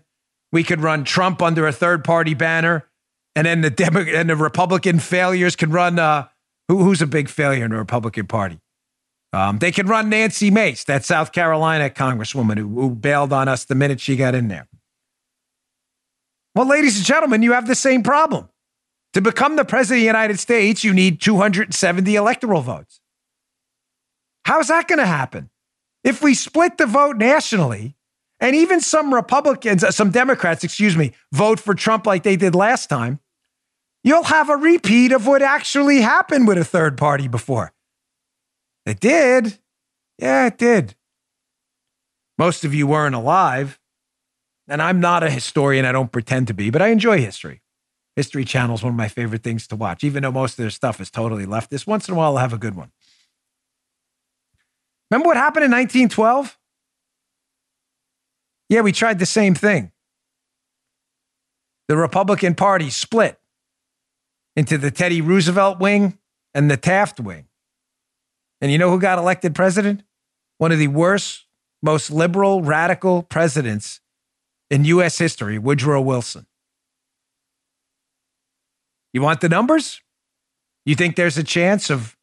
We 0.54 0.64
could 0.64 0.80
run 0.80 1.04
Trump 1.04 1.42
under 1.42 1.68
a 1.68 1.74
third 1.74 2.04
party 2.04 2.34
banner. 2.34 2.88
And 3.36 3.46
then 3.46 3.62
the 3.62 3.70
Demo- 3.70 4.00
and 4.00 4.30
the 4.30 4.36
Republican 4.36 5.00
failures 5.00 5.56
can 5.56 5.72
run 5.72 6.00
uh, 6.00 6.30
who, 6.68 6.84
who's 6.84 7.02
a 7.02 7.08
big 7.08 7.30
failure 7.30 7.66
in 7.66 7.72
the 7.72 7.78
Republican 7.78 8.28
Party? 8.28 8.60
Um, 9.34 9.60
they 9.60 9.72
can 9.72 9.88
run 9.88 10.10
Nancy 10.10 10.50
Mace, 10.50 10.84
that 10.86 11.04
South 11.04 11.32
Carolina 11.32 11.90
congresswoman 11.90 12.58
who, 12.58 12.68
who 12.68 12.90
bailed 12.92 13.34
on 13.34 13.48
us 13.48 13.66
the 13.66 13.76
minute 13.76 14.00
she 14.00 14.16
got 14.16 14.36
in 14.36 14.48
there. 14.48 14.68
Well, 16.56 16.68
ladies 16.68 16.98
and 16.98 17.06
gentlemen, 17.06 17.44
you 17.44 17.52
have 17.52 17.68
the 17.68 17.76
same 17.76 18.04
problem. 18.04 18.50
To 19.14 19.22
become 19.22 19.56
the 19.56 19.66
president 19.66 20.00
of 20.00 20.02
the 20.02 20.08
United 20.08 20.40
States, 20.40 20.84
you 20.84 20.94
need 20.94 21.22
270 21.22 22.16
electoral 22.16 22.62
votes. 22.62 23.00
How's 24.46 24.70
that 24.70 24.88
going 24.88 25.00
to 25.00 25.06
happen? 25.06 25.50
If 26.04 26.22
we 26.22 26.34
split 26.34 26.78
the 26.78 26.86
vote 26.86 27.18
nationally, 27.18 27.96
and 28.40 28.56
even 28.56 28.80
some 28.80 29.14
Republicans, 29.14 29.84
uh, 29.84 29.92
some 29.92 30.12
Democrats, 30.12 30.64
excuse 30.64 30.96
me, 30.96 31.14
vote 31.32 31.60
for 31.60 31.74
Trump 31.74 32.06
like 32.06 32.24
they 32.24 32.36
did 32.36 32.56
last 32.56 32.88
time, 32.88 33.20
you'll 34.04 34.24
have 34.24 34.50
a 34.50 34.56
repeat 34.56 35.12
of 35.12 35.28
what 35.28 35.42
actually 35.42 36.02
happened 36.02 36.48
with 36.48 36.58
a 36.58 36.64
third 36.64 36.98
party 36.98 37.28
before. 37.28 37.74
It 38.88 39.02
did. 39.02 39.60
Yeah, 40.18 40.48
it 40.48 40.58
did. 40.58 40.96
Most 42.38 42.64
of 42.64 42.74
you 42.74 42.88
weren't 42.88 43.16
alive. 43.16 43.80
And 44.70 44.82
I'm 44.82 45.02
not 45.02 45.24
a 45.24 45.30
historian. 45.30 45.86
I 45.86 45.92
don't 45.92 46.12
pretend 46.12 46.48
to 46.48 46.54
be, 46.54 46.70
but 46.70 46.82
I 46.82 46.88
enjoy 46.88 47.20
history. 47.20 47.62
History 48.16 48.46
Channel 48.46 48.76
is 48.76 48.84
one 48.84 48.94
of 48.94 48.98
my 48.98 49.10
favorite 49.10 49.44
things 49.44 49.68
to 49.68 49.76
watch, 49.76 50.04
even 50.04 50.24
though 50.24 50.32
most 50.32 50.54
of 50.54 50.58
their 50.58 50.70
stuff 50.70 51.02
is 51.02 51.12
totally 51.12 51.46
leftist. 51.46 51.86
Once 51.86 52.08
in 52.08 52.14
a 52.14 52.18
while, 52.18 52.32
I'll 52.32 52.38
have 52.38 52.54
a 52.54 52.58
good 52.58 52.76
one. 52.76 52.92
Remember 55.12 55.28
what 55.28 55.38
happened 55.38 55.66
in 55.66 55.72
1912? 55.72 56.58
Yeah, 58.70 58.82
we 58.82 58.92
tried 58.94 59.20
the 59.20 59.26
same 59.26 59.54
thing. 59.54 59.92
The 61.90 61.98
Republican 61.98 62.56
Party 62.56 62.90
split 62.90 63.40
into 64.56 64.78
the 64.78 64.92
Teddy 64.92 65.22
Roosevelt 65.22 65.80
wing 65.80 66.18
and 66.54 66.72
the 66.72 66.78
Taft 66.78 67.20
wing. 67.20 67.47
And 68.62 68.72
you 68.72 68.78
know 68.78 68.90
who 68.90 69.00
got 69.00 69.18
elected 69.18 69.54
president? 69.56 70.04
One 70.58 70.72
of 70.72 70.80
the 70.80 70.88
worst, 70.88 71.46
most 71.82 72.10
liberal, 72.10 72.62
radical 72.62 73.24
presidents 73.24 74.02
in 74.70 74.84
U.S. 74.86 75.18
history, 75.18 75.60
Woodrow 75.60 76.02
Wilson. 76.02 76.48
You 79.14 79.22
want 79.22 79.42
the 79.42 79.50
numbers? 79.50 80.02
You 80.86 80.96
think 80.96 81.16
there's 81.16 81.38
a 81.38 81.44
chance 81.44 81.90
of 81.90 82.18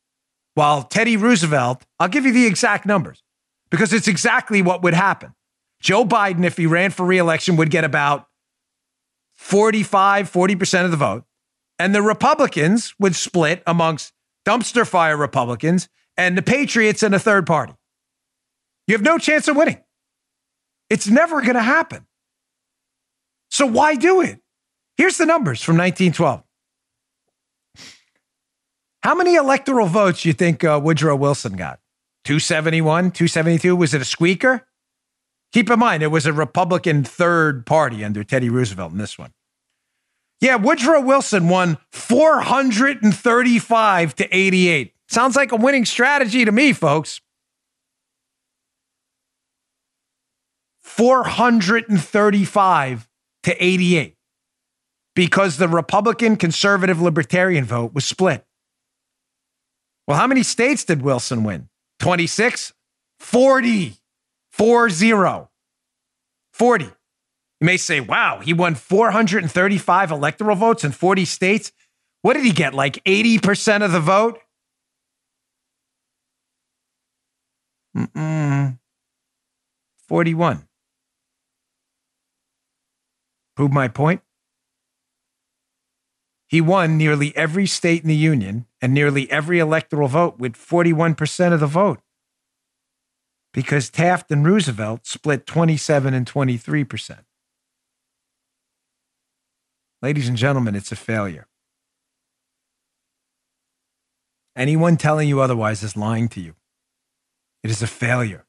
while 0.54 0.84
Teddy 0.84 1.16
Roosevelt, 1.16 1.84
I'll 1.98 2.08
give 2.08 2.24
you 2.24 2.32
the 2.32 2.46
exact 2.46 2.86
numbers 2.86 3.22
because 3.70 3.92
it's 3.92 4.08
exactly 4.08 4.62
what 4.62 4.82
would 4.82 4.94
happen. 4.94 5.34
Joe 5.80 6.04
Biden, 6.04 6.44
if 6.44 6.56
he 6.56 6.66
ran 6.66 6.90
for 6.90 7.04
reelection, 7.04 7.56
would 7.56 7.70
get 7.70 7.84
about 7.84 8.28
45, 9.34 10.30
40% 10.30 10.84
of 10.84 10.90
the 10.90 10.96
vote. 10.96 11.24
And 11.78 11.94
the 11.94 12.02
Republicans 12.02 12.94
would 13.00 13.16
split 13.16 13.62
amongst 13.66 14.12
dumpster 14.46 14.86
fire 14.86 15.16
Republicans 15.16 15.88
and 16.16 16.36
the 16.36 16.42
Patriots 16.42 17.02
and 17.02 17.14
a 17.14 17.18
third 17.18 17.46
party. 17.46 17.74
You 18.86 18.94
have 18.94 19.02
no 19.02 19.18
chance 19.18 19.48
of 19.48 19.56
winning. 19.56 19.82
It's 20.90 21.08
never 21.08 21.40
going 21.40 21.54
to 21.54 21.62
happen. 21.62 22.06
So 23.50 23.66
why 23.66 23.94
do 23.94 24.20
it? 24.20 24.40
Here's 24.96 25.18
the 25.18 25.26
numbers 25.26 25.62
from 25.62 25.76
1912. 25.76 26.42
How 29.02 29.14
many 29.14 29.34
electoral 29.34 29.86
votes 29.86 30.22
do 30.22 30.28
you 30.28 30.32
think 30.32 30.64
uh, 30.64 30.80
Woodrow 30.82 31.16
Wilson 31.16 31.56
got? 31.56 31.80
271, 32.24 33.10
272? 33.10 33.76
Was 33.76 33.92
it 33.92 34.00
a 34.00 34.04
squeaker? 34.04 34.66
Keep 35.52 35.70
in 35.70 35.78
mind, 35.78 36.02
it 36.02 36.08
was 36.08 36.26
a 36.26 36.32
Republican 36.32 37.04
third 37.04 37.66
party 37.66 38.02
under 38.02 38.24
Teddy 38.24 38.48
Roosevelt 38.48 38.92
in 38.92 38.98
this 38.98 39.18
one. 39.18 39.32
Yeah, 40.40 40.56
Woodrow 40.56 41.00
Wilson 41.00 41.48
won 41.48 41.78
435 41.92 44.16
to 44.16 44.36
88. 44.36 44.93
Sounds 45.08 45.36
like 45.36 45.52
a 45.52 45.56
winning 45.56 45.84
strategy 45.84 46.44
to 46.44 46.52
me, 46.52 46.72
folks. 46.72 47.20
435 50.82 53.08
to 53.42 53.64
88 53.64 54.16
because 55.14 55.56
the 55.56 55.68
Republican 55.68 56.36
conservative 56.36 57.00
libertarian 57.00 57.64
vote 57.64 57.94
was 57.94 58.04
split. 58.04 58.44
Well, 60.06 60.18
how 60.18 60.26
many 60.26 60.42
states 60.42 60.84
did 60.84 61.02
Wilson 61.02 61.44
win? 61.44 61.68
26? 62.00 62.72
40. 63.18 63.94
4 64.52 64.90
0. 64.90 65.50
40. 66.52 66.84
You 66.84 66.92
may 67.60 67.76
say, 67.76 68.00
wow, 68.00 68.40
he 68.40 68.52
won 68.52 68.74
435 68.74 70.10
electoral 70.10 70.56
votes 70.56 70.84
in 70.84 70.92
40 70.92 71.24
states. 71.24 71.72
What 72.22 72.34
did 72.34 72.44
he 72.44 72.52
get? 72.52 72.74
Like 72.74 73.02
80% 73.04 73.84
of 73.84 73.92
the 73.92 74.00
vote? 74.00 74.38
Mm-mm. 77.96 78.78
41. 80.08 80.68
Prove 83.56 83.72
my 83.72 83.88
point? 83.88 84.20
He 86.46 86.60
won 86.60 86.96
nearly 86.96 87.34
every 87.36 87.66
state 87.66 88.02
in 88.02 88.08
the 88.08 88.16
union 88.16 88.66
and 88.80 88.92
nearly 88.92 89.30
every 89.30 89.58
electoral 89.58 90.08
vote 90.08 90.38
with 90.38 90.54
41% 90.54 91.52
of 91.52 91.60
the 91.60 91.66
vote 91.66 92.00
because 93.54 93.88
Taft 93.88 94.30
and 94.30 94.44
Roosevelt 94.44 95.06
split 95.06 95.46
27 95.46 96.12
and 96.12 96.26
23%. 96.26 97.18
Ladies 100.02 100.28
and 100.28 100.36
gentlemen, 100.36 100.74
it's 100.74 100.92
a 100.92 100.96
failure. 100.96 101.46
Anyone 104.56 104.96
telling 104.96 105.28
you 105.28 105.40
otherwise 105.40 105.82
is 105.82 105.96
lying 105.96 106.28
to 106.30 106.40
you. 106.40 106.54
It 107.64 107.70
is 107.70 107.82
a 107.82 107.86
failure. 107.86 108.44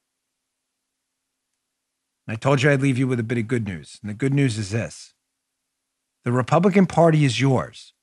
I 2.27 2.35
told 2.35 2.61
you 2.61 2.69
I'd 2.69 2.81
leave 2.81 2.97
you 2.97 3.07
with 3.07 3.19
a 3.19 3.23
bit 3.23 3.37
of 3.37 3.47
good 3.47 3.65
news. 3.65 3.97
And 4.01 4.09
the 4.09 4.13
good 4.13 4.33
news 4.33 4.57
is 4.57 4.71
this 4.71 5.13
the 6.25 6.31
Republican 6.31 6.85
Party 6.85 7.23
is 7.23 7.39
yours. 7.39 7.93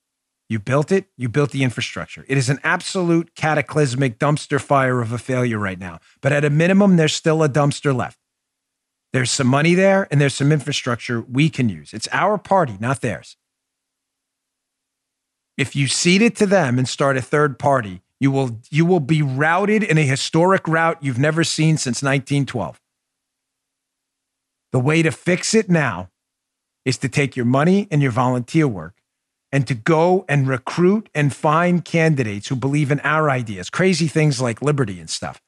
You 0.48 0.58
built 0.58 0.90
it, 0.90 1.06
you 1.16 1.28
built 1.28 1.50
the 1.50 1.64
infrastructure. 1.64 2.24
It 2.28 2.38
is 2.38 2.48
an 2.48 2.60
absolute 2.62 3.34
cataclysmic 3.34 4.18
dumpster 4.18 4.60
fire 4.60 5.00
of 5.00 5.12
a 5.12 5.18
failure 5.18 5.58
right 5.58 5.78
now. 5.78 5.98
But 6.20 6.32
at 6.32 6.44
a 6.44 6.50
minimum, 6.50 6.96
there's 6.96 7.14
still 7.14 7.42
a 7.42 7.48
dumpster 7.48 7.94
left. 7.94 8.18
There's 9.12 9.30
some 9.30 9.46
money 9.46 9.74
there 9.74 10.08
and 10.10 10.20
there's 10.20 10.34
some 10.34 10.52
infrastructure 10.52 11.20
we 11.20 11.50
can 11.50 11.68
use. 11.68 11.92
It's 11.92 12.08
our 12.12 12.38
party, 12.38 12.76
not 12.80 13.00
theirs. 13.00 13.36
If 15.58 15.76
you 15.76 15.86
cede 15.86 16.22
it 16.22 16.36
to 16.36 16.46
them 16.46 16.78
and 16.78 16.88
start 16.88 17.16
a 17.16 17.22
third 17.22 17.58
party, 17.58 18.02
you 18.22 18.30
will 18.30 18.60
you 18.70 18.86
will 18.86 19.00
be 19.00 19.20
routed 19.20 19.82
in 19.82 19.98
a 19.98 20.04
historic 20.04 20.68
route 20.68 20.96
you've 21.00 21.18
never 21.18 21.42
seen 21.42 21.76
since 21.76 22.04
1912. 22.04 22.80
The 24.70 24.78
way 24.78 25.02
to 25.02 25.10
fix 25.10 25.54
it 25.54 25.68
now 25.68 26.08
is 26.84 26.96
to 26.98 27.08
take 27.08 27.34
your 27.34 27.44
money 27.44 27.88
and 27.90 28.00
your 28.00 28.12
volunteer 28.12 28.68
work 28.68 28.94
and 29.50 29.66
to 29.66 29.74
go 29.74 30.24
and 30.28 30.46
recruit 30.46 31.08
and 31.12 31.34
find 31.34 31.84
candidates 31.84 32.46
who 32.46 32.54
believe 32.54 32.92
in 32.92 33.00
our 33.00 33.28
ideas, 33.28 33.70
crazy 33.70 34.06
things 34.06 34.40
like 34.40 34.62
liberty 34.62 35.00
and 35.00 35.10
stuff, 35.10 35.42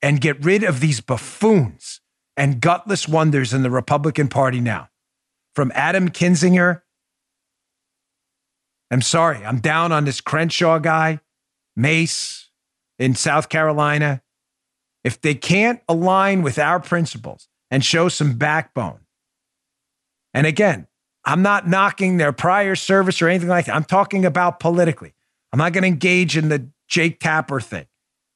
and 0.00 0.20
get 0.20 0.44
rid 0.44 0.62
of 0.62 0.78
these 0.78 1.00
buffoons 1.00 2.00
and 2.36 2.60
gutless 2.60 3.08
wonders 3.08 3.52
in 3.52 3.64
the 3.64 3.70
Republican 3.70 4.28
Party 4.28 4.60
now. 4.60 4.90
From 5.56 5.72
Adam 5.74 6.10
Kinzinger, 6.10 6.82
I'm 8.92 9.02
sorry, 9.02 9.44
I'm 9.44 9.58
down 9.58 9.90
on 9.90 10.04
this 10.04 10.20
Crenshaw 10.20 10.78
guy, 10.78 11.18
Mace 11.76 12.50
in 12.98 13.14
South 13.14 13.48
Carolina. 13.48 14.22
If 15.04 15.20
they 15.20 15.34
can't 15.34 15.80
align 15.88 16.42
with 16.42 16.58
our 16.58 16.80
principles, 16.80 17.48
and 17.70 17.84
show 17.84 18.08
some 18.08 18.34
backbone. 18.34 19.00
And 20.34 20.46
again, 20.46 20.86
I'm 21.24 21.42
not 21.42 21.68
knocking 21.68 22.16
their 22.16 22.32
prior 22.32 22.76
service 22.76 23.20
or 23.20 23.28
anything 23.28 23.48
like 23.48 23.66
that. 23.66 23.74
I'm 23.74 23.84
talking 23.84 24.24
about 24.24 24.60
politically. 24.60 25.14
I'm 25.52 25.58
not 25.58 25.72
going 25.72 25.82
to 25.82 25.88
engage 25.88 26.36
in 26.36 26.48
the 26.48 26.68
Jake 26.88 27.18
Tapper 27.18 27.60
thing 27.60 27.86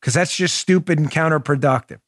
because 0.01 0.15
that's 0.15 0.37
just 0.37 0.57
stupid 0.57 0.99
and 0.99 1.11
counterproductive. 1.11 2.01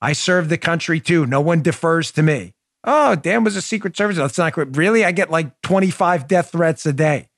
I 0.00 0.12
serve 0.12 0.48
the 0.48 0.58
country 0.58 1.00
too. 1.00 1.26
No 1.26 1.40
one 1.40 1.62
defers 1.62 2.12
to 2.12 2.22
me. 2.22 2.54
Oh, 2.84 3.16
Dan 3.16 3.42
was 3.42 3.56
a 3.56 3.62
Secret 3.62 3.96
Service. 3.96 4.16
That's 4.16 4.38
not 4.38 4.52
great. 4.52 4.76
Really? 4.76 5.04
I 5.04 5.10
get 5.10 5.30
like 5.30 5.60
25 5.62 6.28
death 6.28 6.52
threats 6.52 6.86
a 6.86 6.92
day. 6.92 7.28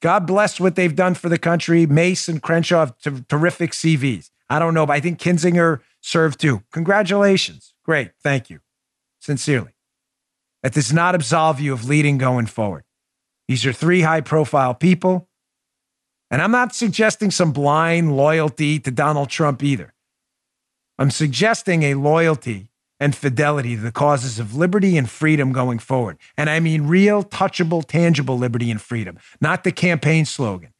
God 0.00 0.26
bless 0.26 0.58
what 0.58 0.76
they've 0.76 0.94
done 0.94 1.14
for 1.14 1.28
the 1.28 1.38
country. 1.38 1.86
Mace 1.86 2.28
and 2.28 2.42
Crenshaw 2.42 2.86
have 3.04 3.28
terrific 3.28 3.72
CVs. 3.72 4.30
I 4.48 4.58
don't 4.58 4.74
know, 4.74 4.86
but 4.86 4.94
I 4.94 5.00
think 5.00 5.18
Kinzinger 5.18 5.80
served 6.00 6.40
too. 6.40 6.62
Congratulations. 6.72 7.74
Great. 7.84 8.12
Thank 8.22 8.50
you. 8.50 8.60
Sincerely. 9.20 9.74
That 10.62 10.72
does 10.72 10.92
not 10.92 11.14
absolve 11.14 11.60
you 11.60 11.72
of 11.72 11.88
leading 11.88 12.18
going 12.18 12.46
forward. 12.46 12.84
These 13.48 13.66
are 13.66 13.72
three 13.72 14.02
high 14.02 14.20
profile 14.20 14.74
people. 14.74 15.28
And 16.30 16.40
I'm 16.40 16.52
not 16.52 16.74
suggesting 16.74 17.30
some 17.30 17.52
blind 17.52 18.16
loyalty 18.16 18.78
to 18.78 18.90
Donald 18.90 19.28
Trump 19.28 19.62
either. 19.62 19.92
I'm 20.98 21.10
suggesting 21.10 21.82
a 21.82 21.94
loyalty 21.94 22.69
and 23.00 23.16
fidelity 23.16 23.74
to 23.74 23.82
the 23.82 23.90
causes 23.90 24.38
of 24.38 24.54
liberty 24.54 24.96
and 24.96 25.10
freedom 25.10 25.52
going 25.52 25.78
forward. 25.78 26.18
And 26.36 26.50
I 26.50 26.60
mean 26.60 26.86
real, 26.86 27.24
touchable, 27.24 27.82
tangible 27.84 28.38
liberty 28.38 28.70
and 28.70 28.80
freedom, 28.80 29.18
not 29.40 29.64
the 29.64 29.72
campaign 29.72 30.26
slogan. 30.26 30.72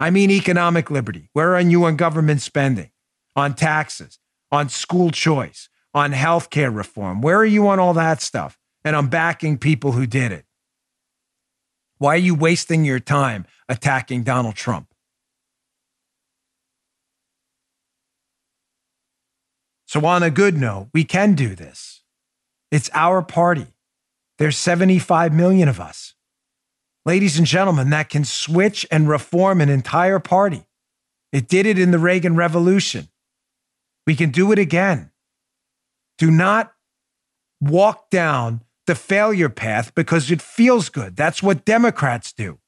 I 0.00 0.10
mean 0.10 0.30
economic 0.30 0.90
liberty. 0.90 1.28
Where 1.34 1.54
are 1.54 1.60
you 1.60 1.84
on 1.84 1.96
government 1.96 2.40
spending, 2.40 2.90
on 3.36 3.54
taxes, 3.54 4.18
on 4.50 4.70
school 4.70 5.10
choice, 5.10 5.68
on 5.94 6.12
healthcare 6.12 6.74
reform? 6.74 7.20
Where 7.20 7.38
are 7.38 7.46
you 7.46 7.68
on 7.68 7.78
all 7.78 7.94
that 7.94 8.22
stuff? 8.22 8.58
And 8.84 8.96
I'm 8.96 9.08
backing 9.08 9.58
people 9.58 9.92
who 9.92 10.06
did 10.06 10.32
it. 10.32 10.44
Why 11.98 12.14
are 12.14 12.18
you 12.18 12.34
wasting 12.34 12.84
your 12.84 13.00
time 13.00 13.46
attacking 13.68 14.22
Donald 14.22 14.54
Trump? 14.54 14.88
So, 19.86 20.04
on 20.04 20.22
a 20.22 20.30
good 20.30 20.56
note, 20.56 20.88
we 20.92 21.04
can 21.04 21.34
do 21.34 21.54
this. 21.54 22.02
It's 22.70 22.90
our 22.92 23.22
party. 23.22 23.68
There's 24.38 24.56
75 24.58 25.32
million 25.32 25.68
of 25.68 25.80
us. 25.80 26.14
Ladies 27.04 27.38
and 27.38 27.46
gentlemen, 27.46 27.90
that 27.90 28.08
can 28.08 28.24
switch 28.24 28.84
and 28.90 29.08
reform 29.08 29.60
an 29.60 29.68
entire 29.68 30.18
party. 30.18 30.66
It 31.32 31.48
did 31.48 31.66
it 31.66 31.78
in 31.78 31.92
the 31.92 31.98
Reagan 31.98 32.34
Revolution. 32.34 33.08
We 34.06 34.16
can 34.16 34.30
do 34.30 34.52
it 34.52 34.58
again. 34.58 35.12
Do 36.18 36.30
not 36.30 36.72
walk 37.60 38.10
down 38.10 38.62
the 38.86 38.94
failure 38.94 39.48
path 39.48 39.94
because 39.94 40.30
it 40.30 40.40
feels 40.40 40.88
good. 40.88 41.16
That's 41.16 41.42
what 41.42 41.64
Democrats 41.64 42.32
do. 42.32 42.58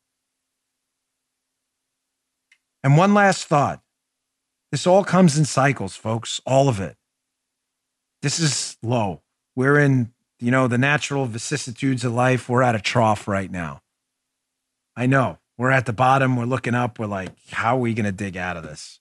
And 2.84 2.96
one 2.96 3.14
last 3.14 3.46
thought 3.46 3.82
this 4.70 4.86
all 4.86 5.02
comes 5.02 5.38
in 5.38 5.46
cycles, 5.46 5.96
folks, 5.96 6.40
all 6.44 6.68
of 6.68 6.78
it. 6.78 6.97
This 8.22 8.40
is 8.40 8.76
low. 8.82 9.22
We're 9.54 9.78
in, 9.78 10.12
you 10.40 10.50
know, 10.50 10.68
the 10.68 10.78
natural 10.78 11.26
vicissitudes 11.26 12.04
of 12.04 12.12
life. 12.12 12.48
We're 12.48 12.62
at 12.62 12.74
a 12.74 12.80
trough 12.80 13.28
right 13.28 13.50
now. 13.50 13.80
I 14.96 15.06
know. 15.06 15.38
We're 15.56 15.70
at 15.70 15.86
the 15.86 15.92
bottom. 15.92 16.36
We're 16.36 16.44
looking 16.44 16.74
up. 16.74 16.98
We're 16.98 17.06
like, 17.06 17.32
how 17.50 17.76
are 17.76 17.80
we 17.80 17.94
going 17.94 18.06
to 18.06 18.12
dig 18.12 18.36
out 18.36 18.56
of 18.56 18.62
this? 18.62 19.00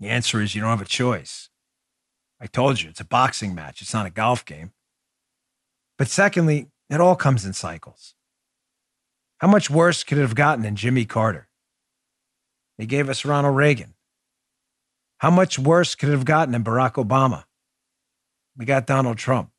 The 0.00 0.08
answer 0.08 0.40
is 0.40 0.54
you 0.54 0.60
don't 0.60 0.70
have 0.70 0.80
a 0.80 0.86
choice. 0.86 1.48
I 2.40 2.46
told 2.46 2.82
you, 2.82 2.90
it's 2.90 3.00
a 3.00 3.04
boxing 3.04 3.54
match, 3.54 3.80
it's 3.80 3.94
not 3.94 4.06
a 4.06 4.10
golf 4.10 4.44
game. 4.44 4.72
But 5.96 6.08
secondly, 6.08 6.68
it 6.90 7.00
all 7.00 7.16
comes 7.16 7.46
in 7.46 7.52
cycles. 7.52 8.14
How 9.38 9.48
much 9.48 9.70
worse 9.70 10.04
could 10.04 10.18
it 10.18 10.22
have 10.22 10.34
gotten 10.34 10.62
than 10.62 10.76
Jimmy 10.76 11.04
Carter? 11.04 11.48
They 12.76 12.86
gave 12.86 13.08
us 13.08 13.24
Ronald 13.24 13.56
Reagan. 13.56 13.94
How 15.18 15.30
much 15.30 15.58
worse 15.58 15.94
could 15.94 16.10
it 16.10 16.12
have 16.12 16.24
gotten 16.24 16.54
in 16.54 16.64
Barack 16.64 16.94
Obama? 16.94 17.44
We 18.56 18.64
got 18.64 18.86
Donald 18.86 19.18
Trump. 19.18 19.50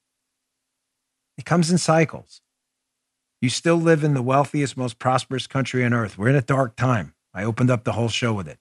It 1.38 1.46
comes 1.46 1.72
in 1.72 1.78
cycles. 1.78 2.42
You 3.42 3.50
still 3.50 3.78
live 3.78 4.04
in 4.04 4.14
the 4.14 4.22
wealthiest, 4.22 4.78
most 4.78 5.00
prosperous 5.00 5.48
country 5.48 5.84
on 5.84 5.94
earth. 5.94 6.18
We're 6.18 6.30
in 6.30 6.36
a 6.36 6.42
dark 6.42 6.76
time. 6.76 7.14
I 7.34 7.44
opened 7.44 7.70
up 7.70 7.84
the 7.84 7.92
whole 7.92 8.10
show 8.10 8.34
with 8.34 8.48
it. 8.48 8.60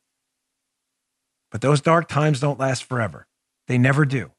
But 1.50 1.60
those 1.60 1.80
dark 1.80 2.08
times 2.08 2.40
don't 2.40 2.58
last 2.58 2.84
forever. 2.84 3.28
They 3.68 3.78
never 3.78 4.04
do. 4.04 4.32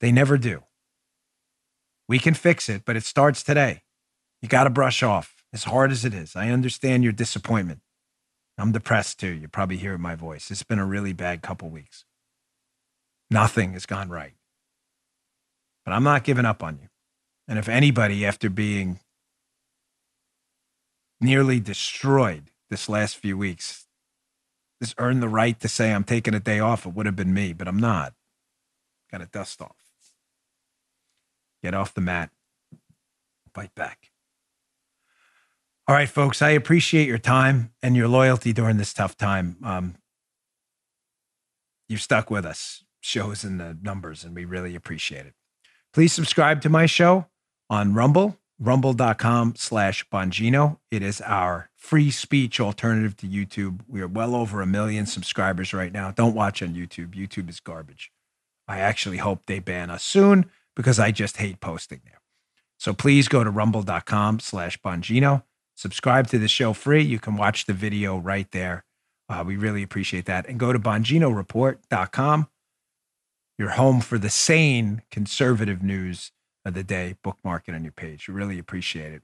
They 0.00 0.10
never 0.10 0.36
do. 0.36 0.64
We 2.08 2.18
can 2.18 2.34
fix 2.34 2.68
it, 2.68 2.84
but 2.84 2.96
it 2.96 3.04
starts 3.04 3.42
today. 3.42 3.82
You 4.42 4.48
got 4.48 4.64
to 4.64 4.70
brush 4.70 5.02
off 5.02 5.44
as 5.52 5.64
hard 5.64 5.92
as 5.92 6.04
it 6.04 6.12
is. 6.12 6.34
I 6.34 6.50
understand 6.50 7.04
your 7.04 7.12
disappointment. 7.12 7.80
I'm 8.60 8.72
depressed 8.72 9.20
too. 9.20 9.28
You 9.28 9.48
probably 9.48 9.76
hear 9.76 9.96
my 9.98 10.14
voice. 10.14 10.50
It's 10.50 10.62
been 10.62 10.78
a 10.78 10.86
really 10.86 11.12
bad 11.12 11.42
couple 11.42 11.68
weeks. 11.68 12.04
Nothing 13.30 13.74
has 13.74 13.86
gone 13.86 14.08
right. 14.08 14.34
But 15.84 15.92
I'm 15.92 16.02
not 16.02 16.24
giving 16.24 16.44
up 16.44 16.62
on 16.62 16.78
you. 16.82 16.88
And 17.48 17.58
if 17.58 17.68
anybody, 17.68 18.26
after 18.26 18.50
being 18.50 19.00
nearly 21.20 21.60
destroyed 21.60 22.50
this 22.70 22.88
last 22.88 23.16
few 23.16 23.36
weeks, 23.36 23.86
has 24.80 24.94
earned 24.98 25.22
the 25.22 25.28
right 25.28 25.58
to 25.60 25.68
say 25.68 25.92
I'm 25.92 26.04
taking 26.04 26.34
a 26.34 26.40
day 26.40 26.58
off, 26.58 26.86
it 26.86 26.94
would 26.94 27.06
have 27.06 27.16
been 27.16 27.34
me, 27.34 27.52
but 27.52 27.68
I'm 27.68 27.78
not. 27.78 28.14
Got 29.10 29.18
to 29.18 29.26
dust 29.26 29.60
off. 29.60 29.76
Get 31.62 31.74
off 31.74 31.94
the 31.94 32.00
mat. 32.00 32.30
Fight 33.52 33.74
back. 33.74 34.09
All 35.90 35.96
right, 35.96 36.08
folks, 36.08 36.40
I 36.40 36.50
appreciate 36.50 37.08
your 37.08 37.18
time 37.18 37.72
and 37.82 37.96
your 37.96 38.06
loyalty 38.06 38.52
during 38.52 38.76
this 38.76 38.92
tough 38.92 39.16
time. 39.16 39.56
Um, 39.64 39.96
you've 41.88 42.00
stuck 42.00 42.30
with 42.30 42.46
us, 42.46 42.84
shows 43.00 43.42
in 43.42 43.58
the 43.58 43.76
numbers, 43.82 44.22
and 44.22 44.32
we 44.32 44.44
really 44.44 44.76
appreciate 44.76 45.26
it. 45.26 45.34
Please 45.92 46.12
subscribe 46.12 46.60
to 46.60 46.68
my 46.68 46.86
show 46.86 47.26
on 47.68 47.92
Rumble 47.92 48.38
rumble.com 48.60 49.54
slash 49.56 50.08
Bongino. 50.10 50.78
It 50.92 51.02
is 51.02 51.20
our 51.22 51.70
free 51.74 52.12
speech 52.12 52.60
alternative 52.60 53.16
to 53.16 53.26
YouTube. 53.26 53.80
We 53.88 54.00
are 54.00 54.06
well 54.06 54.36
over 54.36 54.62
a 54.62 54.66
million 54.66 55.06
subscribers 55.06 55.74
right 55.74 55.92
now. 55.92 56.12
Don't 56.12 56.36
watch 56.36 56.62
on 56.62 56.74
YouTube. 56.74 57.16
YouTube 57.16 57.50
is 57.50 57.58
garbage. 57.58 58.12
I 58.68 58.78
actually 58.78 59.16
hope 59.16 59.46
they 59.46 59.58
ban 59.58 59.90
us 59.90 60.04
soon 60.04 60.52
because 60.76 61.00
I 61.00 61.10
just 61.10 61.38
hate 61.38 61.58
posting 61.58 62.02
there. 62.04 62.20
So 62.78 62.94
please 62.94 63.26
go 63.26 63.42
to 63.42 63.50
rumble.com 63.50 64.38
slash 64.38 64.80
Bongino. 64.80 65.42
Subscribe 65.80 66.26
to 66.26 66.38
the 66.38 66.46
show 66.46 66.74
free. 66.74 67.02
You 67.02 67.18
can 67.18 67.38
watch 67.38 67.64
the 67.64 67.72
video 67.72 68.18
right 68.18 68.50
there. 68.50 68.84
Uh, 69.30 69.42
we 69.46 69.56
really 69.56 69.82
appreciate 69.82 70.26
that. 70.26 70.46
And 70.46 70.60
go 70.60 70.74
to 70.74 70.78
BonginoReport.com, 70.78 72.48
your 73.56 73.70
home 73.70 74.02
for 74.02 74.18
the 74.18 74.28
sane 74.28 75.00
conservative 75.10 75.82
news 75.82 76.32
of 76.66 76.74
the 76.74 76.84
day. 76.84 77.16
Bookmark 77.22 77.66
it 77.66 77.74
on 77.74 77.82
your 77.82 77.92
page. 77.92 78.28
We 78.28 78.34
really 78.34 78.58
appreciate 78.58 79.14
it. 79.14 79.22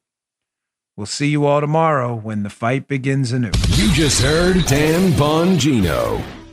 We'll 0.97 1.05
see 1.05 1.29
you 1.29 1.45
all 1.45 1.61
tomorrow 1.61 2.15
when 2.15 2.43
the 2.43 2.49
fight 2.49 2.89
begins 2.89 3.33
anew. 3.33 3.51
You 3.73 3.93
just 3.93 4.23
heard 4.23 4.65
Dan 4.65 5.13
Bongino. 5.13 6.46